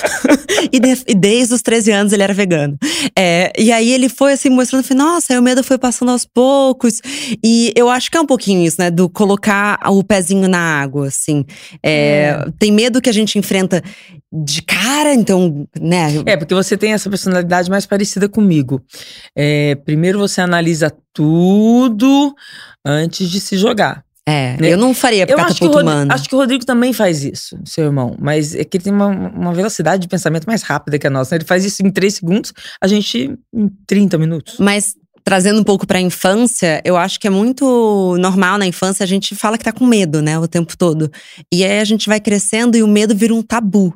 e, 0.72 0.80
de, 0.80 1.04
e, 1.08 1.14
desde 1.14 1.54
os 1.54 1.62
13 1.62 1.92
anos 1.92 2.12
ele 2.12 2.22
era 2.22 2.34
vegano. 2.34 2.76
É, 3.16 3.52
e 3.58 3.70
aí 3.72 3.92
ele 3.92 4.08
foi 4.08 4.32
assim, 4.32 4.50
mostrando, 4.50 4.84
assim, 4.84 4.94
nossa, 4.94 5.32
aí 5.32 5.38
o 5.38 5.42
medo 5.42 5.62
foi 5.62 5.78
passando 5.78 6.10
aos 6.10 6.24
poucos. 6.24 7.00
E 7.44 7.72
eu 7.76 7.88
acho 7.88 8.10
que 8.10 8.16
é 8.16 8.20
um 8.20 8.26
pouquinho 8.26 8.64
isso, 8.64 8.76
né? 8.78 8.90
Do 8.90 9.08
colocar 9.08 9.78
o 9.86 10.02
pezinho 10.02 10.48
na 10.48 10.58
água, 10.58 11.08
assim. 11.08 11.44
É, 11.82 11.92
é. 11.92 12.44
Tem 12.58 12.72
medo 12.72 13.00
que 13.00 13.10
a 13.10 13.14
gente 13.14 13.38
enfrenta 13.38 13.82
de 14.32 14.62
cara, 14.62 15.12
então, 15.14 15.66
né? 15.78 16.22
É, 16.24 16.36
porque 16.36 16.54
você 16.54 16.76
tem 16.76 16.92
essa 16.92 17.10
personalidade 17.10 17.68
mais 17.68 17.84
parecida 17.84 18.28
comigo. 18.28 18.82
É, 19.36 19.74
primeiro 19.74 20.18
você 20.18 20.40
analisa 20.40 20.90
tudo 21.12 22.34
antes 22.84 23.30
de 23.30 23.40
se 23.40 23.58
jogar. 23.58 24.04
É, 24.26 24.56
né? 24.60 24.72
eu 24.72 24.76
não 24.76 24.94
faria 24.94 25.26
eu 25.28 25.36
acho 25.40 25.58
que, 25.58 25.66
acho 26.08 26.28
que 26.28 26.34
o 26.34 26.38
Rodrigo 26.38 26.64
também 26.64 26.92
faz 26.92 27.24
isso, 27.24 27.58
seu 27.64 27.86
irmão. 27.86 28.16
Mas 28.20 28.54
é 28.54 28.64
que 28.64 28.76
ele 28.76 28.84
tem 28.84 28.92
uma, 28.92 29.08
uma 29.08 29.52
velocidade 29.52 30.02
de 30.02 30.08
pensamento 30.08 30.44
mais 30.46 30.62
rápida 30.62 30.98
que 30.98 31.06
a 31.06 31.10
nossa. 31.10 31.34
Né? 31.34 31.38
Ele 31.38 31.44
faz 31.44 31.64
isso 31.64 31.84
em 31.84 31.90
três 31.90 32.14
segundos, 32.14 32.52
a 32.80 32.86
gente 32.86 33.36
em 33.52 33.68
30 33.86 34.18
minutos. 34.18 34.56
Mas 34.60 34.94
trazendo 35.24 35.60
um 35.60 35.64
pouco 35.64 35.86
para 35.86 35.98
a 35.98 36.00
infância, 36.00 36.80
eu 36.84 36.96
acho 36.96 37.18
que 37.18 37.26
é 37.26 37.30
muito 37.30 38.16
normal 38.18 38.58
na 38.58 38.66
infância 38.66 39.04
a 39.04 39.06
gente 39.06 39.34
fala 39.34 39.56
que 39.56 39.64
tá 39.64 39.72
com 39.72 39.86
medo, 39.86 40.20
né, 40.20 40.38
o 40.38 40.48
tempo 40.48 40.76
todo. 40.76 41.10
E 41.52 41.64
aí 41.64 41.80
a 41.80 41.84
gente 41.84 42.08
vai 42.08 42.20
crescendo 42.20 42.76
e 42.76 42.82
o 42.82 42.88
medo 42.88 43.14
vira 43.14 43.34
um 43.34 43.42
tabu. 43.42 43.94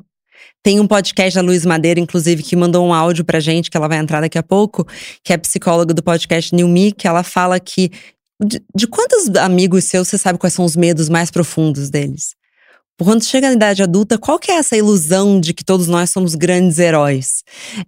Tem 0.63 0.79
um 0.79 0.87
podcast 0.87 1.35
da 1.35 1.41
Luiz 1.41 1.65
Madeira, 1.65 1.99
inclusive, 1.99 2.43
que 2.43 2.55
mandou 2.55 2.85
um 2.85 2.93
áudio 2.93 3.23
pra 3.23 3.39
gente, 3.39 3.69
que 3.69 3.77
ela 3.77 3.87
vai 3.87 3.97
entrar 3.99 4.21
daqui 4.21 4.37
a 4.37 4.43
pouco, 4.43 4.85
que 5.23 5.31
é 5.31 5.37
psicóloga 5.37 5.93
do 5.93 6.03
podcast 6.03 6.53
New 6.53 6.67
Me, 6.67 6.91
que 6.91 7.07
ela 7.07 7.23
fala 7.23 7.59
que 7.59 7.91
de, 8.43 8.61
de 8.75 8.87
quantos 8.87 9.35
amigos 9.35 9.85
seus 9.85 10.07
você 10.07 10.17
sabe 10.17 10.37
quais 10.37 10.53
são 10.53 10.65
os 10.65 10.75
medos 10.75 11.09
mais 11.09 11.31
profundos 11.31 11.89
deles? 11.89 12.35
Quando 12.99 13.23
chega 13.23 13.47
na 13.47 13.53
idade 13.53 13.83
adulta, 13.83 14.17
qual 14.17 14.39
que 14.39 14.51
é 14.51 14.55
essa 14.55 14.75
ilusão 14.75 15.39
de 15.39 15.53
que 15.53 15.63
todos 15.63 15.87
nós 15.87 16.09
somos 16.09 16.33
grandes 16.33 16.79
heróis? 16.79 17.43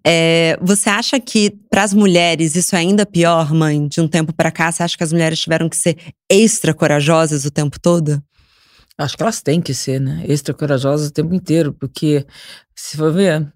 É, 0.06 0.56
você 0.62 0.88
acha 0.88 1.20
que 1.20 1.50
para 1.68 1.84
as 1.84 1.96
mulheres 1.96 2.56
isso 2.56 2.76
é 2.76 2.80
ainda 2.80 3.08
pior, 3.08 3.52
mãe? 3.52 3.88
De 3.88 4.00
um 4.00 4.08
tempo 4.08 4.32
para 4.32 4.52
cá, 4.52 4.72
você 4.72 4.84
acha 4.84 4.96
que 4.96 5.04
as 5.04 5.12
mulheres 5.12 5.40
tiveram 5.40 5.68
que 5.68 5.76
ser 5.76 5.98
extra 6.30 6.76
corajosas 6.76 7.44
o 7.44 7.50
tempo 7.50 7.80
todo? 7.80 8.22
Acho 9.00 9.18
que 9.18 9.24
elas 9.24 9.42
têm 9.42 9.62
que 9.62 9.74
ser, 9.74 10.00
né? 10.00 10.24
Extra 10.28 10.54
corajosas 10.54 11.08
o 11.08 11.14
tempo 11.14 11.34
inteiro, 11.34 11.74
porque 11.74 12.24
se 12.76 12.96
for 12.96 13.12
ver, 13.12 13.52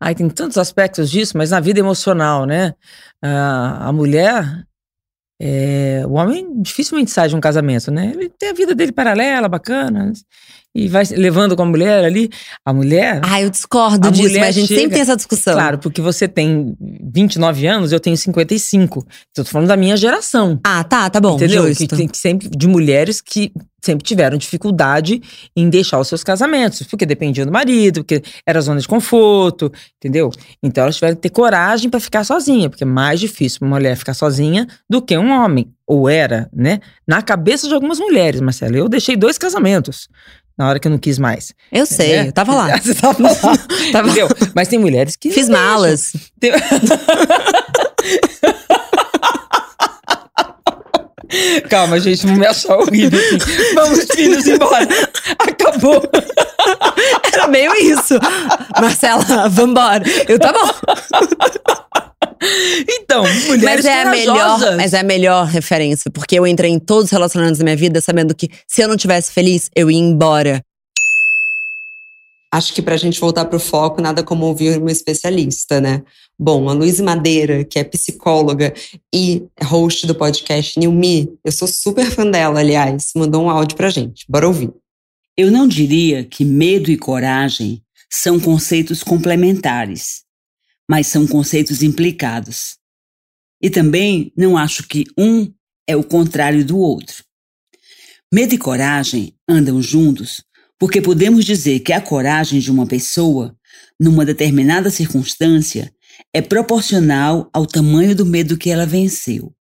aí 0.00 0.14
tem 0.14 0.30
tantos 0.30 0.56
aspectos 0.56 1.10
disso, 1.10 1.36
mas 1.36 1.50
na 1.50 1.60
vida 1.60 1.78
emocional, 1.78 2.46
né? 2.46 2.72
a 3.20 3.92
mulher 3.92 4.64
é, 5.40 6.02
o 6.06 6.12
homem 6.12 6.62
dificilmente 6.62 7.10
sai 7.10 7.28
de 7.28 7.36
um 7.36 7.40
casamento, 7.40 7.90
né? 7.90 8.12
Ele 8.14 8.28
tem 8.28 8.50
a 8.50 8.54
vida 8.54 8.74
dele 8.74 8.92
paralela, 8.92 9.48
bacana, 9.48 10.12
e 10.76 10.88
vai 10.88 11.04
levando 11.10 11.56
com 11.56 11.62
a 11.62 11.66
mulher 11.66 12.04
ali. 12.04 12.28
A 12.62 12.70
mulher. 12.70 13.22
Ah, 13.24 13.40
eu 13.40 13.48
discordo 13.48 14.10
disso, 14.10 14.38
mas 14.38 14.48
a 14.48 14.50
gente 14.50 14.68
chega, 14.68 14.80
sempre 14.80 14.94
tem 14.94 15.02
essa 15.02 15.16
discussão. 15.16 15.54
Claro, 15.54 15.78
porque 15.78 16.02
você 16.02 16.28
tem 16.28 16.76
29 16.78 17.66
anos, 17.66 17.92
eu 17.92 17.98
tenho 17.98 18.16
55. 18.16 18.98
Então, 18.98 19.08
eu 19.38 19.44
tô 19.44 19.50
falando 19.50 19.68
da 19.68 19.76
minha 19.76 19.96
geração. 19.96 20.60
Ah, 20.62 20.84
tá, 20.84 21.08
tá 21.08 21.18
bom. 21.18 21.36
Entendeu? 21.36 21.66
Justo. 21.68 21.96
Que, 21.96 22.08
que 22.08 22.18
sempre 22.18 22.50
de 22.50 22.68
mulheres 22.68 23.22
que 23.22 23.50
sempre 23.82 24.04
tiveram 24.04 24.36
dificuldade 24.36 25.22
em 25.54 25.70
deixar 25.70 26.00
os 26.00 26.08
seus 26.08 26.24
casamentos, 26.24 26.82
porque 26.82 27.06
dependiam 27.06 27.46
do 27.46 27.52
marido, 27.52 28.00
porque 28.00 28.20
era 28.44 28.60
zona 28.60 28.80
de 28.80 28.88
conforto, 28.88 29.72
entendeu? 29.96 30.30
Então 30.60 30.82
elas 30.82 30.96
tiveram 30.96 31.14
que 31.14 31.22
ter 31.22 31.30
coragem 31.30 31.88
para 31.88 32.00
ficar 32.00 32.24
sozinha, 32.24 32.68
porque 32.68 32.82
é 32.82 32.86
mais 32.86 33.20
difícil 33.20 33.60
uma 33.62 33.76
mulher 33.76 33.96
ficar 33.96 34.14
sozinha 34.14 34.66
do 34.90 35.00
que 35.00 35.16
um 35.16 35.30
homem. 35.30 35.72
Ou 35.86 36.08
era, 36.08 36.50
né? 36.52 36.80
Na 37.06 37.22
cabeça 37.22 37.68
de 37.68 37.74
algumas 37.74 38.00
mulheres, 38.00 38.40
Marcela. 38.40 38.76
Eu 38.76 38.88
deixei 38.88 39.16
dois 39.16 39.38
casamentos 39.38 40.08
na 40.56 40.68
hora 40.68 40.78
que 40.78 40.88
eu 40.88 40.90
não 40.90 40.98
quis 40.98 41.18
mais. 41.18 41.52
Eu 41.70 41.84
sei, 41.84 42.12
é? 42.12 42.28
eu 42.28 42.32
tava 42.32 42.54
lá. 42.54 42.76
Você 42.80 42.94
tava 42.94 43.22
lá. 43.22 43.34
tava... 43.92 44.08
Entendeu? 44.08 44.28
Mas 44.54 44.68
tem 44.68 44.78
mulheres 44.78 45.16
que. 45.16 45.30
Fiz 45.30 45.48
malas. 45.48 46.12
Tem... 46.40 46.52
Calma, 51.68 51.98
gente, 52.00 52.26
não 52.26 52.36
me 52.36 52.46
achar 52.46 52.76
horrível. 52.76 53.18
Assim. 53.18 53.74
Vamos, 53.74 54.04
filhos, 54.04 54.46
embora. 54.46 54.88
Acabou. 55.38 56.02
Era 57.32 57.48
meio 57.48 57.74
isso. 57.74 58.14
Marcela, 58.80 59.48
vambora. 59.48 60.02
Eu, 60.28 60.38
tá 60.38 60.52
bom. 60.52 60.70
Então, 62.88 63.24
mulheres 63.46 63.84
mas 63.84 63.84
é 63.84 64.02
a 64.02 64.10
melhor, 64.10 64.76
Mas 64.76 64.92
é 64.92 65.00
a 65.00 65.02
melhor 65.02 65.46
referência, 65.46 66.10
porque 66.10 66.38
eu 66.38 66.46
entrei 66.46 66.70
em 66.70 66.78
todos 66.78 67.06
os 67.06 67.10
relacionamentos 67.10 67.58
da 67.58 67.64
minha 67.64 67.76
vida 67.76 68.00
sabendo 68.00 68.34
que 68.34 68.50
se 68.66 68.82
eu 68.82 68.88
não 68.88 68.96
tivesse 68.96 69.32
feliz, 69.32 69.70
eu 69.74 69.90
ia 69.90 69.98
embora. 69.98 70.62
Acho 72.56 72.72
que 72.72 72.80
pra 72.80 72.96
gente 72.96 73.20
voltar 73.20 73.44
pro 73.44 73.60
foco, 73.60 74.00
nada 74.00 74.24
como 74.24 74.46
ouvir 74.46 74.78
uma 74.78 74.90
especialista, 74.90 75.78
né? 75.78 76.02
Bom, 76.38 76.70
a 76.70 76.72
Luiz 76.72 76.98
Madeira, 77.00 77.62
que 77.66 77.78
é 77.78 77.84
psicóloga 77.84 78.72
e 79.14 79.46
host 79.62 80.06
do 80.06 80.14
podcast 80.14 80.80
New 80.80 80.90
Me, 80.90 81.38
eu 81.44 81.52
sou 81.52 81.68
super 81.68 82.10
fã 82.10 82.26
dela, 82.26 82.60
aliás, 82.60 83.10
mandou 83.14 83.44
um 83.44 83.50
áudio 83.50 83.76
pra 83.76 83.90
gente. 83.90 84.24
Bora 84.26 84.48
ouvir. 84.48 84.72
Eu 85.36 85.50
não 85.50 85.68
diria 85.68 86.24
que 86.24 86.46
medo 86.46 86.90
e 86.90 86.96
coragem 86.96 87.82
são 88.10 88.40
conceitos 88.40 89.02
complementares, 89.02 90.22
mas 90.88 91.08
são 91.08 91.26
conceitos 91.26 91.82
implicados. 91.82 92.78
E 93.60 93.68
também 93.68 94.32
não 94.34 94.56
acho 94.56 94.88
que 94.88 95.04
um 95.18 95.52
é 95.86 95.94
o 95.94 96.02
contrário 96.02 96.64
do 96.64 96.78
outro. 96.78 97.22
Medo 98.32 98.54
e 98.54 98.58
coragem 98.58 99.34
andam 99.46 99.82
juntos 99.82 100.42
porque 100.78 101.00
podemos 101.00 101.44
dizer 101.44 101.80
que 101.80 101.92
a 101.92 102.00
coragem 102.00 102.60
de 102.60 102.70
uma 102.70 102.86
pessoa, 102.86 103.56
numa 103.98 104.24
determinada 104.24 104.90
circunstância, 104.90 105.92
é 106.32 106.40
proporcional 106.40 107.48
ao 107.52 107.66
tamanho 107.66 108.14
do 108.14 108.26
medo 108.26 108.56
que 108.56 108.70
ela 108.70 108.86
venceu. 108.86 109.54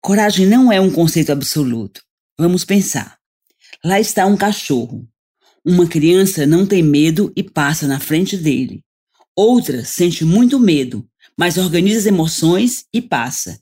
Coragem 0.00 0.46
não 0.46 0.72
é 0.72 0.80
um 0.80 0.90
conceito 0.90 1.32
absoluto. 1.32 2.02
Vamos 2.38 2.64
pensar. 2.64 3.18
Lá 3.84 4.00
está 4.00 4.26
um 4.26 4.36
cachorro. 4.36 5.06
Uma 5.64 5.86
criança 5.86 6.46
não 6.46 6.64
tem 6.64 6.82
medo 6.82 7.32
e 7.36 7.42
passa 7.42 7.86
na 7.86 7.98
frente 7.98 8.36
dele. 8.36 8.82
Outra 9.34 9.84
sente 9.84 10.24
muito 10.24 10.58
medo, 10.58 11.06
mas 11.38 11.58
organiza 11.58 12.00
as 12.00 12.06
emoções 12.06 12.84
e 12.92 13.02
passa. 13.02 13.60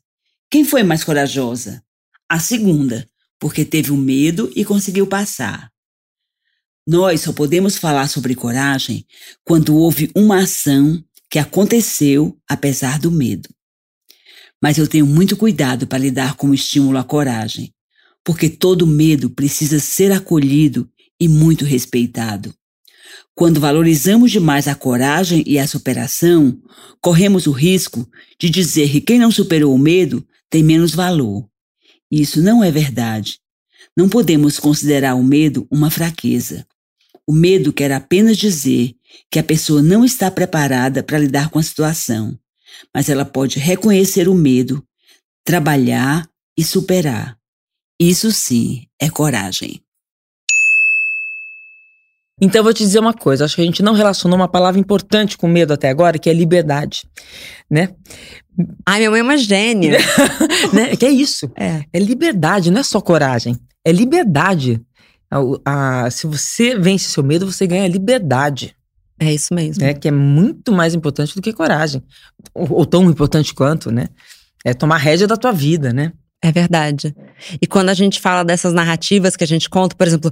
Quem 0.50 0.64
foi 0.64 0.82
mais 0.82 1.02
corajosa? 1.02 1.82
A 2.28 2.38
segunda, 2.38 3.08
porque 3.40 3.64
teve 3.64 3.90
o 3.90 3.96
medo 3.96 4.52
e 4.54 4.64
conseguiu 4.64 5.06
passar. 5.06 5.73
Nós 6.86 7.22
só 7.22 7.32
podemos 7.32 7.78
falar 7.78 8.08
sobre 8.08 8.34
coragem 8.34 9.06
quando 9.42 9.74
houve 9.74 10.10
uma 10.14 10.42
ação 10.42 11.02
que 11.30 11.38
aconteceu 11.38 12.38
apesar 12.48 12.98
do 12.98 13.10
medo. 13.10 13.48
Mas 14.62 14.76
eu 14.76 14.86
tenho 14.86 15.06
muito 15.06 15.36
cuidado 15.36 15.86
para 15.86 15.98
lidar 15.98 16.36
com 16.36 16.48
o 16.48 16.54
estímulo 16.54 16.98
à 16.98 17.04
coragem, 17.04 17.74
porque 18.22 18.50
todo 18.50 18.86
medo 18.86 19.30
precisa 19.30 19.80
ser 19.80 20.12
acolhido 20.12 20.88
e 21.18 21.26
muito 21.26 21.64
respeitado. 21.64 22.54
Quando 23.34 23.60
valorizamos 23.60 24.30
demais 24.30 24.68
a 24.68 24.74
coragem 24.74 25.42
e 25.46 25.58
a 25.58 25.66
superação, 25.66 26.60
corremos 27.00 27.46
o 27.46 27.50
risco 27.50 28.08
de 28.38 28.48
dizer 28.50 28.90
que 28.90 29.00
quem 29.00 29.18
não 29.18 29.30
superou 29.30 29.74
o 29.74 29.78
medo 29.78 30.24
tem 30.50 30.62
menos 30.62 30.94
valor. 30.94 31.48
Isso 32.10 32.42
não 32.42 32.62
é 32.62 32.70
verdade. 32.70 33.40
Não 33.96 34.08
podemos 34.08 34.58
considerar 34.58 35.14
o 35.14 35.22
medo 35.22 35.66
uma 35.70 35.90
fraqueza. 35.90 36.66
O 37.26 37.32
medo 37.32 37.72
quer 37.72 37.90
apenas 37.92 38.36
dizer 38.36 38.94
que 39.30 39.38
a 39.38 39.44
pessoa 39.44 39.82
não 39.82 40.04
está 40.04 40.30
preparada 40.30 41.02
para 41.02 41.18
lidar 41.18 41.48
com 41.50 41.58
a 41.58 41.62
situação, 41.62 42.38
mas 42.94 43.08
ela 43.08 43.24
pode 43.24 43.58
reconhecer 43.58 44.28
o 44.28 44.34
medo, 44.34 44.84
trabalhar 45.44 46.28
e 46.56 46.62
superar. 46.62 47.36
Isso 47.98 48.30
sim 48.32 48.86
é 49.00 49.08
coragem. 49.08 49.80
Então 52.40 52.58
eu 52.58 52.64
vou 52.64 52.74
te 52.74 52.82
dizer 52.82 52.98
uma 52.98 53.14
coisa, 53.14 53.44
acho 53.44 53.54
que 53.54 53.62
a 53.62 53.64
gente 53.64 53.82
não 53.82 53.94
relacionou 53.94 54.36
uma 54.36 54.48
palavra 54.48 54.80
importante 54.80 55.38
com 55.38 55.46
medo 55.46 55.72
até 55.72 55.88
agora, 55.88 56.18
que 56.18 56.28
é 56.28 56.32
liberdade, 56.32 57.04
né? 57.70 57.94
Ai, 58.84 58.98
minha 58.98 59.10
mãe 59.10 59.20
é 59.20 59.22
uma 59.22 59.36
gênia. 59.36 59.98
né? 60.72 60.96
Que 60.96 61.06
é 61.06 61.10
isso. 61.10 61.50
É. 61.56 61.84
É 61.92 61.98
liberdade, 61.98 62.70
não 62.70 62.80
é 62.80 62.84
só 62.84 63.00
coragem. 63.00 63.56
É 63.84 63.92
liberdade. 63.92 64.80
A, 65.30 66.04
a, 66.04 66.10
se 66.10 66.26
você 66.26 66.78
vence 66.78 67.10
seu 67.10 67.22
medo, 67.22 67.50
você 67.50 67.66
ganha 67.66 67.88
liberdade. 67.88 68.76
É 69.18 69.32
isso 69.32 69.54
mesmo. 69.54 69.82
Né? 69.82 69.94
Que 69.94 70.08
é 70.08 70.10
muito 70.10 70.72
mais 70.72 70.94
importante 70.94 71.34
do 71.34 71.42
que 71.42 71.52
coragem. 71.52 72.02
Ou, 72.54 72.72
ou 72.72 72.86
tão 72.86 73.04
importante 73.04 73.54
quanto, 73.54 73.90
né? 73.90 74.08
É 74.64 74.74
tomar 74.74 74.96
rédea 74.96 75.26
da 75.26 75.36
tua 75.36 75.52
vida, 75.52 75.92
né? 75.92 76.12
É 76.44 76.52
verdade. 76.52 77.16
E 77.60 77.66
quando 77.66 77.88
a 77.88 77.94
gente 77.94 78.20
fala 78.20 78.44
dessas 78.44 78.74
narrativas 78.74 79.34
que 79.34 79.42
a 79.42 79.46
gente 79.46 79.70
conta, 79.70 79.96
por 79.96 80.06
exemplo, 80.06 80.30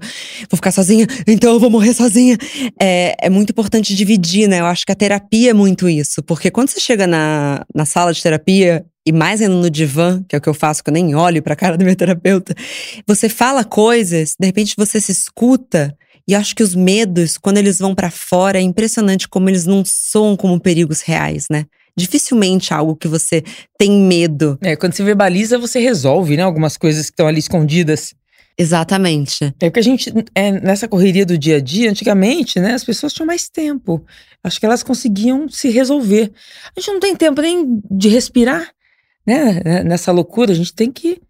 vou 0.50 0.56
ficar 0.56 0.70
sozinha, 0.70 1.06
então 1.26 1.54
eu 1.54 1.58
vou 1.58 1.70
morrer 1.70 1.94
sozinha. 1.94 2.36
É, 2.78 3.16
é 3.18 3.30
muito 3.30 3.48
importante 3.48 3.94
dividir, 3.94 4.46
né? 4.46 4.60
Eu 4.60 4.66
acho 4.66 4.84
que 4.84 4.92
a 4.92 4.94
terapia 4.94 5.52
é 5.52 5.54
muito 5.54 5.88
isso. 5.88 6.22
Porque 6.22 6.50
quando 6.50 6.68
você 6.68 6.78
chega 6.78 7.06
na, 7.06 7.64
na 7.74 7.86
sala 7.86 8.12
de 8.12 8.22
terapia, 8.22 8.84
e 9.06 9.10
mais 9.10 9.40
ainda 9.40 9.54
no 9.54 9.70
divã, 9.70 10.22
que 10.28 10.36
é 10.36 10.38
o 10.38 10.42
que 10.42 10.50
eu 10.50 10.54
faço, 10.54 10.84
que 10.84 10.90
eu 10.90 10.94
nem 10.94 11.14
olho 11.14 11.42
pra 11.42 11.56
cara 11.56 11.78
do 11.78 11.84
meu 11.84 11.96
terapeuta, 11.96 12.54
você 13.06 13.26
fala 13.30 13.64
coisas, 13.64 14.36
de 14.38 14.46
repente 14.46 14.74
você 14.76 15.00
se 15.00 15.12
escuta. 15.12 15.96
E 16.28 16.34
acho 16.34 16.54
que 16.54 16.62
os 16.62 16.74
medos, 16.74 17.38
quando 17.38 17.56
eles 17.56 17.78
vão 17.78 17.94
para 17.94 18.10
fora, 18.10 18.58
é 18.58 18.62
impressionante 18.62 19.26
como 19.26 19.48
eles 19.48 19.64
não 19.64 19.82
soam 19.84 20.36
como 20.36 20.60
perigos 20.60 21.00
reais, 21.00 21.46
né? 21.50 21.64
Dificilmente 21.96 22.72
algo 22.72 22.96
que 22.96 23.08
você 23.08 23.42
tem 23.78 23.90
medo. 23.90 24.58
É, 24.62 24.76
quando 24.76 24.94
você 24.94 25.04
verbaliza, 25.04 25.58
você 25.58 25.78
resolve, 25.80 26.36
né? 26.36 26.42
Algumas 26.42 26.76
coisas 26.76 27.06
que 27.06 27.12
estão 27.12 27.26
ali 27.26 27.38
escondidas. 27.38 28.14
Exatamente. 28.56 29.44
É 29.60 29.70
porque 29.70 29.80
a 29.80 29.82
gente, 29.82 30.12
é, 30.34 30.52
nessa 30.52 30.86
correria 30.86 31.24
do 31.24 31.38
dia 31.38 31.56
a 31.56 31.60
dia, 31.60 31.90
antigamente, 31.90 32.60
né, 32.60 32.74
as 32.74 32.84
pessoas 32.84 33.12
tinham 33.12 33.26
mais 33.26 33.48
tempo. 33.48 34.04
Acho 34.44 34.60
que 34.60 34.66
elas 34.66 34.82
conseguiam 34.82 35.48
se 35.48 35.70
resolver. 35.70 36.32
A 36.76 36.80
gente 36.80 36.92
não 36.92 37.00
tem 37.00 37.16
tempo 37.16 37.40
nem 37.40 37.80
de 37.90 38.08
respirar, 38.08 38.70
né? 39.26 39.82
Nessa 39.84 40.12
loucura, 40.12 40.52
a 40.52 40.54
gente 40.54 40.74
tem 40.74 40.90
que 40.90 41.20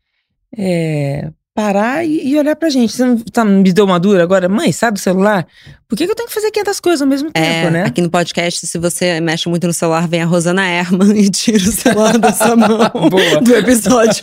é, 0.57 1.31
parar 1.55 2.05
e, 2.05 2.29
e, 2.29 2.39
olhar 2.39 2.57
pra 2.57 2.71
gente. 2.71 2.93
Você 2.93 3.05
não 3.05 3.19
tá, 3.19 3.45
me 3.45 3.73
deu 3.73 3.85
uma 3.85 4.01
dura 4.01 4.23
agora? 4.23 4.49
Mãe, 4.49 4.73
sabe 4.73 4.99
o 4.99 5.01
celular? 5.01 5.47
Por 5.89 5.97
que, 5.97 6.07
que 6.07 6.13
eu 6.13 6.17
tenho 6.17 6.29
que 6.29 6.35
fazer 6.35 6.51
500 6.51 6.81
coisas 6.81 7.03
ao 7.03 7.09
mesmo 7.09 7.31
tempo, 7.31 7.47
é, 7.47 7.71
né? 7.71 7.85
Aqui 7.85 8.01
no 8.01 8.11
podcast, 8.11 8.67
se 8.67 8.79
você 8.79 9.21
mexe 9.21 9.49
muito 9.49 9.67
no 9.67 9.73
celular, 9.73 10.09
vem 10.09 10.23
a 10.23 10.27
Rosana 10.27 10.67
Herman 10.67 11.13
e 11.19 11.31
tira 11.31 11.59
o 11.59 11.73
celular 11.73 12.19
da 12.19 12.33
sua 12.33 12.57
mão 12.57 12.79
boa. 13.11 13.41
do 13.43 13.55
episódio 13.55 14.23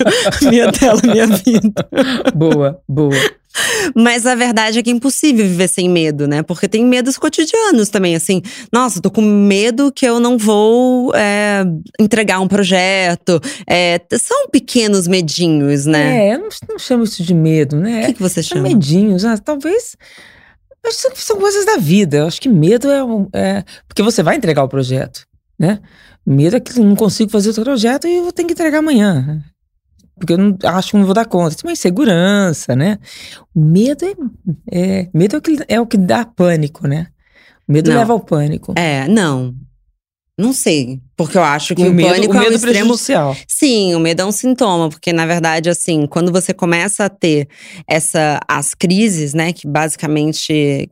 Minha 0.49 0.71
Tela, 0.71 1.01
Minha 1.03 1.27
Vida. 1.27 1.87
boa, 2.33 2.81
boa. 2.87 3.15
Mas 3.95 4.25
a 4.25 4.35
verdade 4.35 4.79
é 4.79 4.83
que 4.83 4.89
é 4.89 4.93
impossível 4.93 5.45
viver 5.45 5.67
sem 5.67 5.89
medo, 5.89 6.27
né? 6.27 6.43
Porque 6.43 6.67
tem 6.67 6.85
medos 6.85 7.17
cotidianos 7.17 7.89
também, 7.89 8.15
assim. 8.15 8.41
Nossa, 8.71 9.01
tô 9.01 9.09
com 9.09 9.21
medo 9.21 9.91
que 9.91 10.05
eu 10.05 10.19
não 10.19 10.37
vou 10.37 11.13
é, 11.15 11.63
entregar 11.99 12.39
um 12.39 12.47
projeto. 12.47 13.41
É, 13.67 13.99
são 14.19 14.47
pequenos 14.49 15.07
medinhos, 15.07 15.85
né? 15.85 16.27
É, 16.27 16.35
eu 16.35 16.39
não, 16.39 16.49
não 16.69 16.79
chamo 16.79 17.03
isso 17.03 17.23
de 17.23 17.33
medo, 17.33 17.75
né? 17.77 18.03
O 18.03 18.05
que, 18.07 18.13
que 18.13 18.21
você 18.21 18.43
chama? 18.43 18.61
São 18.61 18.69
medinhos. 18.69 19.25
Ah, 19.25 19.37
talvez. 19.37 19.95
Acho 20.85 21.11
que 21.11 21.21
são 21.21 21.37
coisas 21.37 21.65
da 21.65 21.77
vida. 21.77 22.17
Eu 22.17 22.27
acho 22.27 22.39
que 22.39 22.49
medo 22.49 22.87
é, 22.89 23.01
é. 23.33 23.63
Porque 23.87 24.01
você 24.01 24.23
vai 24.23 24.35
entregar 24.35 24.63
o 24.63 24.69
projeto, 24.69 25.25
né? 25.57 25.79
Medo 26.25 26.55
é 26.55 26.59
que 26.59 26.77
eu 26.79 26.83
não 26.83 26.95
consigo 26.95 27.31
fazer 27.31 27.49
o 27.49 27.63
projeto 27.63 28.07
e 28.07 28.17
eu 28.17 28.23
vou 28.23 28.31
ter 28.31 28.43
que 28.43 28.53
entregar 28.53 28.79
amanhã 28.79 29.43
porque 30.19 30.33
eu 30.33 30.37
não, 30.37 30.57
acho 30.63 30.91
que 30.91 30.97
não 30.97 31.05
vou 31.05 31.13
dar 31.13 31.25
conta. 31.25 31.55
Isso 31.55 31.65
é 31.65 31.67
uma 31.67 31.73
insegurança, 31.73 32.75
né? 32.75 32.99
O 33.55 33.59
medo 33.59 34.05
é, 34.05 34.13
é 34.71 35.09
medo 35.13 35.35
é 35.35 35.39
o, 35.39 35.41
que, 35.41 35.57
é 35.67 35.81
o 35.81 35.87
que 35.87 35.97
dá 35.97 36.25
pânico, 36.25 36.87
né? 36.87 37.07
O 37.67 37.71
medo 37.71 37.89
não. 37.89 37.97
leva 37.97 38.13
ao 38.13 38.19
pânico. 38.19 38.73
É, 38.77 39.07
não. 39.07 39.55
Não 40.39 40.53
sei, 40.53 41.01
porque 41.17 41.37
eu 41.37 41.43
acho 41.43 41.75
que 41.75 41.81
o, 41.81 41.89
o 41.89 41.93
medo, 41.93 42.09
pânico 42.09 42.33
o 42.33 42.37
medo 42.37 42.47
é 42.47 42.51
um 42.51 42.55
extremo. 42.55 42.79
prejudicial. 42.79 43.35
Sim, 43.45 43.93
o 43.93 43.99
medo 43.99 44.21
é 44.21 44.25
um 44.25 44.31
sintoma, 44.31 44.87
porque 44.87 45.11
na 45.11 45.25
verdade, 45.25 45.69
assim, 45.69 46.07
quando 46.07 46.31
você 46.31 46.53
começa 46.53 47.03
a 47.03 47.09
ter 47.09 47.49
essa 47.85 48.39
as 48.47 48.73
crises, 48.73 49.33
né, 49.33 49.51
que 49.51 49.67
basicamente 49.67 50.89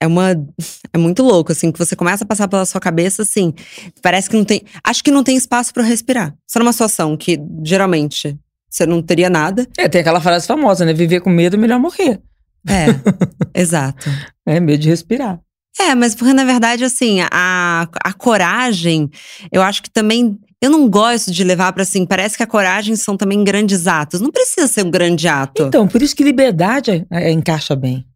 é, 0.00 0.06
uma. 0.06 0.30
É 0.92 0.98
muito 0.98 1.22
louco, 1.22 1.52
assim, 1.52 1.70
que 1.70 1.78
você 1.78 1.94
começa 1.94 2.24
a 2.24 2.26
passar 2.26 2.48
pela 2.48 2.64
sua 2.64 2.80
cabeça, 2.80 3.20
assim. 3.20 3.52
Parece 4.00 4.30
que 4.30 4.36
não 4.36 4.44
tem. 4.44 4.62
Acho 4.82 5.04
que 5.04 5.10
não 5.10 5.22
tem 5.22 5.36
espaço 5.36 5.74
para 5.74 5.82
respirar. 5.82 6.34
Só 6.46 6.58
numa 6.58 6.72
situação 6.72 7.16
que, 7.18 7.38
geralmente, 7.62 8.38
você 8.70 8.86
não 8.86 9.02
teria 9.02 9.28
nada. 9.28 9.66
É, 9.76 9.88
tem 9.88 10.00
aquela 10.00 10.20
frase 10.20 10.46
famosa, 10.46 10.84
né? 10.86 10.94
Viver 10.94 11.20
com 11.20 11.28
medo 11.28 11.56
é 11.56 11.58
melhor 11.58 11.78
morrer. 11.78 12.20
É, 12.66 12.86
exato. 13.54 14.08
É, 14.46 14.58
medo 14.58 14.80
de 14.80 14.88
respirar. 14.88 15.38
É, 15.78 15.94
mas 15.94 16.14
porque 16.14 16.32
na 16.32 16.44
verdade, 16.44 16.84
assim, 16.84 17.20
a, 17.30 17.86
a 18.02 18.12
coragem, 18.12 19.10
eu 19.52 19.62
acho 19.62 19.82
que 19.82 19.90
também. 19.90 20.38
Eu 20.60 20.70
não 20.70 20.88
gosto 20.88 21.30
de 21.30 21.44
levar 21.44 21.70
para 21.74 21.82
assim, 21.82 22.06
parece 22.06 22.34
que 22.34 22.42
a 22.42 22.46
coragem 22.46 22.96
são 22.96 23.14
também 23.14 23.44
grandes 23.44 23.86
atos. 23.86 24.22
Não 24.22 24.30
precisa 24.30 24.66
ser 24.66 24.86
um 24.86 24.90
grande 24.90 25.28
ato. 25.28 25.64
Então, 25.64 25.86
por 25.86 26.00
isso 26.00 26.16
que 26.16 26.24
liberdade 26.24 27.06
é, 27.10 27.28
é, 27.28 27.30
encaixa 27.30 27.76
bem. 27.76 28.06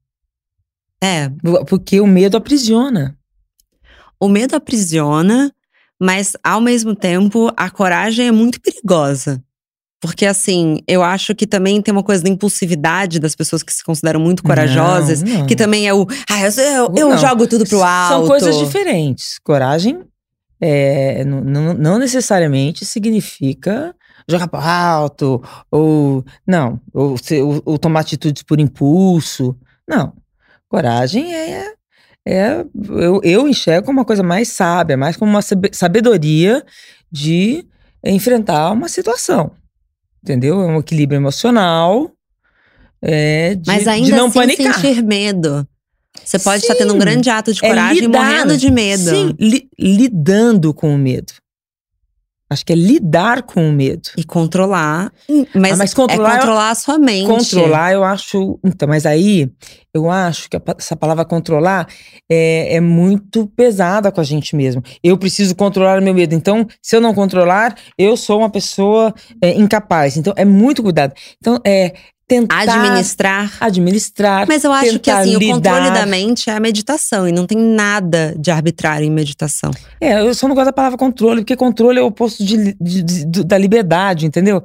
É. 1.03 1.31
Porque 1.67 2.01
o 2.01 2.07
medo 2.07 2.37
aprisiona. 2.37 3.17
O 4.19 4.29
medo 4.29 4.55
aprisiona, 4.55 5.53
mas 5.99 6.37
ao 6.43 6.61
mesmo 6.61 6.95
tempo 6.95 7.51
a 7.57 7.71
coragem 7.71 8.29
é 8.29 8.33
muito 8.33 8.61
perigosa. 8.61 9.43
Porque, 10.01 10.25
assim, 10.25 10.79
eu 10.89 11.03
acho 11.03 11.35
que 11.35 11.47
também 11.47 11.81
tem 11.83 11.93
uma 11.93 12.03
coisa 12.03 12.23
da 12.23 12.31
impulsividade 12.31 13.19
das 13.19 13.35
pessoas 13.35 13.63
que 13.63 13.73
se 13.73 13.85
consideram 13.85 14.19
muito 14.19 14.43
corajosas, 14.43 15.23
não, 15.23 15.41
não. 15.41 15.47
que 15.47 15.55
também 15.55 15.87
é 15.87 15.93
o. 15.93 16.07
Ah, 16.29 16.41
eu, 16.41 16.95
eu, 16.97 17.11
eu 17.11 17.19
jogo 17.19 17.47
tudo 17.47 17.67
pro 17.67 17.83
alto. 17.83 18.15
São 18.15 18.27
coisas 18.27 18.57
diferentes. 18.59 19.39
Coragem 19.45 20.03
é, 20.61 21.23
não, 21.25 21.75
não 21.75 21.99
necessariamente 21.99 22.85
significa 22.85 23.95
jogar 24.29 24.49
pro 24.49 24.61
alto, 24.61 25.43
ou. 25.71 26.25
Não, 26.47 26.81
ou, 26.95 27.17
ou, 27.43 27.63
ou 27.65 27.79
tomar 27.79 28.01
atitudes 28.01 28.43
por 28.43 28.59
impulso. 28.59 29.55
Não. 29.89 30.15
Coragem 30.71 31.35
é. 31.35 31.75
é 32.27 32.65
eu, 32.89 33.21
eu 33.23 33.47
enxergo 33.47 33.87
como 33.87 33.99
uma 33.99 34.07
coisa 34.07 34.23
mais 34.23 34.49
sábia, 34.49 34.97
mais 34.97 35.17
como 35.17 35.31
uma 35.31 35.43
sabedoria 35.43 36.65
de 37.13 37.67
enfrentar 38.03 38.71
uma 38.73 38.89
situação 38.89 39.53
entendeu? 40.23 40.61
É 40.61 40.67
um 40.67 40.79
equilíbrio 40.79 41.19
emocional. 41.19 42.11
É, 43.03 43.55
de, 43.55 43.67
Mas 43.67 43.89
ainda 43.89 44.07
de 44.07 44.13
não 44.13 44.27
assim 44.27 44.39
panicar. 44.39 44.75
sentir 44.75 45.03
medo. 45.03 45.67
Você 46.23 46.39
pode 46.39 46.61
Sim, 46.61 46.67
estar 46.73 46.75
tendo 46.79 46.95
um 46.95 46.99
grande 46.99 47.31
ato 47.31 47.53
de 47.53 47.65
é 47.65 47.69
coragem 47.69 48.03
lidar, 48.03 48.19
e 48.19 48.25
morrendo 48.25 48.57
de 48.57 48.71
medo. 48.71 49.11
Sim, 49.11 49.35
li, 49.39 49.69
lidando 49.79 50.75
com 50.75 50.95
o 50.95 50.99
medo. 50.99 51.33
Acho 52.53 52.67
que 52.67 52.73
é 52.73 52.77
lidar 52.77 53.43
com 53.45 53.69
o 53.69 53.73
medo. 53.73 54.11
E 54.17 54.25
controlar. 54.25 55.13
Mas, 55.55 55.73
Ah, 55.75 55.77
mas 55.77 55.95
controlar- 55.95 56.35
é 56.35 56.39
controlar 56.39 56.71
a 56.71 56.75
sua 56.75 56.99
mente. 56.99 57.27
Controlar, 57.29 57.93
eu 57.93 58.03
acho. 58.03 58.59
Então, 58.65 58.89
mas 58.89 59.07
aí, 59.07 59.49
eu 59.95 60.11
acho 60.11 60.51
que 60.51 60.57
a 60.57 60.63
essa 60.77 60.97
palavra 60.97 61.25
controlar 61.25 61.87
é, 62.29 62.75
é 62.75 62.81
muito 62.81 63.47
pesada 63.55 64.11
com 64.11 64.21
a 64.21 64.25
gente 64.25 64.57
mesmo. 64.57 64.83
Eu 65.03 65.17
preciso 65.17 65.55
controlar 65.55 66.01
o 66.01 66.03
meu 66.03 66.13
medo. 66.13 66.35
Então, 66.35 66.67
se 66.83 66.97
eu 66.97 67.01
não 67.01 67.15
controlar, 67.15 67.77
eu 67.97 68.17
sou 68.17 68.39
uma 68.41 68.51
pessoa 68.51 69.15
é, 69.41 69.51
incapaz. 69.55 70.17
Então, 70.17 70.33
é 70.37 70.45
muito 70.45 70.83
cuidado. 70.83 71.15
Então, 71.39 71.61
é 71.65 71.95
tentar 72.31 72.61
Administrar. 72.61 73.53
administrar. 73.61 74.47
Mas 74.47 74.63
eu 74.63 74.73
acho 74.73 75.01
que 75.01 75.11
assim, 75.11 75.35
o 75.37 75.41
controle 75.41 75.81
lidar. 75.89 75.91
da 76.01 76.07
mente 76.07 76.49
é 76.49 76.55
a 76.55 76.61
meditação. 76.61 77.27
E 77.29 77.33
não 77.33 77.45
tem 77.45 77.59
nada 77.59 78.35
de 78.39 78.53
arbitrário 78.53 79.05
em 79.05 79.11
meditação. 79.11 79.73
É, 80.01 80.21
eu 80.21 80.33
só 80.33 80.47
não 80.47 80.55
gosto 80.55 80.67
da 80.67 80.73
palavra 80.73 80.97
controle, 80.97 81.41
porque 81.41 81.57
controle 81.57 81.99
é 81.99 82.03
o 82.03 82.07
oposto 82.07 82.45
de, 82.45 82.75
de- 82.81 83.03
de- 83.03 83.45
da 83.45 83.59
liberdade, 83.59 84.27
entendeu? 84.27 84.63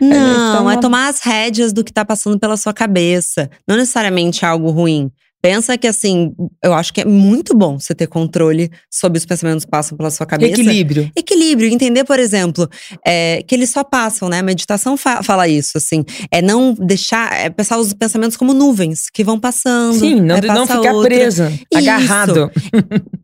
Não, 0.00 0.52
então, 0.52 0.70
é 0.70 0.76
tomar 0.76 1.08
as 1.08 1.20
rédeas 1.20 1.72
do 1.72 1.82
que 1.82 1.92
tá 1.92 2.04
passando 2.04 2.38
pela 2.38 2.56
sua 2.56 2.72
cabeça. 2.72 3.50
Não 3.66 3.76
necessariamente 3.76 4.44
é 4.44 4.48
algo 4.48 4.70
ruim. 4.70 5.10
Pensa 5.40 5.78
que 5.78 5.86
assim, 5.86 6.34
eu 6.64 6.74
acho 6.74 6.92
que 6.92 7.00
é 7.00 7.04
muito 7.04 7.56
bom 7.56 7.78
você 7.78 7.94
ter 7.94 8.08
controle 8.08 8.70
sobre 8.90 9.18
os 9.18 9.24
pensamentos 9.24 9.64
que 9.64 9.70
passam 9.70 9.96
pela 9.96 10.10
sua 10.10 10.26
cabeça. 10.26 10.52
Equilíbrio. 10.60 11.10
Equilíbrio, 11.16 11.68
entender, 11.70 12.02
por 12.04 12.18
exemplo, 12.18 12.68
é, 13.06 13.42
que 13.46 13.54
eles 13.54 13.70
só 13.70 13.84
passam, 13.84 14.28
né? 14.28 14.40
A 14.40 14.42
meditação 14.42 14.96
fa- 14.96 15.22
fala 15.22 15.46
isso, 15.46 15.78
assim. 15.78 16.04
É 16.30 16.42
não 16.42 16.74
deixar, 16.74 17.32
é 17.32 17.48
pensar 17.50 17.78
os 17.78 17.92
pensamentos 17.94 18.36
como 18.36 18.52
nuvens 18.52 19.08
que 19.12 19.22
vão 19.22 19.38
passando. 19.38 19.98
Sim, 20.00 20.20
não, 20.20 20.34
aí 20.36 20.42
não 20.42 20.66
ficar 20.66 20.92
outra. 20.92 21.08
presa, 21.14 21.50
Isso. 21.52 21.66
agarrado. 21.88 22.50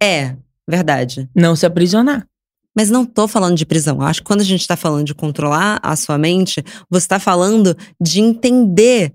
É, 0.01 0.37
verdade. 0.69 1.29
Não 1.35 1.57
se 1.57 1.67
aprisionar. 1.67 2.27
Mas 2.77 2.91
não 2.91 3.05
tô 3.05 3.29
falando 3.29 3.57
de 3.57 3.65
prisão. 3.67 3.97
Eu 3.97 4.03
acho 4.03 4.21
que 4.21 4.27
quando 4.27 4.41
a 4.41 4.45
gente 4.45 4.67
tá 4.67 4.77
falando 4.77 5.07
de 5.07 5.15
controlar 5.15 5.79
a 5.83 5.95
sua 5.95 6.19
mente, 6.19 6.63
você 6.91 7.07
tá 7.07 7.19
falando 7.21 7.77
de 8.01 8.21
entender 8.21 9.13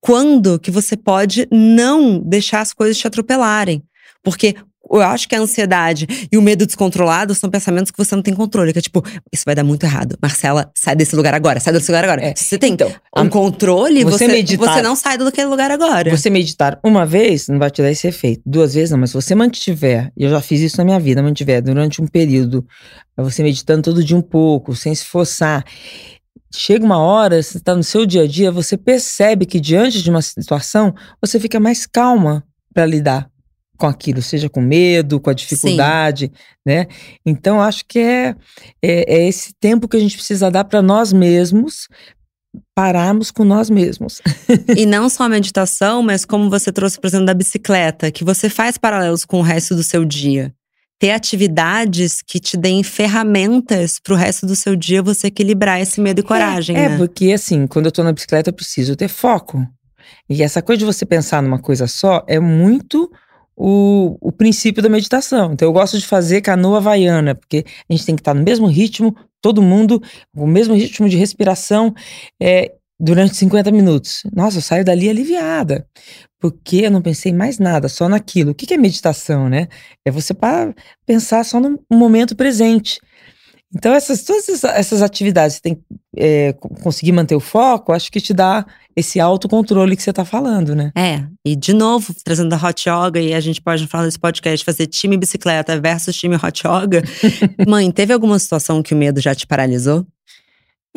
quando 0.00 0.58
que 0.58 0.70
você 0.70 0.96
pode 0.96 1.46
não 1.50 2.18
deixar 2.20 2.60
as 2.60 2.72
coisas 2.72 2.96
te 2.96 3.06
atropelarem. 3.06 3.82
Porque 4.22 4.54
eu 4.90 5.02
acho 5.02 5.28
que 5.28 5.34
a 5.34 5.40
ansiedade 5.40 6.06
e 6.32 6.38
o 6.38 6.40
medo 6.42 6.64
descontrolado 6.64 7.34
são 7.34 7.50
pensamentos 7.50 7.90
que 7.90 7.98
você 7.98 8.14
não 8.16 8.22
tem 8.22 8.32
controle. 8.34 8.72
Que 8.72 8.78
é 8.78 8.82
tipo, 8.82 9.02
isso 9.32 9.42
vai 9.44 9.54
dar 9.54 9.62
muito 9.62 9.84
errado. 9.84 10.16
Marcela, 10.22 10.70
sai 10.74 10.96
desse 10.96 11.14
lugar 11.14 11.34
agora, 11.34 11.60
sai 11.60 11.72
desse 11.74 11.90
lugar 11.90 12.04
agora. 12.04 12.24
É. 12.24 12.34
Você 12.34 12.56
tem 12.56 12.72
Então, 12.72 12.90
um 13.16 13.28
controle, 13.28 14.02
você 14.02 14.18
você, 14.24 14.28
meditar- 14.28 14.74
você 14.76 14.82
não 14.82 14.96
sai 14.96 15.18
daquele 15.18 15.48
lugar 15.48 15.70
agora. 15.70 16.10
Você 16.16 16.30
meditar 16.30 16.78
uma 16.82 17.04
vez 17.04 17.48
não 17.48 17.58
vai 17.58 17.70
te 17.70 17.82
dar 17.82 17.90
esse 17.90 18.06
efeito. 18.08 18.40
Duas 18.46 18.72
vezes 18.74 18.90
não, 18.90 18.98
mas 18.98 19.10
se 19.10 19.14
você 19.14 19.34
mantiver, 19.34 20.10
e 20.16 20.24
eu 20.24 20.30
já 20.30 20.40
fiz 20.40 20.60
isso 20.62 20.78
na 20.78 20.84
minha 20.84 20.98
vida, 21.00 21.22
mantiver 21.22 21.60
durante 21.62 22.00
um 22.00 22.06
período, 22.06 22.66
você 23.16 23.42
meditando 23.42 23.82
todo 23.82 24.02
dia 24.02 24.16
um 24.16 24.22
pouco, 24.22 24.74
sem 24.74 24.94
se 24.94 25.04
forçar. 25.04 25.64
Chega 26.54 26.84
uma 26.84 26.98
hora, 26.98 27.42
você 27.42 27.58
está 27.58 27.74
no 27.74 27.82
seu 27.82 28.06
dia 28.06 28.22
a 28.22 28.26
dia, 28.26 28.50
você 28.50 28.76
percebe 28.76 29.46
que 29.46 29.60
diante 29.60 30.02
de 30.02 30.10
uma 30.10 30.22
situação, 30.22 30.94
você 31.20 31.38
fica 31.38 31.60
mais 31.60 31.86
calma 31.86 32.44
para 32.72 32.86
lidar 32.86 33.30
com 33.78 33.86
aquilo, 33.86 34.20
seja 34.20 34.48
com 34.48 34.60
medo, 34.60 35.20
com 35.20 35.30
a 35.30 35.32
dificuldade, 35.34 36.32
né? 36.66 36.88
Então, 37.24 37.62
acho 37.62 37.84
que 37.86 38.00
é, 38.00 38.34
é, 38.82 39.14
é 39.14 39.28
esse 39.28 39.54
tempo 39.58 39.86
que 39.86 39.96
a 39.96 40.00
gente 40.00 40.16
precisa 40.16 40.50
dar 40.50 40.64
para 40.64 40.82
nós 40.82 41.12
mesmos, 41.12 41.86
pararmos 42.74 43.30
com 43.30 43.44
nós 43.44 43.70
mesmos. 43.70 44.20
E 44.76 44.84
não 44.84 45.08
só 45.08 45.24
a 45.24 45.28
meditação, 45.28 46.02
mas 46.02 46.24
como 46.24 46.50
você 46.50 46.72
trouxe, 46.72 47.00
por 47.00 47.06
exemplo, 47.06 47.26
da 47.26 47.34
bicicleta, 47.34 48.10
que 48.10 48.24
você 48.24 48.50
faz 48.50 48.76
paralelos 48.76 49.24
com 49.24 49.38
o 49.38 49.42
resto 49.42 49.74
do 49.76 49.82
seu 49.82 50.04
dia. 50.04 50.52
Ter 50.98 51.12
atividades 51.12 52.22
que 52.22 52.40
te 52.40 52.56
deem 52.56 52.82
ferramentas 52.82 53.98
pro 54.02 54.16
resto 54.16 54.46
do 54.46 54.56
seu 54.56 54.74
dia 54.74 55.02
você 55.02 55.28
equilibrar 55.28 55.80
esse 55.80 56.00
medo 56.00 56.20
e 56.20 56.22
coragem, 56.24 56.76
É, 56.76 56.88
né? 56.88 56.96
porque 56.96 57.32
assim, 57.32 57.66
quando 57.66 57.86
eu 57.86 57.92
tô 57.92 58.02
na 58.02 58.12
bicicleta, 58.12 58.50
eu 58.50 58.54
preciso 58.54 58.96
ter 58.96 59.08
foco. 59.08 59.64
E 60.28 60.42
essa 60.42 60.60
coisa 60.60 60.78
de 60.78 60.84
você 60.84 61.06
pensar 61.06 61.42
numa 61.42 61.58
coisa 61.58 61.86
só 61.86 62.24
é 62.26 62.40
muito 62.40 63.10
o, 63.56 64.16
o 64.20 64.30
princípio 64.30 64.82
da 64.82 64.88
meditação. 64.88 65.52
Então, 65.52 65.68
eu 65.68 65.72
gosto 65.72 65.98
de 65.98 66.06
fazer 66.06 66.40
canoa 66.40 66.78
havaiana, 66.78 67.34
porque 67.34 67.64
a 67.88 67.92
gente 67.92 68.06
tem 68.06 68.14
que 68.14 68.20
estar 68.20 68.34
no 68.34 68.42
mesmo 68.42 68.66
ritmo, 68.66 69.16
todo 69.40 69.60
mundo, 69.60 70.02
o 70.34 70.46
mesmo 70.46 70.74
ritmo 70.74 71.08
de 71.08 71.16
respiração 71.16 71.94
é, 72.40 72.72
durante 72.98 73.36
50 73.36 73.70
minutos. 73.70 74.22
Nossa, 74.34 74.58
eu 74.58 74.62
saio 74.62 74.84
dali 74.84 75.08
aliviada, 75.08 75.86
porque 76.40 76.76
eu 76.78 76.90
não 76.90 77.02
pensei 77.02 77.32
mais 77.32 77.58
nada, 77.58 77.88
só 77.88 78.08
naquilo. 78.08 78.50
O 78.50 78.54
que 78.54 78.72
é 78.72 78.76
meditação, 78.76 79.48
né? 79.48 79.68
É 80.04 80.10
você 80.10 80.34
pa- 80.34 80.74
pensar 81.06 81.44
só 81.44 81.60
no 81.60 81.78
momento 81.90 82.34
presente. 82.34 82.98
Então, 83.74 83.92
essas, 83.92 84.22
todas 84.22 84.64
essas, 84.64 85.02
atividades, 85.02 85.56
você 85.56 85.62
tem 85.62 85.74
que 85.74 85.82
é, 86.16 86.54
co- 86.54 86.70
conseguir 86.82 87.12
manter 87.12 87.36
o 87.36 87.40
foco, 87.40 87.92
acho 87.92 88.10
que 88.10 88.20
te 88.20 88.32
dá 88.32 88.64
esse 88.96 89.20
autocontrole 89.20 89.94
que 89.94 90.02
você 90.02 90.08
está 90.10 90.24
falando, 90.24 90.74
né? 90.74 90.90
É, 90.96 91.24
e 91.44 91.54
de 91.54 91.74
novo, 91.74 92.14
trazendo 92.24 92.52
a 92.54 92.56
hot 92.56 92.88
yoga, 92.88 93.20
e 93.20 93.34
a 93.34 93.40
gente 93.40 93.60
pode 93.60 93.86
falar 93.86 94.04
nesse 94.06 94.18
podcast, 94.18 94.64
fazer 94.64 94.86
time 94.86 95.18
bicicleta 95.18 95.78
versus 95.78 96.16
time 96.16 96.36
hot 96.36 96.62
yoga. 96.66 97.02
Mãe, 97.68 97.90
teve 97.92 98.12
alguma 98.12 98.38
situação 98.38 98.82
que 98.82 98.94
o 98.94 98.96
medo 98.96 99.20
já 99.20 99.34
te 99.34 99.46
paralisou? 99.46 100.06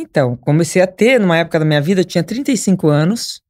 Então, 0.02 0.36
comecei 0.38 0.82
a 0.82 0.88
ter, 0.88 1.20
numa 1.20 1.38
época 1.38 1.60
da 1.60 1.66
minha 1.66 1.82
vida, 1.82 2.02
eu 2.02 2.06
tinha 2.06 2.24
35 2.24 2.88
anos, 2.90 3.42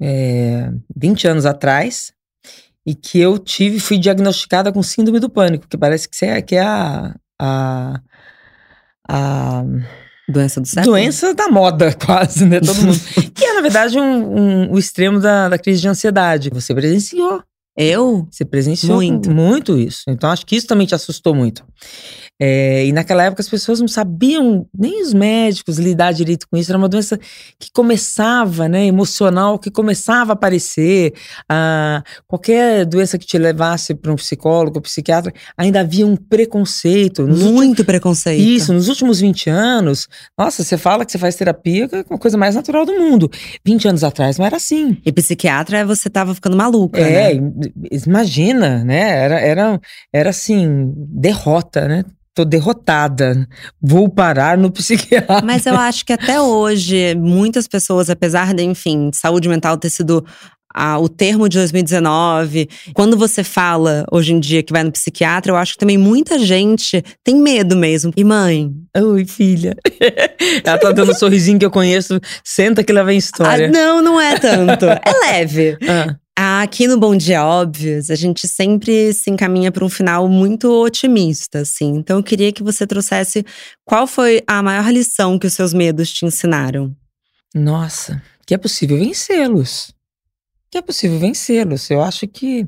é, 0.00 0.70
20 0.96 1.26
anos 1.28 1.46
atrás, 1.46 2.12
e 2.86 2.94
que 2.94 3.18
eu 3.20 3.38
tive, 3.38 3.78
fui 3.80 3.98
diagnosticada 3.98 4.72
com 4.72 4.82
síndrome 4.82 5.20
do 5.20 5.30
pânico, 5.30 5.66
que 5.68 5.76
parece 5.78 6.08
que 6.08 6.24
é, 6.24 6.42
que 6.42 6.56
é 6.56 6.62
a, 6.62 7.14
a, 7.40 8.00
a 9.08 9.64
Doença 10.28 10.60
do 10.60 10.66
século? 10.68 10.92
doença 10.94 11.34
da 11.34 11.48
moda, 11.48 11.92
quase, 12.06 12.46
né? 12.46 12.60
Todo 12.60 12.80
mundo. 12.82 12.98
que 13.34 13.44
é, 13.44 13.54
na 13.54 13.60
verdade, 13.60 13.98
um, 13.98 14.38
um- 14.38 14.72
o 14.72 14.78
extremo 14.78 15.18
da, 15.20 15.48
da 15.48 15.58
crise 15.58 15.80
de 15.80 15.88
ansiedade. 15.88 16.48
Você 16.50 16.74
presenciou. 16.74 17.42
Eu? 17.76 18.28
Você 18.30 18.44
presenciou 18.44 18.96
Muito. 18.96 19.30
muito 19.30 19.78
isso. 19.78 20.02
Então, 20.08 20.30
acho 20.30 20.44
que 20.46 20.54
isso 20.54 20.66
também 20.66 20.86
te 20.86 20.94
assustou 20.94 21.34
muito. 21.34 21.64
É, 22.44 22.84
e 22.86 22.92
naquela 22.92 23.22
época 23.22 23.40
as 23.40 23.48
pessoas 23.48 23.78
não 23.78 23.86
sabiam, 23.86 24.66
nem 24.76 25.00
os 25.00 25.14
médicos, 25.14 25.78
lidar 25.78 26.10
direito 26.12 26.48
com 26.50 26.56
isso. 26.56 26.72
Era 26.72 26.78
uma 26.78 26.88
doença 26.88 27.16
que 27.56 27.70
começava, 27.72 28.68
né, 28.68 28.84
emocional, 28.84 29.60
que 29.60 29.70
começava 29.70 30.32
a 30.32 30.34
aparecer. 30.34 31.12
Ah, 31.48 32.02
qualquer 32.26 32.84
doença 32.84 33.16
que 33.16 33.24
te 33.24 33.38
levasse 33.38 33.94
para 33.94 34.10
um 34.10 34.16
psicólogo, 34.16 34.80
psiquiatra, 34.80 35.32
ainda 35.56 35.78
havia 35.80 36.04
um 36.04 36.16
preconceito. 36.16 37.22
Nos 37.28 37.42
últimos- 37.42 37.52
Muito 37.62 37.84
preconceito. 37.84 38.40
isso, 38.42 38.72
nos 38.72 38.88
últimos 38.88 39.20
20 39.20 39.48
anos, 39.48 40.08
nossa, 40.36 40.64
você 40.64 40.76
fala 40.76 41.04
que 41.04 41.12
você 41.12 41.18
faz 41.18 41.36
terapia, 41.36 41.88
é 41.92 42.00
a 42.00 42.18
coisa 42.18 42.36
mais 42.36 42.56
natural 42.56 42.84
do 42.84 42.92
mundo. 42.98 43.30
20 43.64 43.86
anos 43.86 44.02
atrás 44.02 44.36
não 44.36 44.44
era 44.44 44.56
assim. 44.56 44.96
E 45.06 45.12
psiquiatra, 45.12 45.86
você 45.86 46.10
tava 46.10 46.34
ficando 46.34 46.56
maluca, 46.56 46.98
É, 47.00 47.32
né? 47.32 47.34
im- 47.34 47.52
imagina, 48.04 48.82
né? 48.84 49.10
Era, 49.24 49.40
era, 49.40 49.80
era 50.12 50.30
assim, 50.30 50.92
derrota, 50.96 51.86
né? 51.86 52.04
Tô 52.34 52.44
derrotada. 52.44 53.46
Vou 53.80 54.08
parar 54.08 54.56
no 54.56 54.70
psiquiatra. 54.70 55.42
Mas 55.44 55.66
eu 55.66 55.76
acho 55.76 56.04
que 56.04 56.12
até 56.12 56.40
hoje, 56.40 57.14
muitas 57.14 57.68
pessoas, 57.68 58.08
apesar 58.08 58.54
de, 58.54 58.62
enfim, 58.62 59.10
saúde 59.12 59.48
mental 59.48 59.76
ter 59.76 59.90
sido 59.90 60.24
ah, 60.74 60.98
o 60.98 61.08
termo 61.08 61.48
de 61.48 61.58
2019, 61.58 62.68
quando 62.94 63.16
você 63.16 63.44
fala 63.44 64.06
hoje 64.10 64.32
em 64.32 64.40
dia 64.40 64.62
que 64.62 64.72
vai 64.72 64.82
no 64.82 64.90
psiquiatra, 64.90 65.52
eu 65.52 65.56
acho 65.56 65.74
que 65.74 65.78
também 65.78 65.98
muita 65.98 66.38
gente 66.38 67.02
tem 67.22 67.36
medo 67.36 67.76
mesmo. 67.76 68.12
E 68.16 68.24
mãe, 68.24 68.72
Oi, 68.96 69.24
filha. 69.24 69.74
Ela 70.64 70.78
tá 70.78 70.92
dando 70.92 71.12
um 71.12 71.14
sorrisinho 71.14 71.58
que 71.58 71.64
eu 71.64 71.70
conheço. 71.70 72.20
Senta 72.44 72.84
que 72.84 72.92
lá 72.92 73.02
vem 73.02 73.16
ah, 73.16 73.18
história. 73.18 73.70
não, 73.70 74.02
não 74.02 74.20
é 74.20 74.38
tanto. 74.38 74.86
É 74.86 75.30
leve. 75.30 75.78
Ah, 75.88 76.06
Ah, 76.08 76.16
Aqui 76.44 76.88
no 76.88 76.98
Bom 76.98 77.16
Dia 77.16 77.46
Óbvios, 77.46 78.10
a 78.10 78.16
gente 78.16 78.48
sempre 78.48 79.12
se 79.12 79.30
encaminha 79.30 79.70
para 79.70 79.84
um 79.84 79.88
final 79.88 80.28
muito 80.28 80.66
otimista, 80.82 81.60
assim. 81.60 81.94
Então 81.94 82.16
eu 82.16 82.22
queria 82.24 82.52
que 82.52 82.64
você 82.64 82.84
trouxesse 82.84 83.46
qual 83.84 84.08
foi 84.08 84.42
a 84.44 84.60
maior 84.60 84.92
lição 84.92 85.38
que 85.38 85.46
os 85.46 85.54
seus 85.54 85.72
medos 85.72 86.12
te 86.12 86.26
ensinaram. 86.26 86.96
nossa, 87.54 88.20
que 88.44 88.54
é 88.54 88.58
possível 88.58 88.98
vencê-los. 88.98 89.94
Que 90.68 90.78
é 90.78 90.82
possível 90.82 91.16
vencê-los. 91.20 91.88
Eu 91.88 92.02
acho 92.02 92.26
que. 92.26 92.66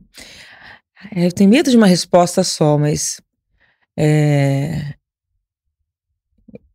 é, 1.13 1.27
eu 1.27 1.33
tenho 1.33 1.51
medo 1.51 1.69
de 1.69 1.77
uma 1.77 1.89
resposta 1.89 2.45
só, 2.45 2.79
mas. 2.79 3.21
é, 3.99 4.95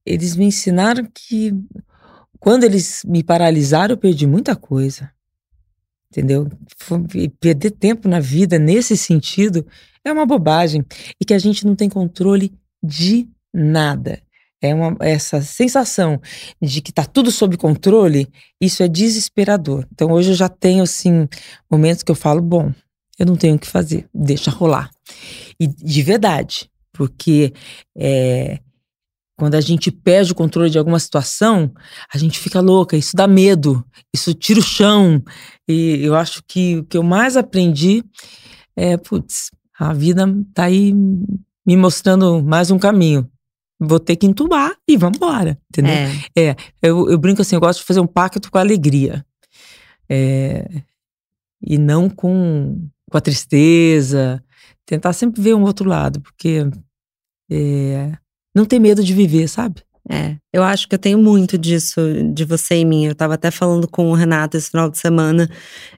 eles 0.06 0.36
me 0.36 0.43
ensinaram 0.43 1.08
que 1.16 1.54
quando 2.41 2.66
eles 2.66 3.04
me 3.06 3.24
paralisaram, 3.24 3.93
eu 3.93 3.97
perdi 3.97 4.28
muita 4.28 4.54
coisa. 4.54 5.10
Entendeu? 6.12 6.49
E 7.14 7.30
perder 7.30 7.72
tempo 7.72 8.07
na 8.07 8.20
vida 8.20 8.57
nesse 8.57 8.97
sentido 8.97 9.66
é 10.03 10.12
uma 10.12 10.26
bobagem. 10.26 10.84
E 11.22 11.26
que 11.26 11.34
a 11.34 11.39
gente 11.39 11.66
não 11.66 11.76
tem 11.76 11.89
controle 11.89 12.51
de 12.84 13.28
nada. 13.53 14.22
É 14.62 14.74
uma, 14.74 14.97
essa 14.99 15.41
sensação 15.41 16.20
de 16.62 16.82
que 16.82 16.91
tá 16.91 17.05
tudo 17.05 17.32
sob 17.32 17.55
controle, 17.55 18.28
isso 18.60 18.84
é 18.84 18.88
desesperador. 18.88 19.88
Então 19.93 20.12
hoje 20.12 20.32
eu 20.32 20.36
já 20.36 20.49
tenho, 20.49 20.84
assim, 20.84 21.28
momentos 21.72 22.03
que 22.03 22.12
eu 22.12 22.16
falo, 22.16 22.41
bom, 22.41 22.74
eu 23.18 23.26
não 23.26 23.38
tenho 23.38 23.55
o 23.55 23.60
que 23.60 23.68
fazer, 23.68 24.07
deixa 24.14 24.51
rolar. 24.51 24.89
E 25.60 25.68
de 25.68 26.01
verdade, 26.01 26.70
porque 26.91 27.53
é, 27.97 28.60
quando 29.39 29.55
a 29.55 29.61
gente 29.61 29.89
perde 29.89 30.33
o 30.33 30.35
controle 30.35 30.69
de 30.69 30.77
alguma 30.77 30.99
situação, 30.99 31.73
a 32.13 32.17
gente 32.17 32.37
fica 32.37 32.59
louca, 32.59 32.97
isso 32.97 33.15
dá 33.15 33.25
medo, 33.25 33.83
isso 34.13 34.33
tira 34.33 34.59
o 34.59 34.63
chão. 34.63 35.23
E 35.65 36.03
eu 36.03 36.13
acho 36.13 36.43
que 36.45 36.77
o 36.77 36.83
que 36.83 36.97
eu 36.97 37.03
mais 37.03 37.37
aprendi 37.37 38.03
é, 38.75 38.97
putz, 38.97 39.49
a 39.79 39.93
vida 39.93 40.25
tá 40.53 40.65
aí 40.65 40.93
me 40.93 41.77
mostrando 41.77 42.43
mais 42.43 42.69
um 42.69 42.77
caminho. 42.77 43.29
Vou 43.79 43.99
ter 43.99 44.17
que 44.17 44.27
entubar 44.27 44.75
e 44.85 44.97
vambora, 44.97 45.57
entendeu? 45.69 45.93
É. 46.37 46.55
Eu, 46.81 47.09
eu 47.09 47.17
brinco 47.17 47.41
assim, 47.41 47.55
eu 47.55 47.61
gosto 47.61 47.79
de 47.79 47.85
fazer 47.85 48.01
um 48.01 48.07
pacto 48.07 48.51
com 48.51 48.57
a 48.57 48.61
alegria. 48.61 49.25
É, 50.09 50.67
e 51.61 51.77
não 51.77 52.09
com, 52.09 52.89
com 53.09 53.17
a 53.17 53.21
tristeza. 53.21 54.43
Tentar 54.85 55.13
sempre 55.13 55.41
ver 55.41 55.55
um 55.55 55.63
outro 55.63 55.87
lado, 55.87 56.19
porque 56.19 56.69
é, 57.49 58.11
não 58.60 58.66
ter 58.66 58.80
medo 58.80 59.03
de 59.03 59.14
viver, 59.14 59.47
sabe? 59.47 59.82
É, 60.12 60.38
eu 60.51 60.64
acho 60.64 60.89
que 60.89 60.95
eu 60.95 60.99
tenho 60.99 61.20
muito 61.20 61.55
disso, 61.55 62.01
de 62.34 62.43
você 62.43 62.78
e 62.78 62.86
mim. 62.86 63.05
Eu 63.05 63.14
tava 63.14 63.36
até 63.36 63.51
falando 63.51 63.88
com 63.88 64.10
o 64.10 64.16
Renato 64.16 64.57
esse 64.57 64.72
final 64.72 64.89
de 64.89 64.97
semana, 64.97 65.47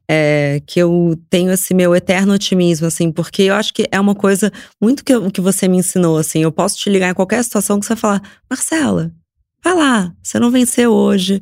é, 0.06 0.62
que 0.68 0.80
eu 0.80 1.18
tenho 1.30 1.50
esse 1.50 1.74
meu 1.74 1.96
eterno 1.96 2.34
otimismo, 2.34 2.88
assim, 2.88 3.10
porque 3.10 3.44
eu 3.44 3.54
acho 3.54 3.74
que 3.74 3.88
é 3.90 4.00
uma 4.00 4.14
coisa 4.14 4.52
muito 4.82 5.04
que, 5.04 5.14
que 5.32 5.40
você 5.40 5.68
me 5.68 5.78
ensinou, 5.78 6.18
assim. 6.18 6.44
Eu 6.44 6.52
posso 6.52 6.78
te 6.78 6.90
ligar 6.90 7.10
em 7.10 7.14
qualquer 7.14 7.42
situação 7.44 7.80
que 7.80 7.86
você 7.86 7.96
falar, 7.96 8.22
Marcela, 8.50 9.14
vai 9.64 9.74
lá, 9.74 10.14
você 10.22 10.38
não 10.40 10.52
venceu 10.52 10.92
hoje, 10.92 11.42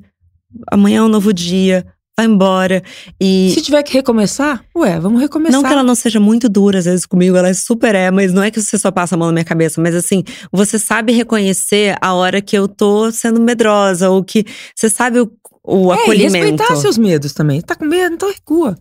amanhã 0.71 0.99
é 0.99 1.03
um 1.03 1.09
novo 1.09 1.33
dia, 1.33 1.85
vai 2.19 2.25
embora. 2.25 2.83
E. 3.19 3.51
Se 3.53 3.61
tiver 3.61 3.81
que 3.83 3.93
recomeçar, 3.93 4.63
ué, 4.75 4.99
vamos 4.99 5.21
recomeçar. 5.21 5.53
Não 5.53 5.63
que 5.63 5.73
ela 5.73 5.83
não 5.83 5.95
seja 5.95 6.19
muito 6.19 6.49
dura, 6.49 6.79
às 6.79 6.85
vezes, 6.85 7.05
comigo, 7.05 7.37
ela 7.37 7.49
é 7.49 7.53
super 7.53 7.95
é, 7.95 8.11
mas 8.11 8.33
não 8.33 8.43
é 8.43 8.51
que 8.51 8.61
você 8.61 8.77
só 8.77 8.91
passa 8.91 9.15
a 9.15 9.17
mão 9.17 9.27
na 9.27 9.33
minha 9.33 9.45
cabeça, 9.45 9.81
mas 9.81 9.95
assim, 9.95 10.23
você 10.51 10.77
sabe 10.77 11.13
reconhecer 11.13 11.95
a 12.01 12.13
hora 12.13 12.41
que 12.41 12.57
eu 12.57 12.67
tô 12.67 13.11
sendo 13.11 13.39
medrosa, 13.39 14.09
ou 14.09 14.23
que 14.23 14.45
você 14.75 14.89
sabe 14.89 15.21
o, 15.21 15.31
o 15.63 15.93
é, 15.93 16.01
acolhimento. 16.01 16.37
E 16.37 16.51
respeitar 16.51 16.75
seus 16.75 16.97
medos 16.97 17.33
também. 17.33 17.61
Tá 17.61 17.75
com 17.75 17.85
medo, 17.85 18.15
então 18.15 18.29
recua. 18.29 18.77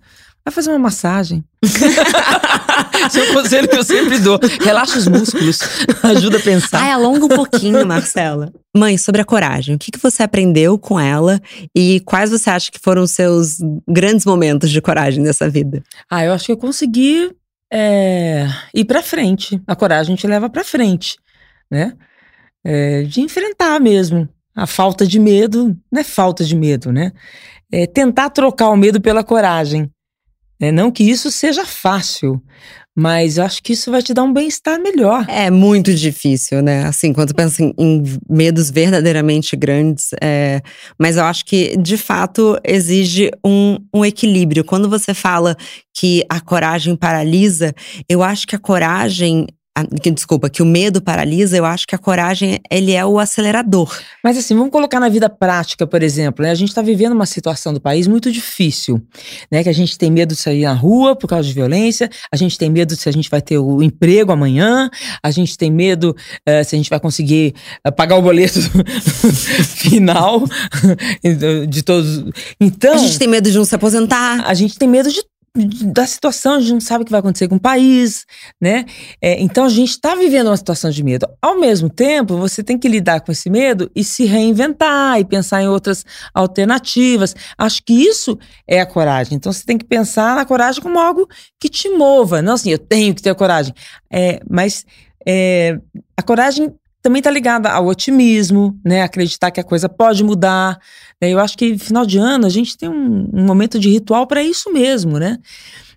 Vai 0.49 0.53
fazer 0.55 0.71
uma 0.71 0.79
massagem. 0.79 1.45
Esse 1.63 3.21
é 3.21 3.23
um 3.23 3.35
conselho 3.35 3.69
que 3.69 3.77
eu 3.77 3.85
sempre 3.85 4.19
dou. 4.19 4.41
Relaxa 4.63 4.99
os 4.99 5.07
músculos. 5.07 5.59
Ajuda 6.03 6.39
a 6.39 6.41
pensar. 6.41 6.81
Ai, 6.81 6.91
alonga 6.91 7.27
um 7.27 7.29
pouquinho, 7.29 7.85
Marcela. 7.87 8.51
Mãe, 8.75 8.97
sobre 8.97 9.21
a 9.21 9.27
coragem. 9.27 9.75
O 9.75 9.79
que, 9.79 9.91
que 9.91 9.99
você 9.99 10.23
aprendeu 10.23 10.79
com 10.79 10.99
ela 10.99 11.39
e 11.77 12.01
quais 12.01 12.31
você 12.31 12.49
acha 12.49 12.73
que 12.73 12.79
foram 12.79 13.03
os 13.03 13.11
seus 13.11 13.59
grandes 13.87 14.25
momentos 14.25 14.71
de 14.71 14.81
coragem 14.81 15.23
nessa 15.23 15.51
vida? 15.51 15.83
Ah, 16.11 16.25
eu 16.25 16.33
acho 16.33 16.47
que 16.47 16.53
eu 16.53 16.57
consegui 16.57 17.31
é, 17.71 18.49
ir 18.73 18.87
pra 18.87 19.03
frente. 19.03 19.61
A 19.67 19.77
coragem 19.77 20.17
te 20.17 20.27
leva 20.27 20.49
pra 20.49 20.65
frente, 20.65 21.19
né? 21.71 21.93
É, 22.65 23.03
de 23.03 23.21
enfrentar 23.21 23.79
mesmo. 23.83 24.27
A 24.57 24.67
falta 24.67 25.07
de 25.07 25.19
medo 25.19 25.77
não 25.93 26.01
é 26.01 26.05
falta 26.05 26.43
de 26.43 26.57
medo, 26.57 26.91
né? 26.91 27.13
É 27.71 27.87
tentar 27.87 28.31
trocar 28.31 28.71
o 28.71 28.77
medo 28.79 28.99
pela 28.99 29.23
coragem. 29.23 29.91
É, 30.61 30.73
não 30.73 30.91
que 30.91 31.05
isso 31.05 31.31
seja 31.31 31.65
fácil, 31.65 32.43
mas 32.97 33.39
acho 33.39 33.63
que 33.63 33.75
isso 33.75 33.93
vai 33.93 34.03
te 34.03 34.13
dar 34.13 34.25
um 34.25 34.33
bem-estar 34.33 34.81
melhor. 34.81 35.25
É 35.29 35.51
muito 35.51 35.95
difícil, 35.95 36.61
né? 36.61 36.85
Assim, 36.85 37.13
quando 37.13 37.33
pensa 37.33 37.63
em, 37.63 37.73
em 37.79 38.03
medos 38.29 38.71
verdadeiramente 38.71 39.55
grandes. 39.55 40.09
É, 40.21 40.61
mas 40.99 41.17
eu 41.17 41.25
acho 41.25 41.45
que, 41.45 41.77
de 41.77 41.97
fato, 41.97 42.59
exige 42.65 43.31
um, 43.47 43.79
um 43.95 44.05
equilíbrio. 44.05 44.65
Quando 44.65 44.91
você 44.91 45.15
fala 45.15 45.57
que 45.95 46.25
a 46.29 46.41
coragem 46.41 46.97
paralisa, 46.97 47.73
eu 48.09 48.21
acho 48.21 48.45
que 48.45 48.57
a 48.57 48.59
coragem 48.59 49.47
que, 49.85 50.11
desculpa, 50.11 50.49
que 50.49 50.63
o 50.63 50.67
medo 50.67 51.01
paralisa, 51.01 51.57
eu 51.57 51.65
acho 51.65 51.87
que 51.87 51.95
a 51.95 51.99
coragem, 51.99 52.61
ele 52.71 52.93
é 52.93 53.05
o 53.05 53.19
acelerador. 53.19 53.97
Mas 54.23 54.37
assim, 54.37 54.55
vamos 54.55 54.71
colocar 54.71 55.01
na 55.01 55.09
vida 55.09 55.29
prática, 55.29 55.87
por 55.87 56.03
exemplo, 56.03 56.43
né? 56.43 56.51
A 56.51 56.55
gente 56.55 56.69
está 56.69 56.83
vivendo 56.83 57.13
uma 57.13 57.27
situação 57.27 57.73
do 57.73 57.81
país 57.81 58.07
muito 58.07 58.31
difícil, 58.31 59.01
né? 59.51 59.63
Que 59.63 59.69
a 59.69 59.75
gente 59.75 59.97
tem 59.97 60.11
medo 60.11 60.35
de 60.35 60.41
sair 60.41 60.65
na 60.65 60.73
rua 60.73 61.17
por 61.17 61.27
causa 61.27 61.47
de 61.47 61.55
violência, 61.55 62.11
a 62.33 62.37
gente 62.37 62.59
tem 62.59 62.71
medo 62.71 62.95
se 62.97 63.09
a 63.09 63.13
gente 63.13 63.31
vai 63.31 63.41
ter 63.41 63.59
o 63.59 63.83
emprego 63.83 64.33
amanhã, 64.33 64.91
a 65.23 65.31
gente 65.31 65.57
tem 65.57 65.71
medo 65.71 66.17
uh, 66.49 66.65
se 66.65 66.75
a 66.75 66.79
gente 66.79 66.91
vai 66.91 67.01
conseguir 67.01 67.55
uh, 67.87 67.93
pagar 67.93 68.17
o 68.17 68.23
boleto 68.23 68.61
final 69.79 70.43
de 71.69 71.83
todos. 71.83 72.25
Então. 72.61 72.95
A 72.95 72.99
gente 72.99 73.19
tem 73.19 73.29
medo 73.29 73.51
de 73.51 73.57
não 73.57 73.65
se 73.65 73.75
aposentar. 73.75 74.45
A 74.47 74.55
gente 74.55 74.79
tem 74.79 74.89
medo 74.89 75.11
de 75.11 75.23
da 75.55 76.07
situação, 76.07 76.55
a 76.55 76.61
gente 76.61 76.73
não 76.73 76.81
sabe 76.81 77.03
o 77.03 77.05
que 77.05 77.11
vai 77.11 77.21
acontecer 77.21 77.49
com 77.49 77.57
o 77.57 77.61
país, 77.61 78.25
né? 78.61 78.85
É, 79.21 79.41
então 79.41 79.65
a 79.65 79.69
gente 79.69 79.91
está 79.91 80.15
vivendo 80.15 80.49
uma 80.49 80.57
situação 80.57 80.91
de 80.91 81.03
medo. 81.03 81.29
Ao 81.41 81.59
mesmo 81.59 81.91
tempo, 81.91 82.37
você 82.37 82.63
tem 82.63 82.79
que 82.79 82.89
lidar 82.89 83.21
com 83.21 83.33
esse 83.33 83.51
medo 83.51 83.91
e 83.95 84.05
se 84.05 84.25
reinventar 84.25 85.19
e 85.19 85.25
pensar 85.25 85.63
em 85.63 85.69
outras 85.69 86.05
alternativas. 86.33 87.35
Acho 87.57 87.83
que 87.83 87.93
isso 87.93 88.39
é 88.67 88.81
a 88.81 88.87
coragem. 88.87 89.37
Então 89.37 89.53
você 89.53 89.65
tem 89.65 89.79
que 89.79 89.85
pensar 89.85 90.37
na 90.37 90.45
coragem 90.45 90.83
como 90.83 90.99
algo 90.99 91.29
que 91.61 91.69
te 91.69 91.89
mova. 91.89 92.41
Não 92.41 92.55
assim, 92.55 92.71
eu 92.71 92.79
tenho 92.79 93.15
que 93.15 93.23
ter 93.23 93.35
coragem. 93.35 93.75
É, 94.13 94.41
mas 94.49 94.85
é, 95.27 95.79
a 96.17 96.23
coragem 96.23 96.75
também 97.03 97.21
está 97.21 97.31
ligada 97.31 97.71
ao 97.71 97.87
otimismo, 97.87 98.79
né? 98.85 99.03
Acreditar 99.03 99.51
que 99.51 99.61
a 99.61 99.65
coisa 99.65 99.89
pode 99.89 100.23
mudar. 100.25 100.79
Né? 101.21 101.31
Eu 101.31 101.39
acho 101.39 101.57
que 101.57 101.79
final 101.79 102.05
de 102.05 102.19
ano 102.19 102.47
a 102.47 102.51
gente 102.51 102.77
tem 102.77 102.89
um, 102.89 103.31
um 103.33 103.45
momento 103.45 103.79
de 103.79 103.89
ritual 103.89 104.27
para 104.27 104.43
isso 104.43 104.73
mesmo, 104.73 105.19
né? 105.19 105.39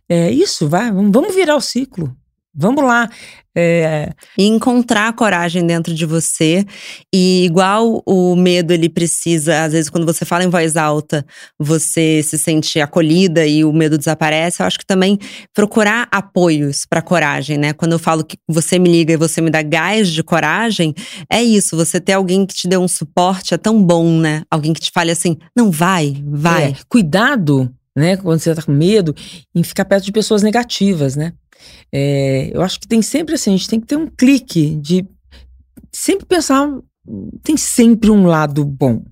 É 0.08 0.30
isso, 0.30 0.68
vai, 0.68 0.91
vamos 0.91 1.34
virar 1.34 1.56
o 1.56 1.62
ciclo. 1.62 2.16
Vamos 2.54 2.84
lá. 2.84 3.10
É... 3.56 4.12
Encontrar 4.38 5.08
a 5.08 5.14
coragem 5.14 5.66
dentro 5.66 5.93
de 5.93 6.06
você. 6.06 6.66
E 7.14 7.45
igual 7.45 8.02
o 8.06 8.36
medo, 8.36 8.74
ele 8.74 8.89
precisa, 8.89 9.64
às 9.64 9.72
vezes, 9.74 9.89
quando 9.89 10.06
você 10.06 10.26
fala 10.26 10.43
em 10.43 10.49
voz 10.49 10.76
alta, 10.76 11.26
você 11.60 12.22
se 12.24 12.38
sente 12.38 12.80
acolhida 12.80 13.45
e 13.45 13.64
o 13.64 13.72
medo 13.72 13.97
desaparece. 13.97 14.62
Eu 14.62 14.66
acho 14.68 14.80
que 14.80 14.86
também 14.86 15.18
procurar 15.54 16.08
apoios 16.12 16.86
para 16.86 17.02
coragem, 17.02 17.58
né? 17.58 17.74
Quando 17.74 17.93
eu 17.93 17.99
falo 17.99 18.24
que 18.24 18.38
você 18.47 18.78
me 18.78 18.89
liga 18.89 19.14
e 19.14 19.18
você 19.18 19.41
me 19.41 19.49
dá 19.49 19.62
gás 19.62 20.10
de 20.10 20.24
coragem, 20.24 20.93
é 21.32 21.41
isso. 21.41 21.78
Você 21.78 21.99
ter 21.99 22.14
alguém 22.14 22.45
que 22.45 22.54
te 22.54 22.68
dê 22.68 22.78
um 22.78 22.88
suporte 22.88 23.54
é 23.54 23.58
tão 23.58 23.82
bom, 23.82 24.20
né? 24.20 24.43
Alguém 24.52 24.74
que 24.74 24.82
te 24.82 24.91
fale 24.93 25.12
assim: 25.12 25.38
não, 25.56 25.72
vai, 25.72 26.22
vai. 26.26 26.72
É, 26.72 26.76
cuidado, 26.89 27.74
né? 27.95 28.18
Quando 28.18 28.39
você 28.39 28.54
tá 28.54 28.62
com 28.62 28.72
medo, 28.72 29.16
em 29.56 29.64
ficar 29.64 29.86
perto 29.86 30.06
de 30.06 30.12
pessoas 30.12 30.41
negativas, 30.41 31.16
né? 31.16 31.34
É, 31.91 32.49
eu 32.54 32.62
acho 32.62 32.80
que 32.80 32.88
tem 32.88 33.02
sempre 33.02 33.36
assim, 33.36 33.54
a 33.54 33.58
gente 33.58 33.70
tem 33.70 33.80
que 33.80 33.88
ter 33.88 33.95
um 33.95 34.08
clique 34.08 34.76
de 34.76 35.06
sempre 35.91 36.26
pensar, 36.26 36.68
tem 37.43 37.58
sempre 37.58 38.10
um 38.10 38.26
lado 38.26 38.64
bom, 38.64 39.04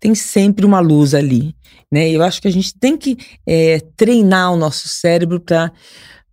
tem 0.00 0.14
sempre 0.14 0.64
uma 0.64 0.80
luz 0.80 1.14
ali, 1.14 1.54
né? 1.90 2.10
Eu 2.10 2.22
acho 2.22 2.40
que 2.40 2.48
a 2.48 2.52
gente 2.52 2.74
tem 2.78 2.96
que 2.96 3.16
é, 3.46 3.80
treinar 3.96 4.52
o 4.52 4.56
nosso 4.56 4.88
cérebro 4.88 5.40
para 5.40 5.72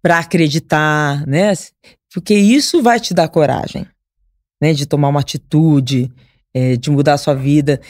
para 0.02 0.20
acreditar, 0.20 1.28
né? 1.28 1.52
Porque 2.14 2.34
isso 2.34 2.82
vai 2.82 3.02
te 3.02 3.14
dar 3.14 3.28
coragem, 3.28 3.86
né? 4.62 4.74
De 4.74 4.86
tomar 4.86 5.10
uma 5.10 5.20
atitude, 5.20 6.10
é, 6.54 6.78
de 6.78 6.90
mudar 6.90 7.16
a 7.16 7.18
sua 7.18 7.36
vida, 7.36 7.82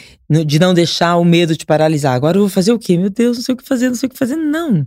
de 0.44 0.58
não 0.58 0.74
deixar 0.74 1.16
o 1.16 1.24
medo 1.24 1.56
te 1.56 1.64
paralisar. 1.64 2.14
Agora 2.14 2.36
eu 2.36 2.42
vou 2.42 2.50
fazer 2.50 2.72
o 2.72 2.78
quê? 2.80 2.98
Meu 2.98 3.10
Deus, 3.10 3.36
não 3.38 3.44
sei 3.44 3.54
o 3.54 3.56
que 3.56 3.64
fazer, 3.64 3.88
não 3.88 3.94
sei 3.94 4.08
o 4.08 4.10
que 4.10 4.18
fazer. 4.18 4.34
Não 4.34 4.84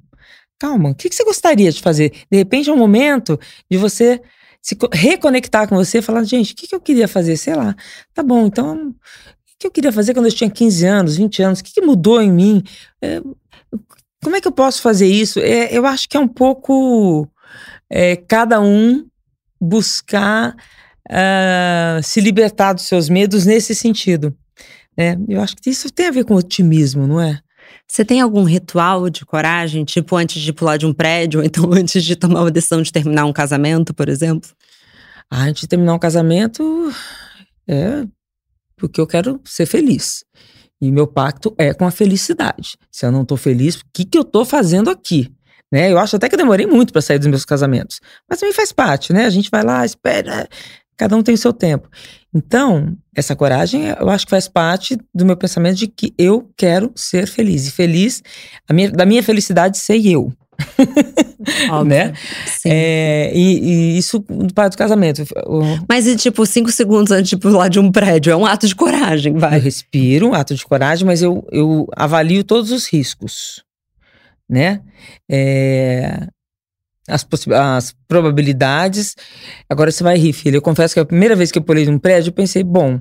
calma, 0.63 0.91
o 0.91 0.95
que, 0.95 1.13
você 1.13 1.25
gostaria 1.25 1.69
de 1.69 1.81
fazer? 1.81 2.09
De 2.31 2.37
repente 2.37 2.69
é 2.69 2.73
um 2.73 2.77
momento 2.77 3.37
de 3.69 3.77
você 3.77 4.21
se 4.61 4.77
reconectar 4.93 5.67
com 5.67 5.75
você 5.75 5.97
e 5.97 6.01
falar, 6.01 6.23
gente, 6.23 6.53
o 6.53 6.55
que, 6.55 6.73
eu 6.73 6.79
queria 6.79 7.05
fazer? 7.05 7.35
Sei 7.35 7.53
lá. 7.53 7.75
Tá 8.13 8.23
bom, 8.23 8.45
então, 8.45 8.91
o 8.91 8.95
que 9.59 9.67
eu 9.67 9.71
queria 9.71 9.91
fazer 9.91 10.13
quando 10.13 10.27
eu 10.27 10.31
tinha 10.31 10.49
15 10.49 10.85
anos, 10.85 11.17
20 11.17 11.43
anos? 11.43 11.59
O 11.59 11.63
que, 11.65 11.81
mudou 11.81 12.21
em 12.21 12.31
mim? 12.31 12.63
É, 13.01 13.21
como 14.23 14.37
é 14.37 14.39
que 14.39 14.47
eu 14.47 14.53
posso 14.53 14.81
fazer 14.81 15.05
isso? 15.05 15.37
É, 15.41 15.67
eu 15.69 15.85
acho 15.85 16.07
que 16.07 16.15
é 16.15 16.19
um 16.19 16.29
pouco 16.29 17.27
é, 17.89 18.15
cada 18.15 18.61
um 18.61 19.05
buscar 19.59 20.55
uh, 21.09 22.01
se 22.01 22.21
libertar 22.21 22.71
dos 22.71 22.87
seus 22.87 23.09
medos 23.09 23.45
nesse 23.45 23.75
sentido. 23.75 24.33
É, 24.95 25.17
eu 25.27 25.41
acho 25.41 25.57
que 25.57 25.69
isso 25.69 25.91
tem 25.91 26.07
a 26.07 26.11
ver 26.11 26.23
com 26.23 26.35
otimismo, 26.35 27.05
não 27.05 27.19
é? 27.19 27.42
Você 27.93 28.03
tem 28.03 28.21
algum 28.21 28.43
ritual 28.43 29.07
de 29.07 29.23
coragem, 29.23 29.85
tipo 29.85 30.15
antes 30.15 30.41
de 30.41 30.51
pular 30.51 30.77
de 30.77 30.85
um 30.87 30.91
prédio, 30.91 31.41
ou 31.41 31.45
então 31.45 31.69
antes 31.71 32.03
de 32.03 32.15
tomar 32.15 32.41
uma 32.41 32.49
decisão 32.49 32.81
de 32.81 32.91
terminar 32.91 33.23
um 33.25 33.31
casamento, 33.31 33.93
por 33.93 34.09
exemplo? 34.09 34.49
Ah, 35.29 35.43
antes 35.43 35.61
de 35.61 35.67
terminar 35.67 35.93
um 35.93 35.99
casamento, 35.99 36.91
é 37.67 38.03
porque 38.75 38.99
eu 38.99 39.05
quero 39.05 39.39
ser 39.45 39.67
feliz. 39.67 40.25
E 40.81 40.91
meu 40.91 41.05
pacto 41.05 41.53
é 41.55 41.71
com 41.71 41.85
a 41.85 41.91
felicidade. 41.91 42.77
Se 42.91 43.05
eu 43.05 43.11
não 43.11 43.23
tô 43.23 43.37
feliz, 43.37 43.75
o 43.75 43.83
que, 43.93 44.05
que 44.05 44.17
eu 44.17 44.23
tô 44.23 44.43
fazendo 44.43 44.89
aqui? 44.89 45.31
Né? 45.71 45.91
Eu 45.91 45.99
acho 45.99 46.15
até 46.15 46.27
que 46.27 46.33
eu 46.33 46.39
demorei 46.39 46.65
muito 46.65 46.91
para 46.91 47.01
sair 47.01 47.19
dos 47.19 47.27
meus 47.27 47.45
casamentos. 47.45 47.99
Mas 48.27 48.39
também 48.39 48.55
faz 48.55 48.71
parte, 48.71 49.13
né? 49.13 49.25
A 49.25 49.29
gente 49.29 49.51
vai 49.51 49.63
lá, 49.63 49.85
espera, 49.85 50.49
cada 50.97 51.15
um 51.15 51.23
tem 51.23 51.35
o 51.35 51.37
seu 51.37 51.53
tempo. 51.53 51.89
Então, 52.33 52.95
essa 53.15 53.35
coragem, 53.35 53.87
eu 53.99 54.09
acho 54.09 54.25
que 54.25 54.31
faz 54.31 54.47
parte 54.47 54.97
do 55.13 55.25
meu 55.25 55.37
pensamento 55.37 55.77
de 55.77 55.87
que 55.87 56.13
eu 56.17 56.49
quero 56.57 56.91
ser 56.95 57.27
feliz. 57.27 57.67
E 57.67 57.71
feliz, 57.71 58.23
minha, 58.71 58.89
da 58.91 59.05
minha 59.05 59.21
felicidade, 59.21 59.77
sei 59.77 60.07
eu. 60.07 60.31
Óbvio, 61.69 61.85
né? 61.85 62.13
É, 62.65 63.31
e, 63.33 63.59
e, 63.59 63.97
isso 63.97 64.23
no 64.29 64.53
pai 64.53 64.69
do 64.69 64.77
casamento. 64.77 65.23
Mas 65.87 66.07
e 66.07 66.15
tipo, 66.15 66.45
cinco 66.45 66.71
segundos 66.71 67.11
antes 67.11 67.29
de 67.29 67.37
pular 67.37 67.67
de 67.67 67.79
um 67.79 67.91
prédio, 67.91 68.31
é 68.31 68.35
um 68.35 68.45
ato 68.45 68.67
de 68.67 68.75
coragem, 68.75 69.33
vai. 69.37 69.57
Eu 69.57 69.61
respiro, 69.61 70.29
um 70.29 70.33
ato 70.33 70.55
de 70.55 70.65
coragem, 70.65 71.05
mas 71.05 71.21
eu, 71.21 71.45
eu 71.51 71.87
avalio 71.95 72.43
todos 72.43 72.71
os 72.71 72.87
riscos, 72.87 73.63
né? 74.49 74.81
É, 75.29 76.27
as, 77.07 77.25
as 77.51 77.95
probabilidades. 78.07 79.15
Agora 79.69 79.91
você 79.91 80.03
vai 80.03 80.17
rir, 80.17 80.33
filho. 80.33 80.57
Eu 80.57 80.61
confesso 80.61 80.93
que 80.93 80.99
a 80.99 81.05
primeira 81.05 81.35
vez 81.35 81.51
que 81.51 81.57
eu 81.57 81.63
pulei 81.63 81.85
num 81.85 81.99
prédio, 81.99 82.29
eu 82.29 82.33
pensei, 82.33 82.63
bom, 82.63 82.99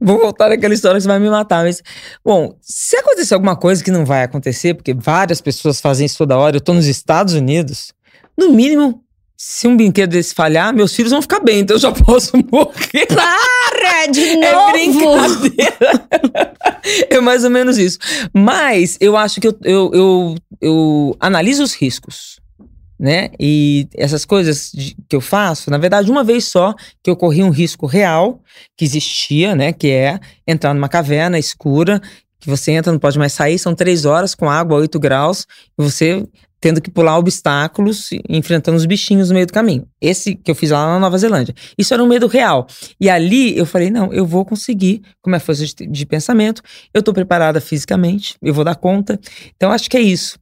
vou 0.00 0.18
voltar 0.18 0.50
naquela 0.50 0.74
história 0.74 0.96
que 0.96 1.02
você 1.02 1.08
vai 1.08 1.18
me 1.18 1.30
matar. 1.30 1.64
Mas, 1.64 1.82
bom, 2.24 2.56
se 2.60 2.96
acontecer 2.96 3.34
alguma 3.34 3.56
coisa 3.56 3.82
que 3.82 3.90
não 3.90 4.04
vai 4.04 4.22
acontecer, 4.22 4.74
porque 4.74 4.94
várias 4.94 5.40
pessoas 5.40 5.80
fazem 5.80 6.06
isso 6.06 6.18
toda 6.18 6.36
hora, 6.36 6.56
eu 6.56 6.60
tô 6.60 6.74
nos 6.74 6.86
Estados 6.86 7.34
Unidos, 7.34 7.92
no 8.36 8.50
mínimo, 8.50 9.02
se 9.36 9.66
um 9.66 9.76
brinquedo 9.76 10.10
desse 10.10 10.34
falhar, 10.34 10.74
meus 10.74 10.94
filhos 10.94 11.10
vão 11.10 11.22
ficar 11.22 11.40
bem, 11.40 11.60
então 11.60 11.76
eu 11.76 11.80
já 11.80 11.92
posso 11.92 12.32
morrer. 12.52 13.06
Para 13.06 14.06
de 14.06 14.20
é 14.20 14.52
novo! 14.52 14.68
É 14.68 14.72
brincadeira. 14.72 16.08
é 17.10 17.20
mais 17.20 17.44
ou 17.44 17.50
menos 17.50 17.78
isso. 17.78 17.98
Mas 18.32 18.96
eu 19.00 19.16
acho 19.16 19.40
que 19.40 19.48
eu, 19.48 19.58
eu, 19.64 19.90
eu, 19.92 20.34
eu 20.60 21.16
analiso 21.18 21.62
os 21.62 21.74
riscos 21.74 22.43
né? 22.98 23.30
E 23.38 23.88
essas 23.94 24.24
coisas 24.24 24.72
que 25.08 25.16
eu 25.16 25.20
faço, 25.20 25.70
na 25.70 25.78
verdade, 25.78 26.10
uma 26.10 26.24
vez 26.24 26.44
só 26.44 26.74
que 27.02 27.10
eu 27.10 27.16
corri 27.16 27.42
um 27.42 27.50
risco 27.50 27.86
real 27.86 28.40
que 28.76 28.84
existia, 28.84 29.54
né? 29.54 29.72
Que 29.72 29.90
é 29.90 30.20
entrar 30.46 30.74
numa 30.74 30.88
caverna 30.88 31.38
escura, 31.38 32.00
que 32.40 32.48
você 32.48 32.72
entra, 32.72 32.92
não 32.92 32.98
pode 32.98 33.18
mais 33.18 33.32
sair, 33.32 33.58
são 33.58 33.74
três 33.74 34.04
horas 34.04 34.34
com 34.34 34.50
água 34.50 34.76
a 34.76 34.80
8 34.80 34.98
graus, 35.00 35.46
e 35.78 35.82
você 35.82 36.26
tendo 36.64 36.80
que 36.80 36.90
pular 36.90 37.18
obstáculos, 37.18 38.08
enfrentando 38.26 38.78
os 38.78 38.86
bichinhos 38.86 39.28
no 39.28 39.34
meio 39.34 39.46
do 39.46 39.52
caminho. 39.52 39.86
Esse 40.00 40.34
que 40.34 40.50
eu 40.50 40.54
fiz 40.54 40.70
lá 40.70 40.86
na 40.86 40.98
Nova 40.98 41.18
Zelândia. 41.18 41.54
Isso 41.76 41.92
era 41.92 42.02
um 42.02 42.06
medo 42.06 42.26
real. 42.26 42.66
E 42.98 43.10
ali 43.10 43.54
eu 43.54 43.66
falei: 43.66 43.90
não, 43.90 44.10
eu 44.14 44.24
vou 44.24 44.46
conseguir, 44.46 45.02
com 45.20 45.28
minha 45.28 45.40
força 45.40 45.66
de, 45.66 45.74
de 45.86 46.06
pensamento, 46.06 46.62
eu 46.94 47.02
tô 47.02 47.12
preparada 47.12 47.60
fisicamente, 47.60 48.36
eu 48.40 48.54
vou 48.54 48.64
dar 48.64 48.76
conta. 48.76 49.20
Então 49.54 49.70
acho 49.70 49.90
que 49.90 49.96
é 49.98 50.00
isso. 50.00 50.38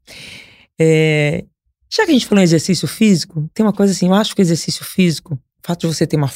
É, 0.80 1.44
já 1.94 2.06
que 2.06 2.10
a 2.10 2.14
gente 2.14 2.26
falou 2.26 2.40
em 2.40 2.44
exercício 2.44 2.88
físico, 2.88 3.50
tem 3.52 3.64
uma 3.64 3.72
coisa 3.72 3.92
assim, 3.92 4.06
eu 4.06 4.14
acho 4.14 4.34
que 4.34 4.40
exercício 4.40 4.82
físico, 4.82 5.34
o 5.34 5.66
fato 5.66 5.80
de 5.80 5.94
você 5.94 6.06
ter 6.06 6.16
uma 6.16 6.30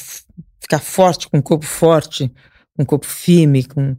ficar 0.59 0.79
forte, 0.79 1.27
com 1.27 1.37
um 1.37 1.41
corpo 1.41 1.65
forte, 1.65 2.31
com 2.75 2.83
um 2.83 2.85
corpo 2.85 3.07
firme, 3.07 3.63
com 3.63 3.95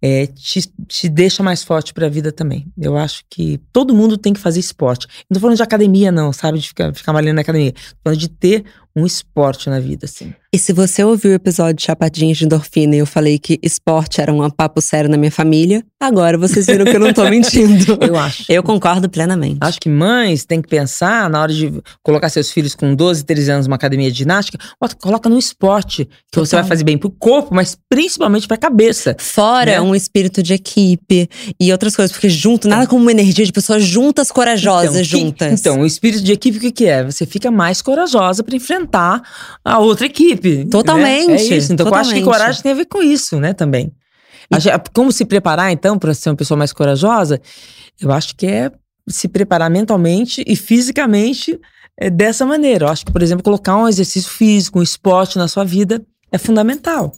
é, 0.00 0.26
te, 0.26 0.60
te 0.88 1.08
deixa 1.08 1.42
mais 1.42 1.62
forte 1.62 1.92
para 1.92 2.06
a 2.06 2.08
vida 2.08 2.32
também. 2.32 2.66
Eu 2.78 2.96
acho 2.96 3.24
que 3.28 3.58
todo 3.72 3.94
mundo 3.94 4.16
tem 4.16 4.32
que 4.32 4.40
fazer 4.40 4.60
esporte. 4.60 5.06
Não 5.28 5.34
tô 5.34 5.40
falando 5.40 5.56
de 5.56 5.62
academia, 5.62 6.10
não, 6.10 6.32
sabe? 6.32 6.58
De 6.58 6.68
ficar, 6.68 6.94
ficar 6.94 7.12
malhando 7.12 7.34
na 7.34 7.40
academia. 7.42 7.72
Tô 7.72 7.96
falando 8.04 8.18
de 8.18 8.28
ter 8.28 8.64
um 8.94 9.04
esporte 9.04 9.68
na 9.68 9.80
vida, 9.80 10.06
assim. 10.06 10.34
E 10.56 10.58
se 10.58 10.72
você 10.72 11.04
ouviu 11.04 11.32
o 11.32 11.34
episódio 11.34 11.74
de 11.74 11.82
Chapadinhas 11.82 12.38
de 12.38 12.46
Endorfina 12.46 12.96
e 12.96 12.98
eu 12.98 13.04
falei 13.04 13.38
que 13.38 13.58
esporte 13.62 14.22
era 14.22 14.32
um 14.32 14.48
papo 14.48 14.80
sério 14.80 15.10
na 15.10 15.18
minha 15.18 15.30
família, 15.30 15.84
agora 16.00 16.38
vocês 16.38 16.64
viram 16.64 16.86
que 16.86 16.96
eu 16.96 17.00
não 17.00 17.12
tô 17.12 17.24
mentindo. 17.28 17.98
eu 18.00 18.16
acho. 18.16 18.46
Eu 18.48 18.62
concordo 18.62 19.06
plenamente. 19.06 19.58
Acho 19.60 19.78
que 19.78 19.90
mães 19.90 20.46
têm 20.46 20.62
que 20.62 20.68
pensar 20.68 21.28
na 21.28 21.42
hora 21.42 21.52
de 21.52 21.70
colocar 22.02 22.30
seus 22.30 22.50
filhos 22.50 22.74
com 22.74 22.94
12, 22.94 23.26
13 23.26 23.50
anos 23.50 23.66
numa 23.66 23.76
academia 23.76 24.10
de 24.10 24.16
ginástica, 24.16 24.58
coloca 24.98 25.28
no 25.28 25.38
esporte, 25.38 26.06
que 26.06 26.12
Total. 26.30 26.46
você 26.46 26.56
vai 26.56 26.64
fazer 26.64 26.84
bem 26.84 26.96
pro 26.96 27.10
corpo, 27.10 27.54
mas 27.54 27.76
principalmente 27.90 28.48
pra 28.48 28.56
cabeça. 28.56 29.14
Fora 29.18 29.72
né? 29.72 29.80
um 29.82 29.94
espírito 29.94 30.42
de 30.42 30.54
equipe 30.54 31.28
e 31.60 31.70
outras 31.70 31.94
coisas, 31.94 32.12
porque 32.12 32.30
junto, 32.30 32.66
nada 32.66 32.86
como 32.86 33.02
uma 33.02 33.10
energia 33.10 33.44
de 33.44 33.52
pessoas 33.52 33.84
juntas, 33.84 34.32
corajosas, 34.32 35.06
então, 35.06 35.20
juntas. 35.20 35.48
Que, 35.48 35.54
então, 35.54 35.82
o 35.82 35.86
espírito 35.86 36.24
de 36.24 36.32
equipe, 36.32 36.56
o 36.56 36.60
que, 36.62 36.72
que 36.72 36.86
é? 36.86 37.04
Você 37.04 37.26
fica 37.26 37.50
mais 37.50 37.82
corajosa 37.82 38.42
para 38.42 38.56
enfrentar 38.56 38.86
enfrentar 38.86 39.22
a 39.64 39.78
outra 39.78 40.06
equipe. 40.06 40.45
Né? 40.54 40.70
Totalmente. 40.70 41.28
Né? 41.28 41.34
É 41.34 41.56
isso. 41.56 41.72
Então, 41.72 41.84
totalmente. 41.84 42.10
eu 42.10 42.12
acho 42.12 42.14
que 42.14 42.22
coragem 42.24 42.62
tem 42.62 42.72
a 42.72 42.74
ver 42.74 42.86
com 42.86 43.02
isso, 43.02 43.40
né, 43.40 43.52
também. 43.52 43.92
E... 44.50 44.90
Como 44.94 45.10
se 45.10 45.24
preparar, 45.24 45.72
então, 45.72 45.98
para 45.98 46.14
ser 46.14 46.30
uma 46.30 46.36
pessoa 46.36 46.56
mais 46.56 46.72
corajosa? 46.72 47.40
Eu 48.00 48.12
acho 48.12 48.34
que 48.36 48.46
é 48.46 48.70
se 49.08 49.28
preparar 49.28 49.70
mentalmente 49.70 50.44
e 50.46 50.56
fisicamente 50.56 51.58
é, 51.98 52.10
dessa 52.10 52.44
maneira. 52.44 52.86
Eu 52.86 52.90
acho 52.90 53.06
que, 53.06 53.12
por 53.12 53.22
exemplo, 53.22 53.42
colocar 53.42 53.76
um 53.76 53.88
exercício 53.88 54.30
físico, 54.30 54.78
um 54.78 54.82
esporte 54.82 55.38
na 55.38 55.48
sua 55.48 55.64
vida 55.64 56.04
é 56.30 56.38
fundamental. 56.38 57.12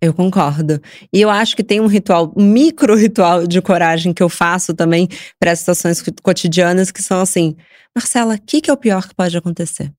Eu 0.00 0.12
concordo. 0.12 0.80
E 1.12 1.20
eu 1.20 1.30
acho 1.30 1.56
que 1.56 1.64
tem 1.64 1.80
um 1.80 1.86
ritual, 1.86 2.32
um 2.36 2.44
micro 2.44 2.94
ritual 2.94 3.46
de 3.46 3.60
coragem 3.62 4.12
que 4.12 4.22
eu 4.22 4.28
faço 4.28 4.74
também 4.74 5.08
para 5.40 5.56
situações 5.56 6.02
cotidianas 6.22 6.90
que 6.90 7.02
são 7.02 7.20
assim: 7.20 7.56
Marcela, 7.96 8.34
o 8.34 8.40
que, 8.40 8.60
que 8.60 8.70
é 8.70 8.72
o 8.72 8.76
pior 8.76 9.08
que 9.08 9.14
pode 9.14 9.36
acontecer? 9.36 9.90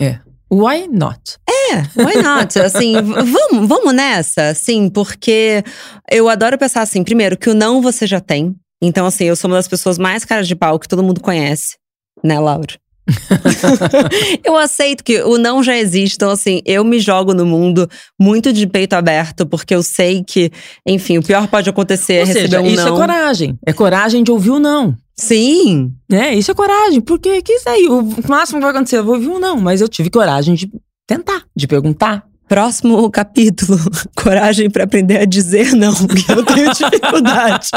É. 0.00 0.20
Why 0.52 0.86
not? 0.86 1.38
É, 1.48 1.76
why 1.96 2.22
not? 2.22 2.58
Assim, 2.58 2.92
vamos, 3.00 3.66
vamos 3.66 3.94
nessa, 3.94 4.48
assim, 4.48 4.90
porque 4.90 5.64
eu 6.10 6.28
adoro 6.28 6.58
pensar 6.58 6.82
assim, 6.82 7.02
primeiro, 7.02 7.38
que 7.38 7.48
o 7.48 7.54
não 7.54 7.80
você 7.80 8.06
já 8.06 8.20
tem. 8.20 8.54
Então, 8.82 9.06
assim, 9.06 9.24
eu 9.24 9.34
sou 9.34 9.50
uma 9.50 9.56
das 9.56 9.68
pessoas 9.68 9.96
mais 9.96 10.26
caras 10.26 10.46
de 10.46 10.54
pau 10.54 10.78
que 10.78 10.88
todo 10.88 11.02
mundo 11.02 11.22
conhece, 11.22 11.76
né, 12.22 12.38
Laura? 12.38 12.74
eu 14.44 14.56
aceito 14.56 15.02
que 15.02 15.22
o 15.22 15.38
não 15.38 15.62
já 15.62 15.76
existe, 15.76 16.14
então 16.14 16.30
assim, 16.30 16.60
eu 16.64 16.84
me 16.84 17.00
jogo 17.00 17.34
no 17.34 17.44
mundo 17.44 17.88
muito 18.20 18.52
de 18.52 18.66
peito 18.66 18.92
aberto, 18.92 19.46
porque 19.46 19.74
eu 19.74 19.82
sei 19.82 20.22
que, 20.22 20.52
enfim, 20.86 21.18
o 21.18 21.22
pior 21.22 21.48
pode 21.48 21.68
acontecer 21.68 22.20
Ou 22.20 22.26
receber 22.26 22.42
seja, 22.42 22.60
um 22.60 22.66
isso 22.66 22.84
não. 22.84 22.94
é 22.94 22.98
coragem. 22.98 23.58
É 23.66 23.72
coragem 23.72 24.22
de 24.22 24.30
ouvir 24.30 24.50
o 24.50 24.58
não. 24.58 24.96
Sim. 25.16 25.92
É, 26.10 26.34
isso 26.34 26.50
é 26.50 26.54
coragem, 26.54 27.00
porque 27.00 27.42
que 27.42 27.52
isso 27.52 27.68
aí, 27.68 27.86
o 27.88 28.02
máximo 28.28 28.58
que 28.58 28.64
vai 28.64 28.70
acontecer, 28.70 28.98
eu 28.98 29.04
vou 29.04 29.14
ouvir 29.14 29.28
um 29.28 29.38
não, 29.38 29.58
mas 29.60 29.80
eu 29.80 29.88
tive 29.88 30.10
coragem 30.10 30.54
de 30.54 30.70
tentar, 31.06 31.44
de 31.54 31.66
perguntar. 31.66 32.26
Próximo 32.48 33.10
capítulo, 33.10 33.78
coragem 34.14 34.68
para 34.68 34.84
aprender 34.84 35.18
a 35.18 35.24
dizer 35.24 35.74
não, 35.74 35.94
porque 35.94 36.30
eu 36.30 36.44
tenho 36.44 36.70
dificuldade. 36.74 37.68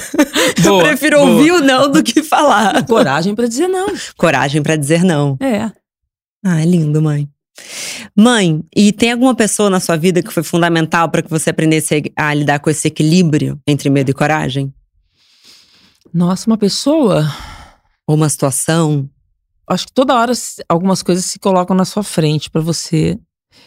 boa, 0.62 0.82
eu 0.82 0.86
prefiro 0.86 1.18
boa. 1.18 1.30
ouvir 1.30 1.52
o 1.52 1.60
não 1.60 1.90
do 1.90 2.02
que 2.02 2.22
falar. 2.22 2.86
Coragem 2.86 3.34
para 3.34 3.46
dizer 3.46 3.68
não. 3.68 3.86
Coragem 4.16 4.62
para 4.62 4.76
dizer 4.76 5.04
não. 5.04 5.36
É. 5.40 5.70
Ah, 6.44 6.62
é 6.62 6.64
lindo, 6.64 7.02
mãe. 7.02 7.28
Mãe, 8.16 8.62
e 8.74 8.92
tem 8.92 9.12
alguma 9.12 9.34
pessoa 9.34 9.68
na 9.68 9.80
sua 9.80 9.96
vida 9.96 10.22
que 10.22 10.32
foi 10.32 10.42
fundamental 10.42 11.08
para 11.10 11.22
que 11.22 11.30
você 11.30 11.50
aprendesse 11.50 12.10
a 12.16 12.34
lidar 12.34 12.58
com 12.60 12.70
esse 12.70 12.88
equilíbrio 12.88 13.58
entre 13.66 13.90
medo 13.90 14.10
e 14.10 14.14
coragem? 14.14 14.72
Nossa, 16.12 16.48
uma 16.48 16.58
pessoa. 16.58 17.24
Ou 18.06 18.16
uma 18.16 18.28
situação. 18.28 19.08
Acho 19.68 19.86
que 19.86 19.92
toda 19.92 20.14
hora 20.14 20.32
algumas 20.68 21.02
coisas 21.02 21.24
se 21.24 21.38
colocam 21.38 21.74
na 21.74 21.84
sua 21.84 22.02
frente 22.02 22.50
para 22.50 22.60
você. 22.60 23.18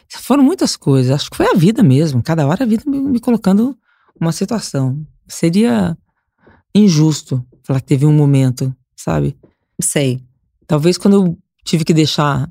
Foram 0.09 0.43
muitas 0.43 0.75
coisas. 0.77 1.11
Acho 1.11 1.29
que 1.29 1.37
foi 1.37 1.47
a 1.47 1.53
vida 1.53 1.81
mesmo. 1.81 2.21
Cada 2.21 2.45
hora 2.45 2.63
a 2.63 2.67
vida 2.67 2.83
me, 2.85 3.19
colocando 3.19 3.77
uma 4.19 4.31
situação. 4.31 5.05
Seria 5.27 5.97
injusto 6.73 7.45
falar 7.63 7.81
que 7.81 7.87
teve 7.87 8.05
um 8.05 8.13
momento, 8.13 8.73
sabe? 8.95 9.37
Sei. 9.81 10.23
Talvez 10.65 10.97
quando 10.97 11.15
eu 11.15 11.37
tive 11.65 11.83
que 11.83 11.93
deixar 11.93 12.49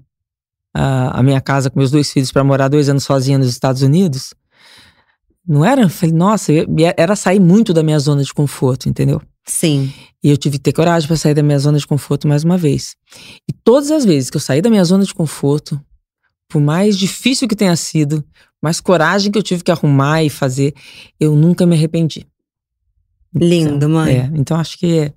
a, 0.75 1.21
a 1.21 1.23
minha 1.23 1.41
casa 1.41 1.71
com 1.71 1.79
meus 1.79 1.91
dois 1.91 2.13
filhos 2.13 2.33
para 2.33 2.45
morar 2.45 2.69
dois 2.69 2.89
anos 2.89 3.05
sozinha 3.05 3.39
nos 3.39 3.49
Estados 3.49 3.83
Unidos, 3.83 4.35
não 5.47 5.65
era? 5.65 5.89
Falei, 5.89 6.15
nossa, 6.15 6.53
era 6.97 7.15
sair 7.15 7.41
muito 7.41 7.73
da 7.73 7.83
minha 7.83 7.99
zona 7.99 8.23
de 8.23 8.35
conforto, 8.35 8.89
entendeu? 8.89 9.23
Sim. 9.49 9.93
E 10.23 10.31
eu 10.31 10.37
tive 10.37 10.59
que 10.59 10.65
ter 10.65 10.73
coragem 10.73 11.07
para 11.07 11.17
sair 11.17 11.35
da 11.35 11.43
minha 11.43 11.59
zona 11.59 11.79
de 11.79 11.87
conforto 11.87 12.27
mais 12.27 12.43
uma 12.43 12.59
vez. 12.59 12.97
E 13.49 13.53
todas 13.53 13.91
as 13.91 14.05
vezes 14.05 14.29
que 14.29 14.37
eu 14.37 14.41
saí 14.41 14.61
da 14.61 14.69
minha 14.69 14.85
zona 14.85 15.05
de 15.05 15.15
conforto, 15.15 15.81
por 16.49 16.61
mais 16.61 16.99
difícil 16.99 17.47
que 17.47 17.55
tenha 17.55 17.77
sido, 17.77 18.25
mais 18.61 18.81
coragem 18.81 19.31
que 19.31 19.39
eu 19.39 19.43
tive 19.43 19.63
que 19.63 19.71
arrumar 19.71 20.25
e 20.25 20.31
fazer, 20.31 20.75
eu 21.21 21.37
nunca 21.37 21.65
me 21.65 21.77
arrependi. 21.77 22.27
Lindo, 23.35 23.77
então, 23.77 23.89
mãe. 23.89 24.17
É, 24.17 24.31
então 24.35 24.59
acho 24.59 24.79
que 24.79 24.99
é, 24.99 25.13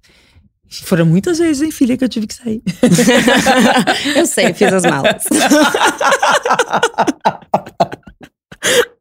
foram 0.69 1.05
muitas 1.05 1.39
vezes, 1.39 1.63
hein, 1.63 1.71
filha, 1.71 1.97
que 1.97 2.03
eu 2.03 2.09
tive 2.09 2.27
que 2.27 2.36
sair. 2.36 2.61
eu 4.15 4.25
sei, 4.27 4.53
fiz 4.53 4.71
as 4.71 4.84
malas. 4.84 5.23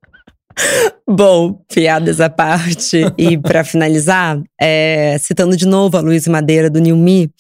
Bom, 1.08 1.60
piadas 1.72 2.20
à 2.20 2.28
parte. 2.28 3.00
e 3.16 3.38
para 3.38 3.64
finalizar, 3.64 4.40
é, 4.60 5.16
citando 5.18 5.56
de 5.56 5.66
novo 5.66 5.96
a 5.96 6.00
Luísa 6.00 6.30
Madeira 6.30 6.68
do 6.68 6.80
New 6.80 6.96
Me, 6.96 7.30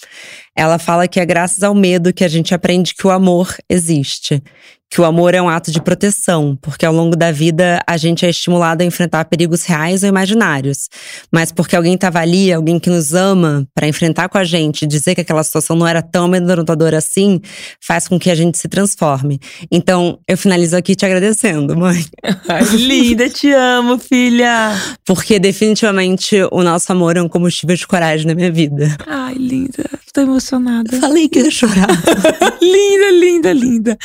ela 0.56 0.78
fala 0.78 1.06
que 1.06 1.20
é 1.20 1.26
graças 1.26 1.62
ao 1.62 1.74
medo 1.74 2.12
que 2.12 2.24
a 2.24 2.28
gente 2.28 2.54
aprende 2.54 2.94
que 2.94 3.06
o 3.06 3.10
amor 3.10 3.54
existe 3.68 4.42
que 4.90 5.00
o 5.00 5.04
amor 5.04 5.34
é 5.34 5.42
um 5.42 5.48
ato 5.48 5.70
de 5.70 5.82
proteção, 5.82 6.56
porque 6.62 6.86
ao 6.86 6.94
longo 6.94 7.14
da 7.14 7.30
vida 7.30 7.80
a 7.86 7.96
gente 7.96 8.24
é 8.24 8.30
estimulado 8.30 8.82
a 8.82 8.86
enfrentar 8.86 9.24
perigos 9.26 9.64
reais 9.64 10.02
ou 10.02 10.08
imaginários. 10.08 10.88
Mas 11.30 11.52
porque 11.52 11.76
alguém 11.76 11.94
estava 11.94 12.20
ali, 12.20 12.52
alguém 12.52 12.78
que 12.78 12.88
nos 12.88 13.12
ama, 13.12 13.66
para 13.74 13.86
enfrentar 13.86 14.28
com 14.28 14.38
a 14.38 14.44
gente, 14.44 14.86
dizer 14.86 15.14
que 15.14 15.20
aquela 15.20 15.42
situação 15.42 15.76
não 15.76 15.86
era 15.86 16.00
tão 16.00 16.24
amedrontadora 16.24 16.98
assim, 16.98 17.40
faz 17.80 18.08
com 18.08 18.18
que 18.18 18.30
a 18.30 18.34
gente 18.34 18.56
se 18.56 18.68
transforme. 18.68 19.38
Então, 19.70 20.18
eu 20.26 20.38
finalizo 20.38 20.76
aqui 20.76 20.94
te 20.94 21.04
agradecendo, 21.04 21.76
mãe. 21.76 22.04
Ai, 22.48 22.64
linda, 22.76 23.28
te 23.28 23.50
amo, 23.52 23.98
filha. 23.98 24.74
Porque 25.04 25.38
definitivamente 25.38 26.36
o 26.50 26.62
nosso 26.62 26.90
amor 26.92 27.16
é 27.16 27.22
um 27.22 27.28
combustível 27.28 27.76
de 27.76 27.86
coragem 27.86 28.26
na 28.26 28.34
minha 28.34 28.50
vida. 28.50 28.96
Ai, 29.06 29.34
linda. 29.34 29.84
Tô 30.12 30.22
emocionada. 30.22 30.98
Falei 30.98 31.28
que 31.28 31.38
ia 31.40 31.50
chorar. 31.50 31.86
linda, 32.60 33.10
linda, 33.12 33.52
linda. 33.52 33.98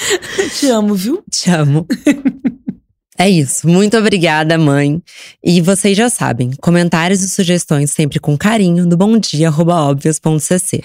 Te 0.60 0.70
amo, 0.74 0.96
viu? 0.96 1.24
Te 1.32 1.50
amo. 1.50 1.88
É 3.16 3.30
isso. 3.30 3.68
Muito 3.68 3.96
obrigada, 3.96 4.58
mãe. 4.58 5.02
E 5.44 5.62
vocês 5.62 5.96
já 5.96 6.10
sabem, 6.10 6.50
comentários 6.60 7.22
e 7.22 7.30
sugestões 7.30 7.92
sempre 7.92 8.20
com 8.20 8.36
carinho 8.36 8.88
no 8.88 8.98
bomdia.obvios.cc. 8.98 10.84